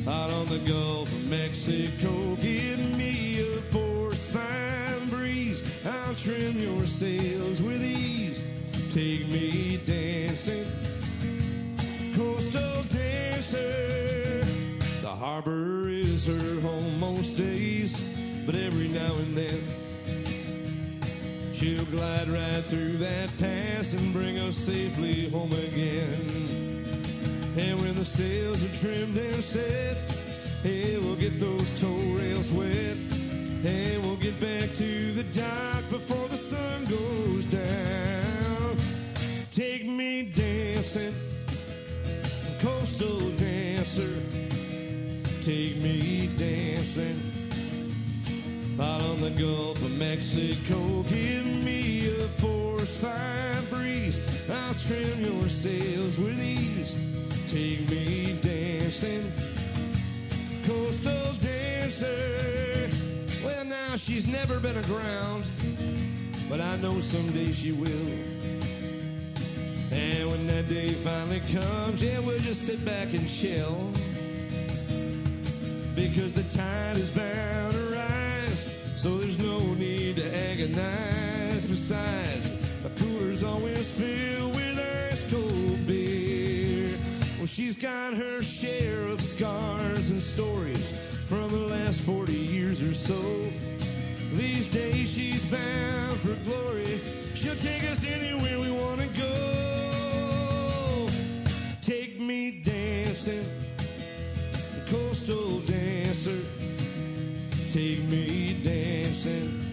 [0.08, 2.34] out on the Gulf of Mexico.
[2.42, 3.27] Give me
[6.98, 8.42] sails with ease.
[8.92, 10.66] Take me dancing,
[12.16, 14.44] coastal dancer.
[15.00, 17.96] The harbor is her home most days,
[18.44, 19.62] but every now and then
[21.52, 26.18] she'll glide right through that pass and bring us safely home again.
[27.56, 29.98] And when the sails are trimmed and set,
[30.64, 33.17] hey, we'll get those toe rails wet.
[33.64, 38.76] And we'll get back to the dock before the sun goes down.
[39.50, 41.12] Take me dancing,
[42.60, 44.22] coastal dancer.
[45.42, 47.20] Take me dancing
[48.80, 51.02] out on the Gulf of Mexico.
[51.08, 54.20] Give me a force fine breeze.
[54.48, 56.94] I'll trim your sails with ease.
[57.50, 59.32] Take me dancing,
[60.64, 62.67] coastal dancer.
[63.98, 65.44] She's never been aground,
[66.48, 68.08] but I know someday she will.
[69.90, 73.90] And when that day finally comes, yeah, we'll just sit back and chill.
[75.94, 81.64] Because the tide is bound to rise, so there's no need to agonize.
[81.64, 84.78] Besides, the cooler's always filled with
[85.12, 86.96] ice cold beer.
[87.36, 90.92] Well, she's got her share of scars and stories
[91.26, 93.50] from the last 40 years or so.
[94.38, 97.00] These days she's bound for glory.
[97.34, 101.08] She'll take us anywhere we want to go.
[101.82, 103.44] Take me dancing,
[104.86, 106.38] coastal dancer.
[107.72, 109.64] Take me dancing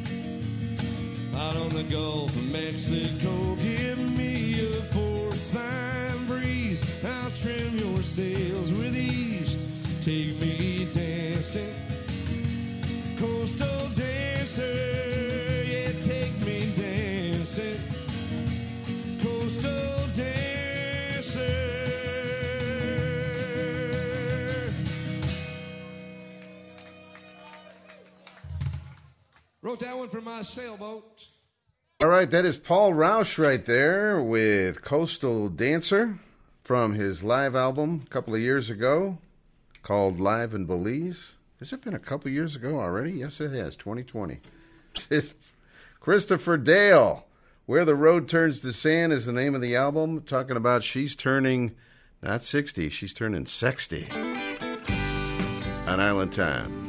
[1.35, 3.55] out on the Gulf of Mexico.
[3.61, 6.81] Give me a force fine breeze.
[7.05, 9.55] I'll trim your sails with ease.
[10.03, 10.44] Take me
[29.79, 31.27] That one for my sailboat.
[31.99, 36.17] All right, that is Paul Roush right there with Coastal Dancer
[36.63, 39.17] from his live album a couple of years ago
[39.83, 41.33] called Live in Belize.
[41.59, 43.11] Has it been a couple years ago already?
[43.11, 43.75] Yes, it has.
[43.75, 44.39] 2020.
[45.09, 45.33] It's
[45.99, 47.25] Christopher Dale.
[47.65, 50.21] Where the Road Turns to Sand is the name of the album.
[50.21, 51.75] Talking about she's turning
[52.21, 54.09] not 60, she's turning 60
[55.85, 56.84] on Island Time.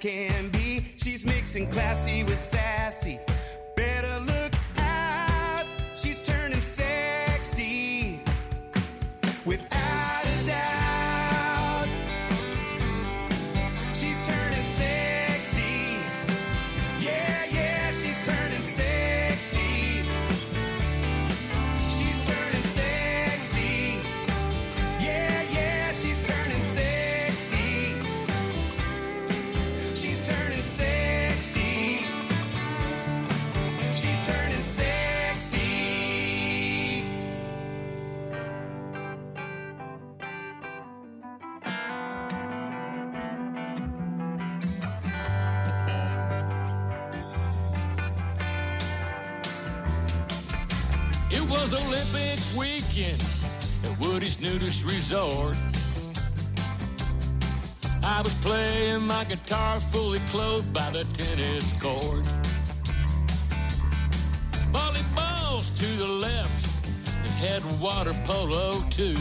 [0.00, 0.82] Can be.
[0.96, 2.38] She's mixing classy with
[54.40, 55.56] nudist resort.
[58.02, 62.24] I was playing my guitar fully clothed by the tennis court.
[64.72, 66.84] Volleyballs to the left,
[67.22, 69.16] they had water polo too.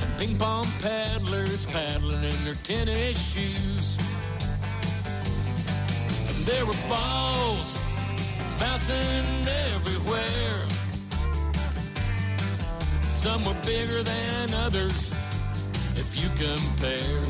[0.00, 3.96] And ping pong paddlers paddling in their tennis shoes.
[6.28, 7.78] And there were balls
[8.58, 9.69] bouncing everywhere.
[13.42, 15.10] Some were bigger than others
[15.96, 17.22] if you compare.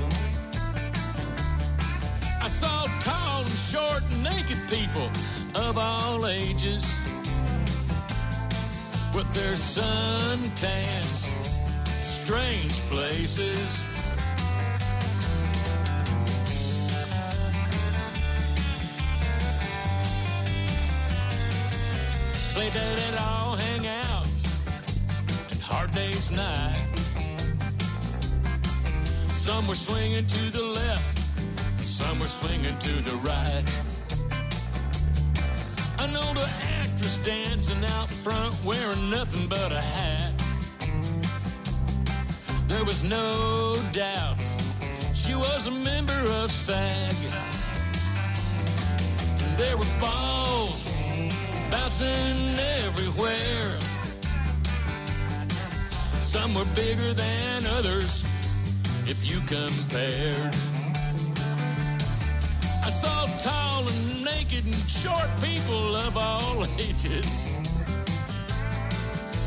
[2.43, 5.09] I saw tall and short and naked people
[5.55, 6.85] of all ages
[9.15, 11.31] with their suntans,
[12.01, 13.90] strange places.
[32.41, 33.65] Swinging to the right.
[36.13, 36.49] Know the
[36.81, 40.33] actress dancing out front wearing nothing but a hat.
[42.67, 44.39] There was no doubt
[45.15, 47.15] she was a member of SAG.
[49.45, 50.91] And there were balls
[51.71, 53.79] bouncing everywhere.
[56.23, 58.25] Some were bigger than others
[59.07, 60.57] if you compared.
[63.01, 67.51] Saw tall and naked and short people of all ages.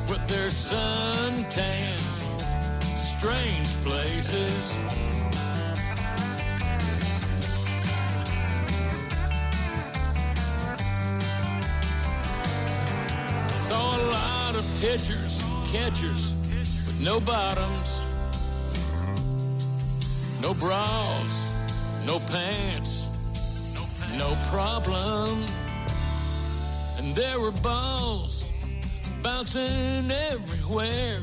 [0.09, 2.13] With their suntans,
[3.17, 4.77] strange places.
[13.57, 16.33] Saw a lot of pitchers, catchers
[16.87, 18.01] with no bottoms,
[20.41, 21.31] no bras,
[22.05, 23.02] no pants,
[24.17, 25.45] no problem.
[26.97, 28.45] And there were balls
[29.21, 31.21] bouncing everywhere.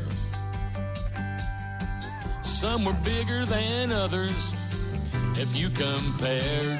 [2.42, 4.52] Some were bigger than others
[5.36, 6.78] if you compared.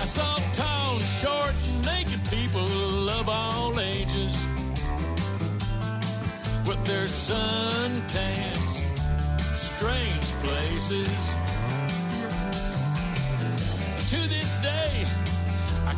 [0.00, 1.54] I saw tall, short,
[1.84, 4.36] naked people of all ages
[6.66, 8.72] with their suntans,
[9.54, 11.51] strange places.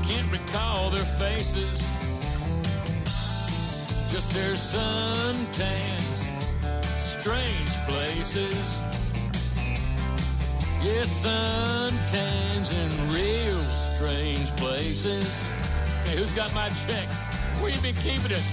[0.09, 1.79] Can't recall their faces,
[4.13, 6.17] just their suntans,
[6.99, 8.81] strange places.
[10.83, 13.61] Yes, suntans in real
[13.97, 15.43] strange places.
[16.05, 17.09] Hey, who's got my check?
[17.63, 18.45] Where you been keeping it?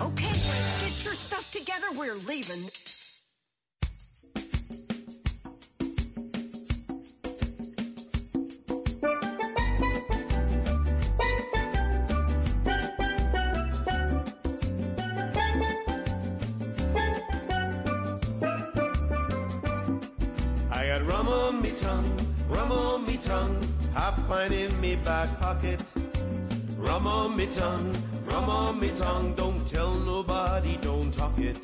[0.00, 1.86] Okay, get your stuff together.
[1.96, 2.70] We're leaving.
[24.14, 25.82] Half in me back pocket.
[26.76, 31.58] Rum on me tongue, rum on me tongue, don't tell nobody, don't talk it.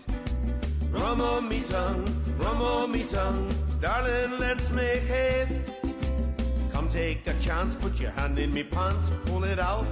[0.90, 2.04] Rum on me tongue,
[2.38, 5.70] rum on me tongue, darling, let's make haste.
[6.72, 9.86] Come take a chance, put your hand in me pants, pull it out,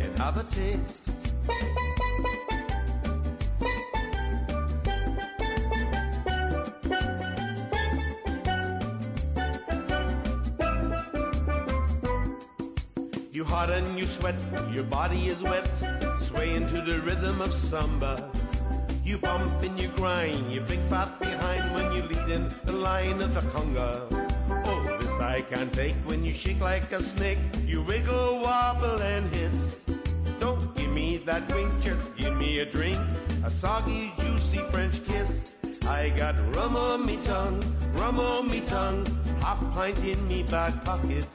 [0.00, 1.15] and have a taste.
[13.76, 14.34] And you sweat,
[14.72, 15.68] your body is wet,
[16.18, 18.30] swaying to the rhythm of samba.
[19.04, 23.20] You bump and you grind, you big fat behind when you lead in the line
[23.20, 23.90] of the conga.
[24.64, 27.38] Oh, this I can't take when you shake like a snake.
[27.66, 29.84] You wiggle, wobble, and hiss.
[30.40, 32.98] Don't give me that wink, just give me a drink,
[33.44, 35.52] a soggy, juicy French kiss.
[35.86, 37.62] I got rum on me tongue,
[37.92, 39.04] rum on me tongue,
[39.40, 41.26] half pint in me back pocket.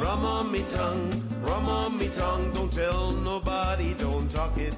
[0.00, 4.74] Rum on me tongue, rum on me tongue, don't tell nobody, don't talk it.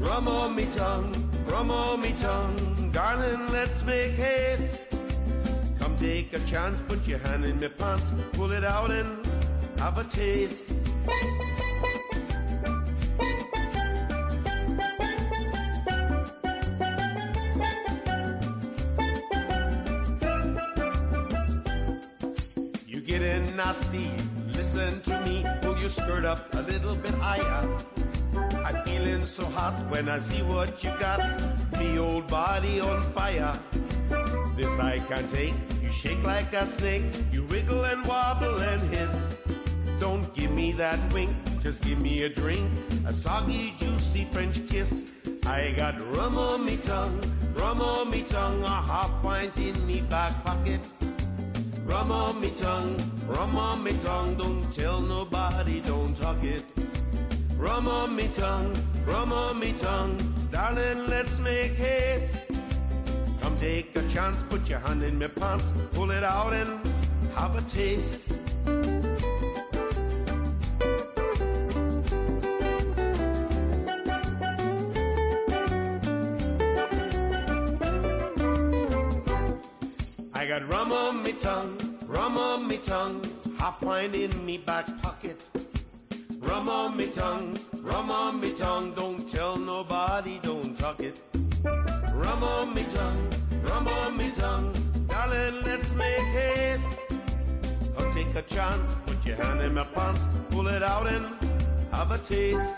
[0.00, 1.12] Rum on me tongue,
[1.44, 4.88] rum on me tongue, darling, let's make haste.
[5.78, 9.24] Come take a chance, put your hand in me pants, pull it out and
[9.78, 10.72] have a taste.
[23.56, 24.15] Nasty.
[24.76, 27.66] Listen to me, pull your skirt up a little bit higher.
[28.62, 31.18] I'm feeling so hot when I see what you got.
[31.78, 33.58] Me old body on fire.
[34.54, 35.54] This I can't take.
[35.80, 37.04] You shake like a snake.
[37.32, 39.42] You wiggle and wobble and hiss.
[39.98, 41.30] Don't give me that wink.
[41.62, 42.70] Just give me a drink.
[43.06, 45.10] A soggy, juicy French kiss.
[45.46, 47.18] I got rum on me tongue.
[47.54, 48.62] Rum on me tongue.
[48.62, 50.80] A half pint in me back pocket.
[51.86, 52.96] Rum on me tongue.
[53.26, 54.36] Rum on me tongue.
[54.36, 55.80] Don't tell nobody.
[55.80, 56.64] Don't talk it.
[57.58, 58.74] Rum on me tongue,
[59.06, 60.18] rum on me tongue,
[60.50, 62.36] darling, let's make haste.
[63.40, 66.86] Come take a chance, put your hand in my pants, pull it out and
[67.34, 68.45] have a taste.
[80.46, 83.20] I got rum on me tongue, rum on me tongue,
[83.58, 85.36] half pint in me back pocket.
[86.38, 91.20] Rum on me tongue, rum on me tongue, don't tell nobody, don't talk it.
[91.64, 93.28] Rum on me tongue,
[93.64, 94.72] rum on me tongue,
[95.08, 96.96] darling, let's make haste.
[97.96, 100.20] Come take a chance, put your hand in my pants,
[100.52, 101.26] pull it out and
[101.90, 102.74] have a taste.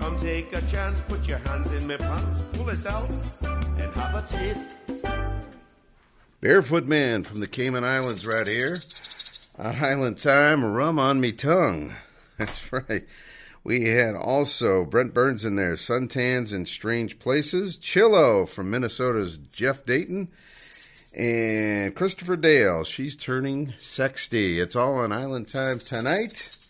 [0.00, 4.14] Come take a chance, put your hands in my pants, pull it out and have
[4.14, 4.70] a taste.
[6.42, 8.76] Barefoot Man from the Cayman Islands right here.
[9.60, 11.94] On Island Time, Rum on Me Tongue.
[12.36, 13.06] That's right.
[13.62, 19.86] We had also Brent Burns in there, Suntans in Strange Places, Chillo from Minnesota's Jeff
[19.86, 20.32] Dayton,
[21.16, 22.82] and Christopher Dale.
[22.82, 24.58] She's turning 60.
[24.58, 26.66] It's all on Island Time tonight.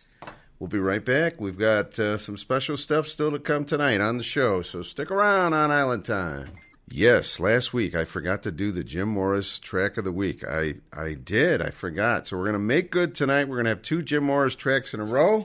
[0.59, 1.41] We'll be right back.
[1.41, 5.11] We've got uh, some special stuff still to come tonight on the show, so stick
[5.11, 6.51] around on Island Time.
[6.95, 10.47] Yes, last week I forgot to do the Jim Morris track of the week.
[10.47, 11.63] I I did.
[11.63, 12.27] I forgot.
[12.27, 13.49] So we're going to make good tonight.
[13.49, 15.41] We're going to have two Jim Morris tracks in a row.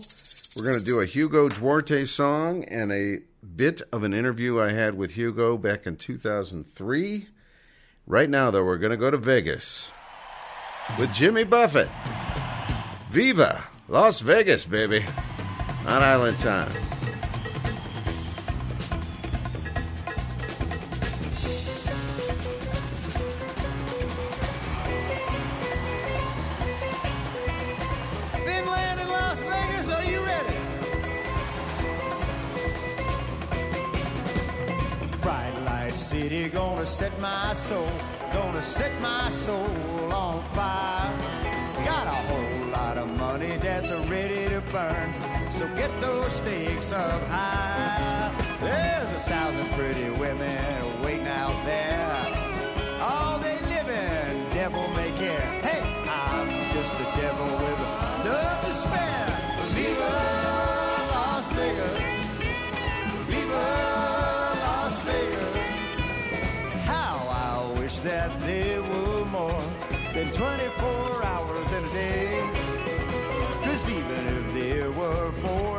[0.57, 3.19] We're going to do a Hugo Duarte song and a
[3.55, 7.27] bit of an interview I had with Hugo back in 2003.
[8.05, 9.89] Right now, though, we're going to go to Vegas
[10.99, 11.89] with Jimmy Buffett.
[13.09, 15.05] Viva Las Vegas, baby.
[15.85, 16.86] On Island Time.
[36.87, 37.91] Set my soul,
[38.31, 41.11] gonna set my soul on fire.
[41.83, 45.13] Got a whole lot of money that's ready to burn,
[45.51, 48.31] so get those stakes up high.
[48.61, 52.07] There's a thousand pretty women waiting out there.
[53.01, 55.47] All they living, devil may care.
[55.67, 59.16] Hey, I'm just a devil with a love to spare.
[70.17, 72.49] Than 24 hours in a day.
[73.61, 75.76] Cause even if there were 40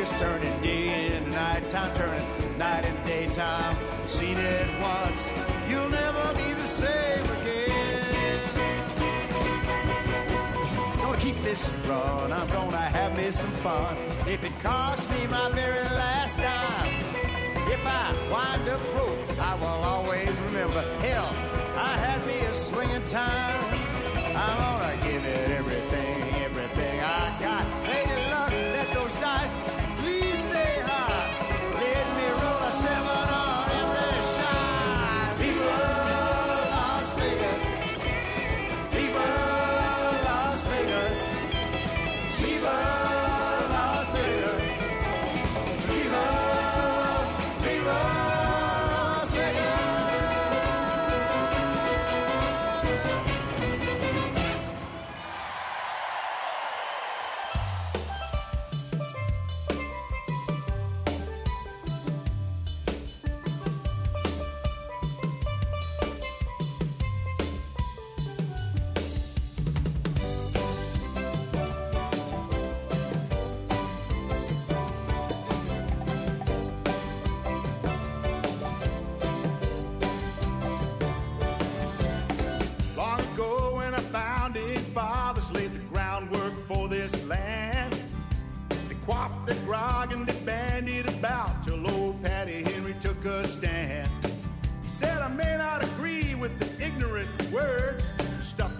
[0.00, 3.76] Vegas turning day into nighttime, turning night into daytime.
[4.06, 5.30] Seen it once,
[5.68, 8.40] you'll never be the same again.
[10.96, 13.94] Gonna keep this run, I'm gonna have me some fun.
[14.26, 16.94] If it costs me my very last dime,
[17.68, 20.82] if I wind up broke, I will always remember.
[21.00, 21.30] Hell,
[21.76, 23.64] I had me a swinging time.
[24.34, 26.19] I'm gonna give it everything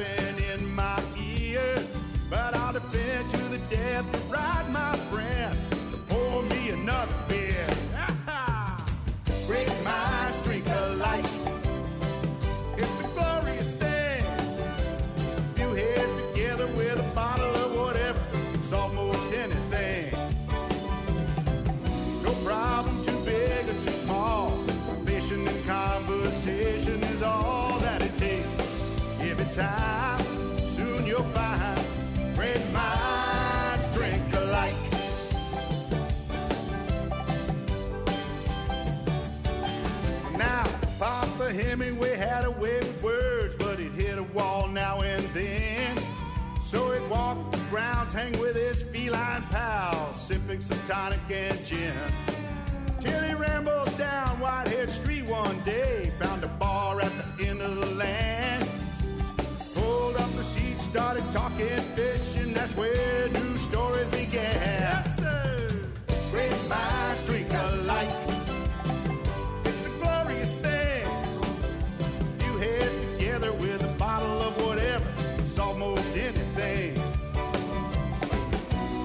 [0.01, 1.85] in my ear,
[2.29, 4.30] but I'll defend to the death.
[29.61, 30.59] time.
[30.67, 31.79] Soon you'll find
[32.35, 34.75] great minds drink alike.
[40.39, 40.65] Now,
[40.99, 45.99] Papa Hemingway had a way with words, but he'd hit a wall now and then.
[46.63, 51.93] So he'd walk the grounds, hang with his feline pals, sipping some tonic and gin.
[53.01, 57.77] Till he rambled down Whitehead Street one day, found a bar at the end of
[57.77, 58.60] the land
[60.91, 64.53] started talking fish, and that's where new stories began.
[64.53, 65.69] Yes, sir.
[66.33, 68.11] Great minds drink alike.
[69.65, 71.07] It's a glorious thing.
[72.45, 75.09] You head together with a bottle of whatever,
[75.39, 76.95] it's almost anything.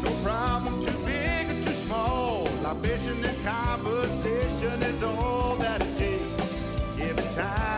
[0.03, 2.48] No problem too big or too small.
[2.66, 6.98] Ambition and conversation is all that it takes.
[6.98, 7.74] Give it time.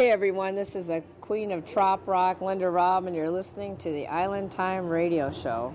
[0.00, 3.92] Hey everyone, this is the Queen of Trop Rock, Linda Robb, and you're listening to
[3.92, 5.74] the Island Time Radio Show.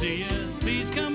[0.00, 0.48] see you.
[0.60, 1.09] Please come.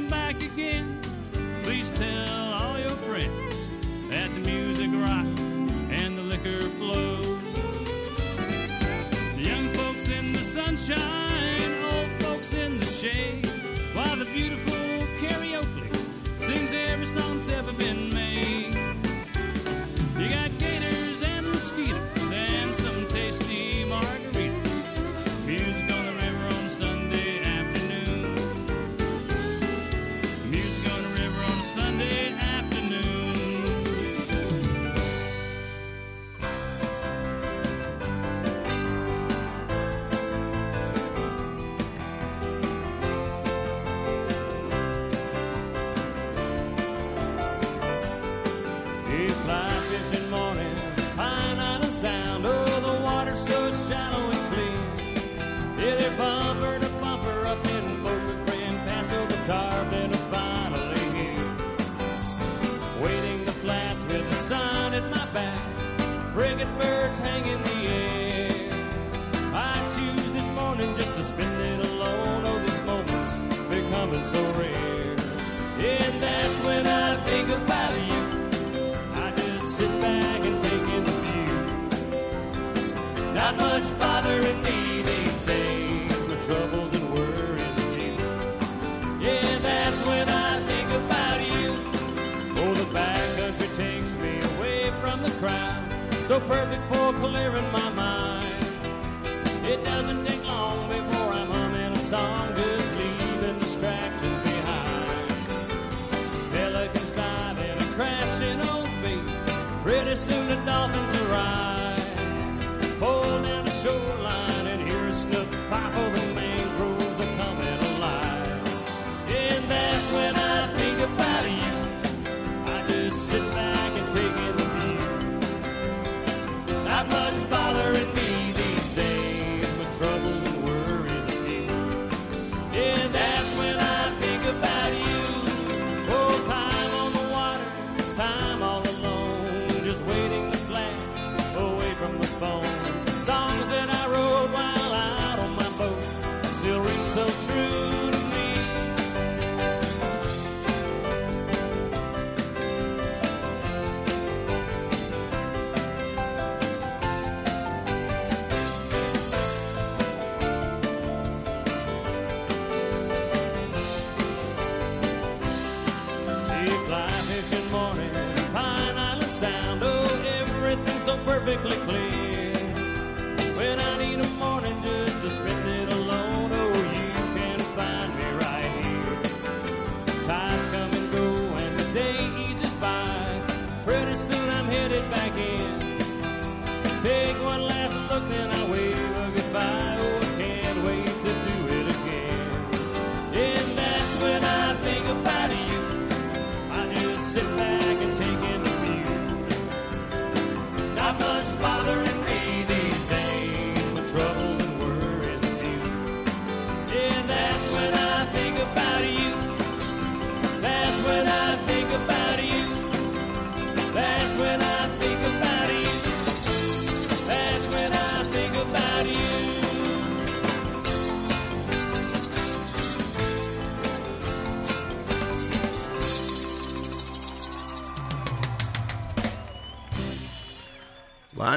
[171.46, 172.05] perfectly clear.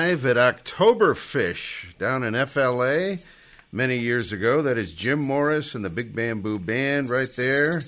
[0.09, 3.17] live at Octoberfish down in FLA
[3.71, 4.63] many years ago.
[4.63, 7.83] That is Jim Morris and the Big Bamboo Band right there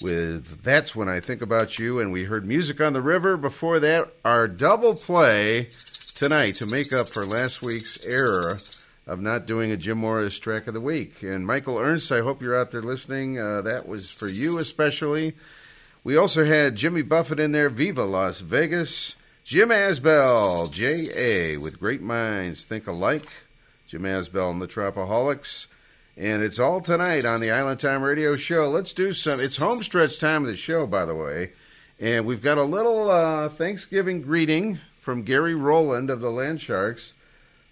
[0.00, 1.98] with That's When I Think About You.
[1.98, 3.36] And we heard Music on the River.
[3.36, 5.66] Before that, our double play
[6.14, 8.56] tonight to make up for last week's error
[9.08, 11.20] of not doing a Jim Morris track of the week.
[11.24, 13.40] And Michael Ernst, I hope you're out there listening.
[13.40, 15.34] Uh, that was for you especially.
[16.04, 19.16] We also had Jimmy Buffett in there, Viva Las Vegas.
[19.50, 23.26] Jim Asbell, J.A., with Great Minds Think Alike.
[23.88, 25.66] Jim Asbell and the Trappaholics,
[26.16, 28.70] And it's all tonight on the Island Time Radio Show.
[28.70, 29.40] Let's do some.
[29.40, 31.50] It's homestretch time of the show, by the way.
[31.98, 37.12] And we've got a little uh, Thanksgiving greeting from Gary Rowland of the Land Sharks,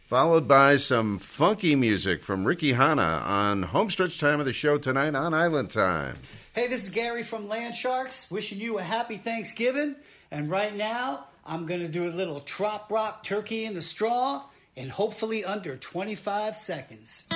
[0.09, 5.15] followed by some funky music from Ricky Hanna on homestretch time of the show tonight
[5.15, 6.17] on Island Time.
[6.57, 9.95] Hey, this is Gary from Land Sharks, wishing you a happy Thanksgiving.
[10.33, 14.43] And right now, I'm going to do a little trop rock turkey in the straw
[14.77, 17.27] and hopefully under 25 seconds.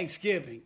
[0.00, 0.62] Thanksgiving.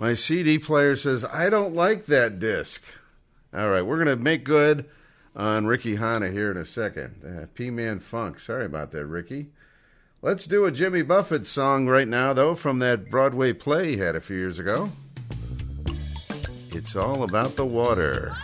[0.00, 2.80] My CD player says, I don't like that disc.
[3.52, 4.86] All right, we're going to make good
[5.36, 7.16] on Ricky Hanna here in a second.
[7.22, 8.40] Uh, P Man Funk.
[8.40, 9.48] Sorry about that, Ricky.
[10.22, 14.16] Let's do a Jimmy Buffett song right now, though, from that Broadway play he had
[14.16, 14.90] a few years ago.
[16.70, 18.38] It's all about the water.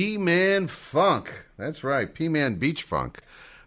[0.00, 1.30] P Man Funk.
[1.58, 3.20] That's right, P Man Beach Funk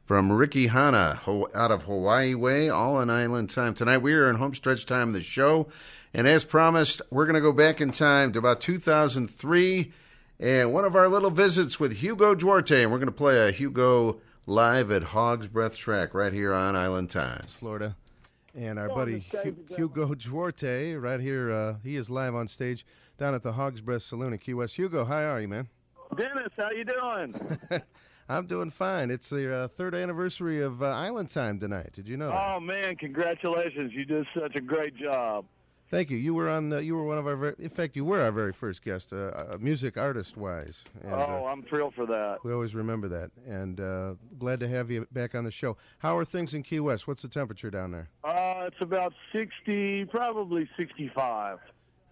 [0.03, 1.21] from Ricky Hanna
[1.53, 3.75] out of Hawaii Way, all on Island Time.
[3.75, 5.67] Tonight we are in homestretch time of the show.
[6.11, 9.93] And as promised, we're going to go back in time to about 2003
[10.39, 12.81] and one of our little visits with Hugo Duarte.
[12.81, 16.75] And we're going to play a Hugo live at Hog's Breath Track right here on
[16.75, 17.45] Island Time.
[17.59, 17.95] Florida.
[18.55, 22.87] And our buddy Hu- Hugo Duarte, right here, uh, he is live on stage
[23.19, 24.77] down at the Hog's Breath Saloon in Key West.
[24.77, 25.69] Hugo, how are you, man?
[26.14, 27.58] Dennis, how you doing?
[28.30, 29.11] I'm doing fine.
[29.11, 31.92] It's the uh, third anniversary of uh, Island Time tonight.
[31.93, 32.53] Did you know that?
[32.56, 33.92] Oh man, congratulations!
[33.93, 35.45] You did such a great job.
[35.90, 36.17] Thank you.
[36.17, 36.69] You were on.
[36.69, 37.35] The, you were one of our.
[37.35, 40.83] Very, in fact, you were our very first guest, uh, uh, music artist wise.
[41.03, 42.38] And, oh, uh, I'm thrilled for that.
[42.43, 45.77] we always remember that, and uh, glad to have you back on the show.
[46.00, 47.08] How are things in Key West?
[47.08, 48.09] What's the temperature down there?
[48.24, 51.59] Uh, it's about sixty, probably sixty-five.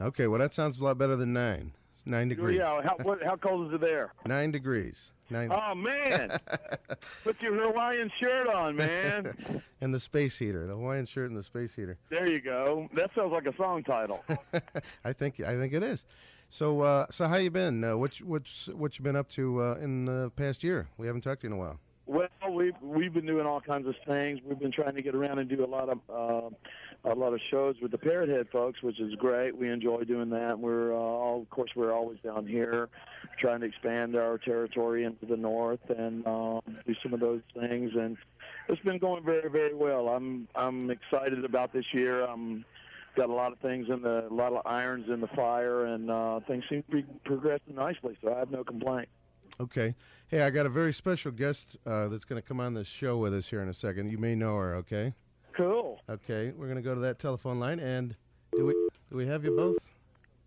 [0.02, 1.72] Okay, well that sounds a lot better than nine.
[2.06, 2.60] Nine degrees.
[2.60, 4.14] Yeah, how what, how cold is it there?
[4.26, 5.12] Nine degrees.
[5.30, 5.52] Nine.
[5.52, 6.38] Oh man,
[7.24, 9.62] put your Hawaiian shirt on, man.
[9.82, 11.98] and the space heater, the Hawaiian shirt and the space heater.
[12.10, 12.90] There you go.
[12.96, 14.24] That sounds like a song title.
[15.06, 16.04] I think I think it is.
[16.50, 17.84] So uh, so how you been?
[17.84, 20.90] Uh, what what's what you been up to uh, in the past year?
[20.98, 21.80] We haven't talked to you in a while.
[22.08, 24.40] Well, we've we've been doing all kinds of things.
[24.46, 26.50] We've been trying to get around and do a lot of uh,
[27.04, 29.58] a lot of shows with the Parrot Head folks, which is great.
[29.58, 30.60] We enjoy doing that.
[30.60, 32.90] We're uh, all, of course, we're always down here
[33.38, 37.92] trying to expand our territory into the north and um, do some of those things.
[37.96, 38.18] And
[38.70, 40.10] it's been going very, very well.
[40.10, 42.24] I'm I'm excited about this year.
[42.24, 42.66] I'm
[43.16, 46.12] got a lot of things in the a lot of irons in the fire, and
[46.12, 48.16] uh, things seem to be progressing nicely.
[48.24, 49.10] So I have no complaint.
[49.60, 49.96] Okay.
[50.28, 53.18] Hey, I got a very special guest uh, that's going to come on this show
[53.18, 54.12] with us here in a second.
[54.12, 54.76] You may know her.
[54.76, 55.14] Okay.
[55.56, 56.00] Cool.
[56.10, 58.16] Okay, we're going to go to that telephone line, and
[58.56, 58.74] do we
[59.10, 59.78] do we have you both?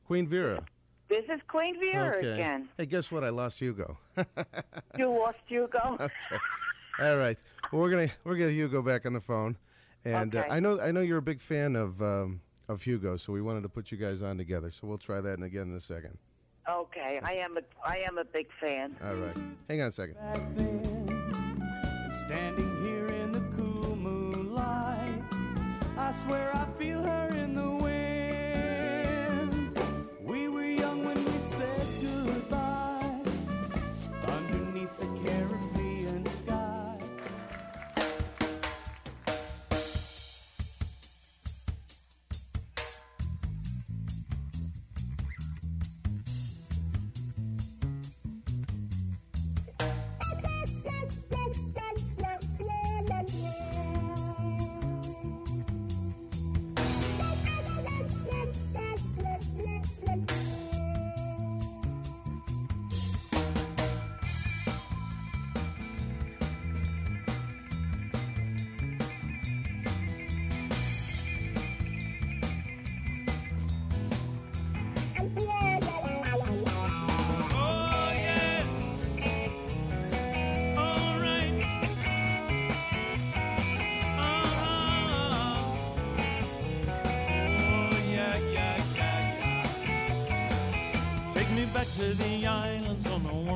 [0.07, 0.65] Queen Vera.
[1.09, 2.33] This is Queen Vera okay.
[2.33, 2.69] again.
[2.77, 3.25] Hey, guess what?
[3.25, 3.97] I lost Hugo.
[4.97, 5.97] You lost Hugo.
[6.01, 6.15] okay.
[7.01, 7.37] All right.
[7.73, 9.57] Well, we're gonna we're gonna Hugo back on the phone,
[10.05, 10.47] and Okay.
[10.49, 13.43] uh, I know I know you're a big fan of um, of Hugo, so we
[13.43, 14.71] wanted to put you guys on together.
[14.71, 16.17] So we'll try that again in a second.
[16.71, 18.97] Okay, I am a I am a big fan.
[19.05, 19.37] All right.
[19.69, 20.17] Hang on a second.
[26.23, 27.74] Swear I feel her in the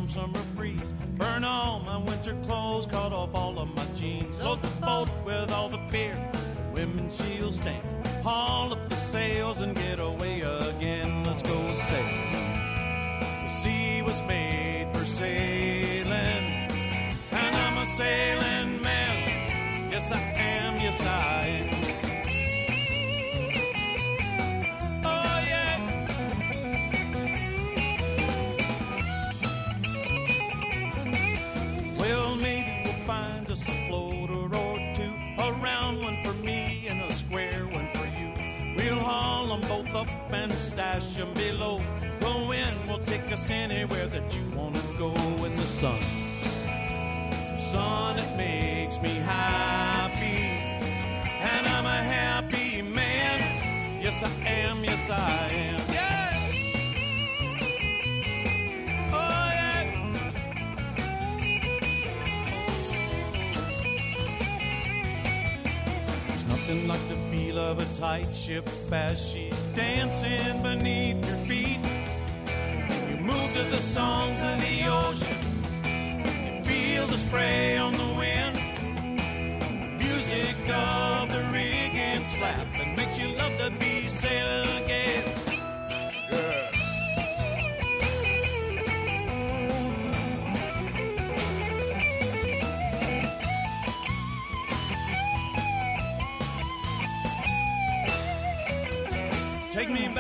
[0.08, 0.47] warm summer
[68.48, 71.17] ship as she's dancing beneath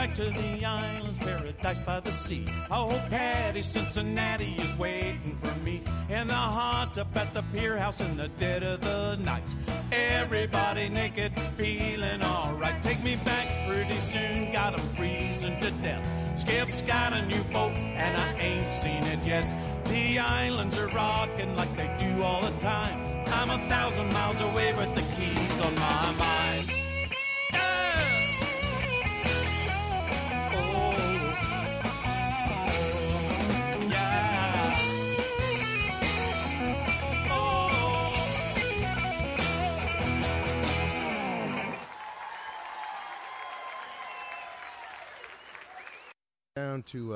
[0.08, 2.46] back to the islands, paradise by the sea.
[2.70, 8.00] Oh, Patty, Cincinnati is waiting for me in the hot up at the pier house
[8.00, 9.42] in the dead of the night.
[9.92, 12.82] Everybody naked, feeling alright.
[12.82, 16.06] Take me back pretty soon, got 'em freezing to death.
[16.38, 19.44] Skip's got a new boat, and I ain't seen it yet.
[19.86, 22.98] The islands are rocking like they do all the time.
[23.32, 26.17] I'm a thousand miles away but the keys on my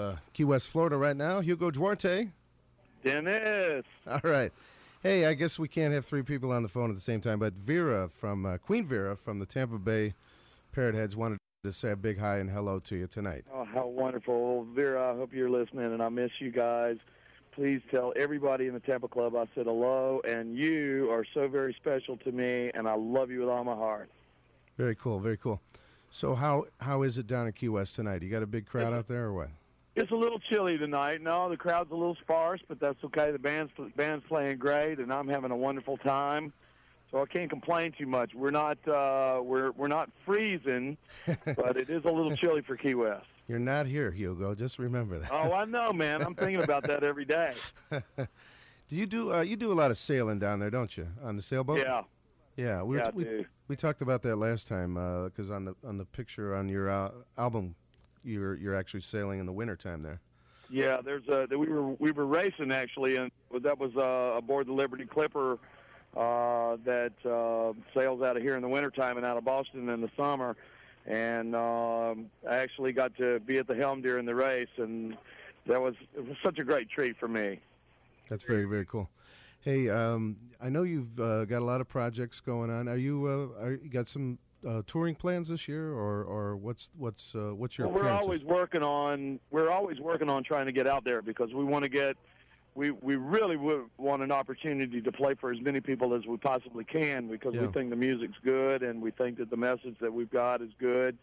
[0.03, 1.41] uh, Key West, Florida right now.
[1.41, 2.29] Hugo Duarte.
[3.05, 3.85] Dennis.
[4.07, 4.53] All right.
[5.03, 7.39] Hey, I guess we can't have three people on the phone at the same time,
[7.41, 10.15] but Vera from uh, Queen Vera from the Tampa Bay
[10.73, 13.45] Parrot Heads wanted to say a big hi and hello to you tonight.
[13.53, 14.65] Oh, how wonderful.
[14.75, 16.99] Vera, I hope you're listening, and I miss you guys.
[17.53, 21.75] Please tell everybody in the Tampa Club I said hello, and you are so very
[21.75, 24.09] special to me, and I love you with all my heart.
[24.79, 25.61] Very cool, very cool.
[26.11, 28.23] So how how is it down at Key West tonight?
[28.23, 29.49] You got a big crowd out there or what?
[29.95, 31.21] It's a little chilly tonight.
[31.21, 33.31] No, the crowd's a little sparse, but that's okay.
[33.31, 36.53] The band's band's playing great, and I'm having a wonderful time.
[37.11, 38.35] So I can't complain too much.
[38.35, 40.97] We're not uh, we're we're not freezing,
[41.27, 43.27] but it is a little chilly for Key West.
[43.49, 44.55] You're not here, Hugo.
[44.55, 45.31] Just remember that.
[45.31, 46.23] Oh, I know, man.
[46.23, 47.53] I'm thinking about that every day.
[47.91, 47.97] do
[48.89, 51.43] you do uh, you do a lot of sailing down there, don't you, on the
[51.43, 51.79] sailboat?
[51.79, 52.03] Yeah.
[52.57, 56.05] Yeah, we, Yeah, we, we talked about that last time because on the on the
[56.05, 57.75] picture on your uh, album,
[58.25, 60.21] you're you're actually sailing in the wintertime there.
[60.71, 64.73] Yeah, there's a we were we were racing actually, and that was uh, aboard the
[64.73, 65.59] Liberty Clipper
[66.17, 70.01] uh, that uh, sails out of here in the wintertime and out of Boston in
[70.01, 70.57] the summer.
[71.05, 75.17] And um, I actually got to be at the helm during the race, and
[75.67, 77.59] that was it was such a great treat for me.
[78.29, 79.11] That's very very cool.
[79.61, 82.89] Hey, um, I know you've uh, got a lot of projects going on.
[82.89, 83.27] Are you
[83.59, 87.55] uh, are, you got some uh, touring plans this year, or or what's what's uh,
[87.55, 91.05] what's your Well, we're always working on we're always working on trying to get out
[91.05, 92.17] there because we want to get
[92.75, 96.37] we we really would want an opportunity to play for as many people as we
[96.37, 97.63] possibly can because Yeah.
[97.67, 100.71] we think the music's good and we think that the message that we've got is
[100.79, 101.19] good.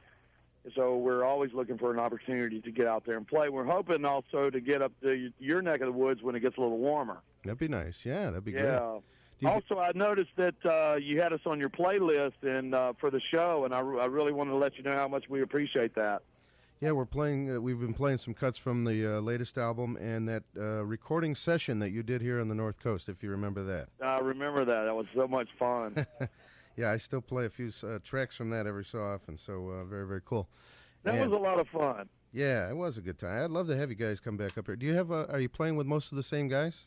[0.76, 3.48] So we're always looking for an opportunity to get out there and play.
[3.48, 6.58] We're hoping also to get up to your neck of the woods when it gets
[6.58, 7.22] a little warmer.
[7.45, 8.06] That'd be nice.
[8.06, 8.66] Yeah, that'd be great.
[8.66, 9.00] Yeah.
[9.45, 13.22] Also, I noticed that uh, you had us on your playlist and uh, for the
[13.32, 16.22] show, and I, I really wanted to let you know how much we appreciate that.
[16.82, 17.56] Yeah, we're playing.
[17.56, 21.35] Uh, we've been playing some cuts from the uh, latest album and that uh, recording
[21.35, 23.88] session that you did here on the North Coast, if you remember that.
[24.01, 24.84] I remember that.
[24.85, 26.06] That was so much fun.
[26.77, 29.38] yeah, I still play a few uh, tracks from that every so often.
[29.38, 30.48] So uh, very very cool.
[31.03, 32.08] That And- was a lot of fun.
[32.32, 33.43] Yeah, it was a good time.
[33.43, 34.76] I'd love to have you guys come back up here.
[34.76, 35.09] Do you have?
[35.11, 36.85] A, are you playing with most of the same guys?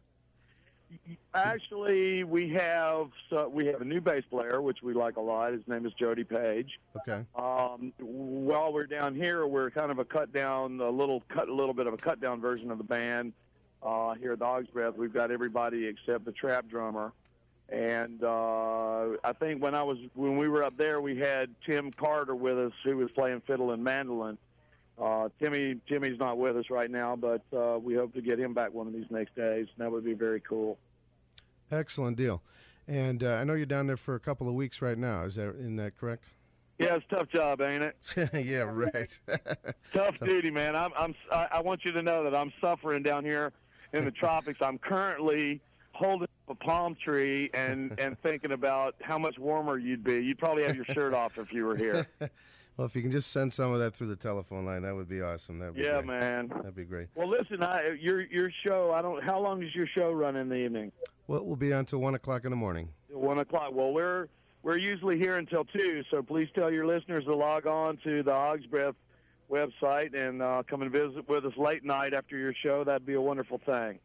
[1.35, 5.53] Actually, we have so we have a new bass player, which we like a lot.
[5.53, 6.79] His name is Jody Page.
[6.97, 7.25] Okay.
[7.35, 11.55] Um, while we're down here, we're kind of a cut down, a little cut, a
[11.55, 13.33] little bit of a cut down version of the band.
[13.83, 17.13] Uh, here at the Hog's Breath, we've got everybody except the trap drummer.
[17.69, 21.91] And uh, I think when I was when we were up there, we had Tim
[21.91, 24.37] Carter with us, who was playing fiddle and mandolin.
[25.01, 28.55] Uh, Timmy Timmy's not with us right now, but uh, we hope to get him
[28.55, 29.67] back one of these next days.
[29.79, 30.79] That would be very cool.
[31.71, 32.43] Excellent deal.
[32.87, 35.25] And uh, I know you're down there for a couple of weeks right now.
[35.25, 36.25] Is that in that correct?
[36.79, 37.97] Yeah, it's a tough job, ain't it?
[38.45, 39.11] yeah, right.
[39.95, 40.75] Tough duty, man.
[40.75, 43.53] I'm, I'm, I I want you to know that I'm suffering down here
[43.93, 44.59] in the tropics.
[44.61, 45.61] I'm currently
[45.93, 50.15] holding up a palm tree and and thinking about how much warmer you'd be.
[50.15, 52.09] You'd probably have your shirt off if you were here.
[52.77, 55.09] Well, if you can just send some of that through the telephone line, that would
[55.09, 55.59] be awesome.
[55.59, 56.07] That'd Yeah, great.
[56.07, 56.49] man.
[56.49, 57.09] That'd be great.
[57.15, 58.93] Well, listen, I, your your show.
[58.93, 59.23] I don't.
[59.23, 60.93] How long does your show run in the evening?
[61.29, 62.89] Well, we'll be on until one o'clock in the morning.
[63.11, 63.73] One o'clock.
[63.73, 64.29] Well, we're
[64.63, 66.03] we're usually here until two.
[66.11, 68.95] So please tell your listeners to log on to the Hog's Breath
[69.51, 72.85] website and uh, come and visit with us late night after your show.
[72.85, 73.99] That'd be a wonderful thing.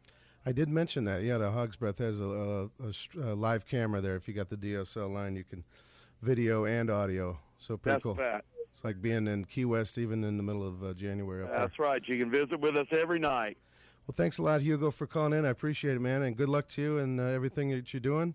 [0.44, 1.22] I did mention that.
[1.22, 2.64] Yeah, the Hog's Breath has a, a,
[3.24, 4.16] a a live camera there.
[4.16, 5.64] If you got the DSL line, you can
[6.22, 7.38] video and audio.
[7.58, 8.14] So pretty That's cool.
[8.14, 8.44] that.
[8.78, 11.42] It's like being in Key West, even in the middle of uh, January.
[11.42, 11.58] Up there.
[11.58, 12.00] That's right.
[12.06, 13.58] You can visit with us every night.
[14.06, 15.44] Well, thanks a lot, Hugo, for calling in.
[15.44, 18.34] I appreciate it, man, and good luck to you and uh, everything that you're doing.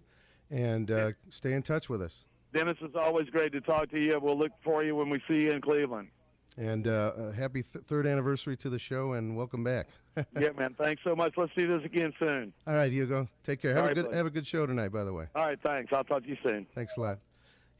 [0.52, 2.26] And uh, stay in touch with us.
[2.54, 4.20] Dennis, it's always great to talk to you.
[4.22, 6.10] We'll look for you when we see you in Cleveland.
[6.58, 9.88] And uh, uh, happy th- third anniversary to the show, and welcome back.
[10.38, 10.76] yeah, man.
[10.78, 11.36] Thanks so much.
[11.38, 12.52] Let's do this again soon.
[12.68, 13.30] All right, Hugo.
[13.46, 13.74] Take care.
[13.76, 14.18] Have All a right, good buddy.
[14.18, 14.90] have a good show tonight.
[14.90, 15.28] By the way.
[15.36, 15.60] All right.
[15.64, 15.94] Thanks.
[15.94, 16.68] I'll talk to you soon.
[16.76, 17.20] Thanks a lot.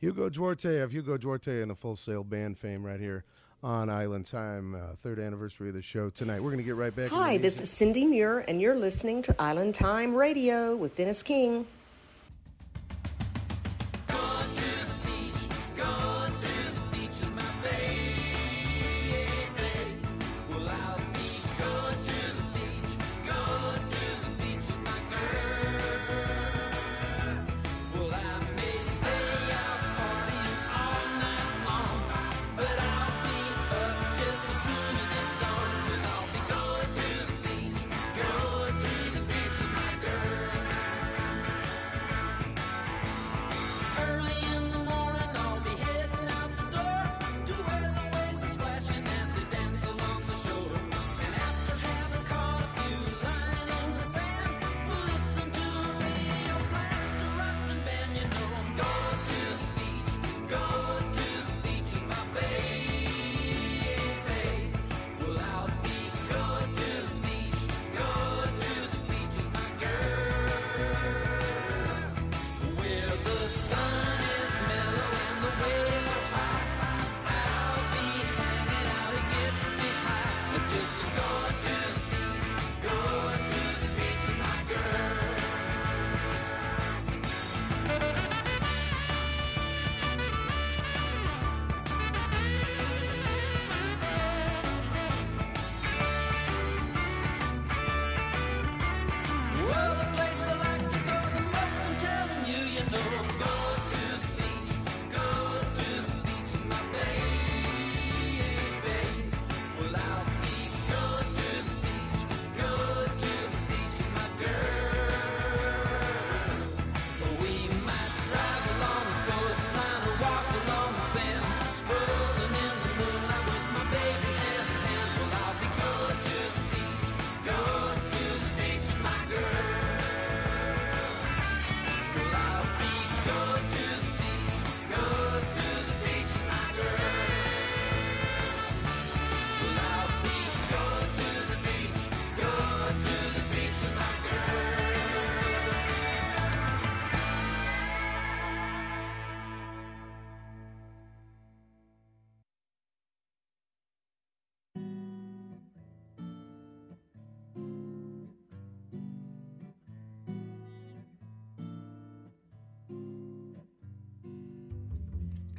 [0.04, 3.24] Hugo Duarte of Hugo Duarte and the Full Sail Band fame right here
[3.64, 6.42] on Island Time, uh, third anniversary of the show tonight.
[6.42, 7.10] We're going to get right back.
[7.10, 11.66] Hi, this is Cindy Muir, and you're listening to Island Time Radio with Dennis King.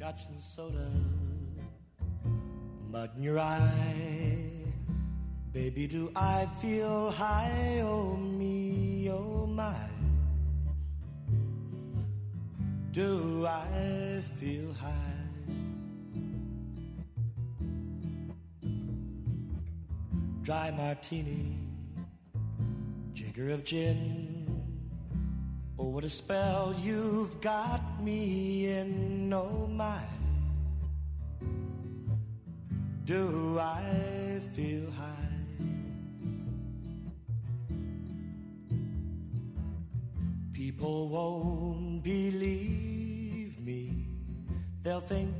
[0.05, 0.91] Scotch and soda,
[2.91, 4.51] mud in your eye.
[5.51, 7.81] Baby, do I feel high?
[7.83, 9.89] Oh, me, oh, my.
[12.91, 14.91] Do I feel high?
[20.43, 21.57] Dry martini,
[23.15, 24.34] jigger of gin.
[25.77, 30.03] Oh, what a spell you've got me in, oh my.
[33.03, 35.25] Do I feel high?
[40.53, 44.07] People won't believe me.
[44.81, 45.35] They'll think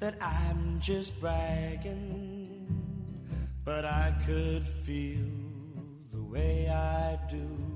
[0.00, 2.66] that I'm just bragging.
[3.64, 5.30] But I could feel
[6.12, 7.69] the way I do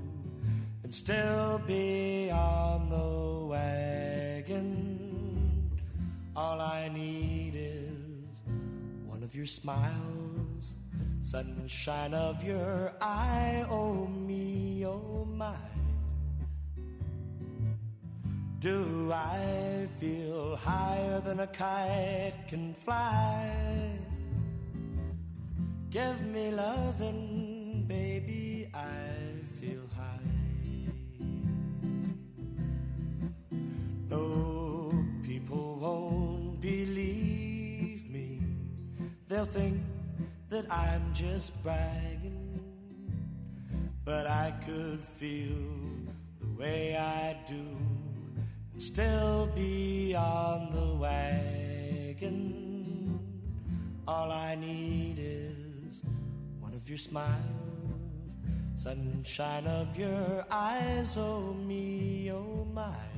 [0.95, 4.71] still be on the wagon.
[6.33, 8.39] All I need is
[9.05, 10.73] one of your smiles,
[11.19, 13.65] sunshine of your eye.
[13.69, 15.57] Oh, me, oh, my.
[18.59, 23.51] Do I feel higher than a kite can fly?
[25.89, 29.04] Give me lovin', baby, I
[39.35, 39.83] They'll think
[40.47, 42.61] that I'm just bragging.
[44.05, 45.59] But I could feel
[46.39, 47.65] the way I do
[48.71, 52.39] and still be on the wagon.
[54.07, 56.01] All I need is
[56.61, 57.35] one of your smiles,
[58.77, 63.14] sunshine of your eyes, oh me, oh my.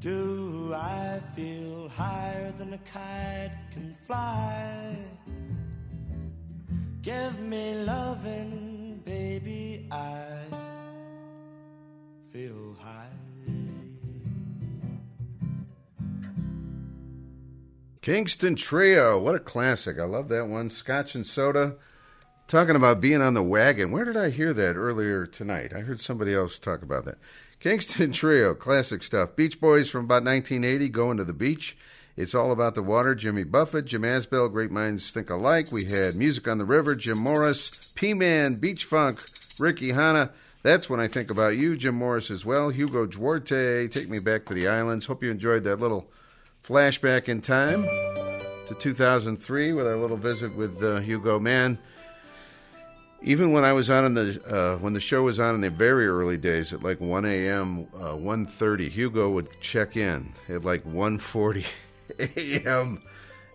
[0.00, 4.96] Do I feel higher than a kite can fly?
[7.02, 10.38] Give me loving, baby, I
[12.32, 13.08] feel high.
[18.00, 19.18] Kingston Trio.
[19.18, 19.98] What a classic.
[19.98, 20.70] I love that one.
[20.70, 21.76] Scotch and soda.
[22.48, 23.90] Talking about being on the wagon.
[23.90, 25.74] Where did I hear that earlier tonight?
[25.74, 27.18] I heard somebody else talk about that.
[27.60, 29.36] Kingston Trio, classic stuff.
[29.36, 31.76] Beach Boys from about 1980, Going to the Beach.
[32.16, 33.14] It's all about the water.
[33.14, 35.70] Jimmy Buffett, Jim Asbell, Great Minds Think Alike.
[35.70, 39.20] We had Music on the River, Jim Morris, P Man, Beach Funk,
[39.58, 40.30] Ricky Hanna.
[40.62, 42.68] That's when I think about you, Jim Morris as well.
[42.68, 45.06] Hugo Duarte, Take Me Back to the Islands.
[45.06, 46.10] Hope you enjoyed that little
[46.64, 47.84] flashback in time
[48.66, 51.38] to 2003 with our little visit with uh, Hugo.
[51.38, 51.78] Man,
[53.22, 55.70] even when I was on in the uh, when the show was on in the
[55.70, 57.86] very early days at like 1 a.m.
[57.94, 61.66] Uh, 1:30, Hugo would check in at like 1:40
[62.36, 63.02] a.m.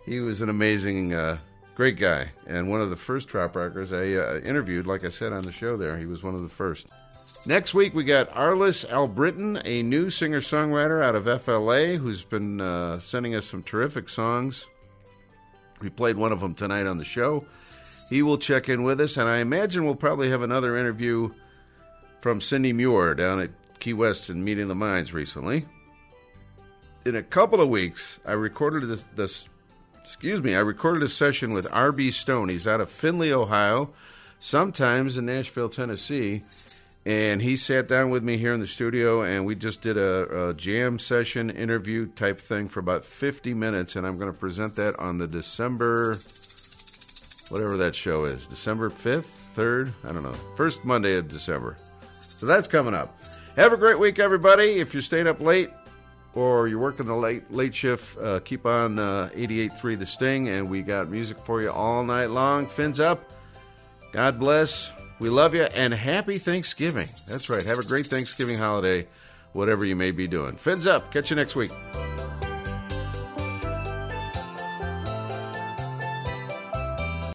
[0.04, 1.38] He was an amazing, uh,
[1.74, 4.86] great guy, and one of the first trop rockers I uh, interviewed.
[4.86, 6.86] Like I said on the show, there he was one of the first.
[7.46, 13.00] Next week we got Arliss Albritton, a new singer-songwriter out of FLA, who's been uh,
[13.00, 14.66] sending us some terrific songs.
[15.80, 17.44] We played one of them tonight on the show.
[18.08, 21.30] He will check in with us, and I imagine we'll probably have another interview
[22.20, 25.66] from Cindy Muir down at Key West and Meeting the Minds recently.
[27.04, 29.46] In a couple of weeks, I recorded this, this
[30.04, 32.12] excuse me, I recorded a session with R.B.
[32.12, 32.48] Stone.
[32.48, 33.90] He's out of Findlay, Ohio,
[34.38, 36.42] sometimes in Nashville, Tennessee.
[37.04, 40.48] And he sat down with me here in the studio, and we just did a,
[40.48, 43.94] a jam session interview type thing for about 50 minutes.
[43.94, 46.16] And I'm going to present that on the December,
[47.50, 49.26] whatever that show is, December 5th,
[49.56, 51.76] 3rd, I don't know, first Monday of December.
[52.10, 53.16] So that's coming up.
[53.56, 54.78] Have a great week, everybody.
[54.80, 55.70] If you're staying up late
[56.34, 60.68] or you're working the late late shift, uh, keep on uh, 88.3 The Sting, and
[60.68, 62.66] we got music for you all night long.
[62.66, 63.30] Fins up.
[64.12, 64.92] God bless.
[65.18, 67.06] We love you, and happy Thanksgiving.
[67.26, 67.64] That's right.
[67.64, 69.06] Have a great Thanksgiving holiday,
[69.54, 70.56] whatever you may be doing.
[70.56, 71.10] Fins up.
[71.10, 71.72] Catch you next week.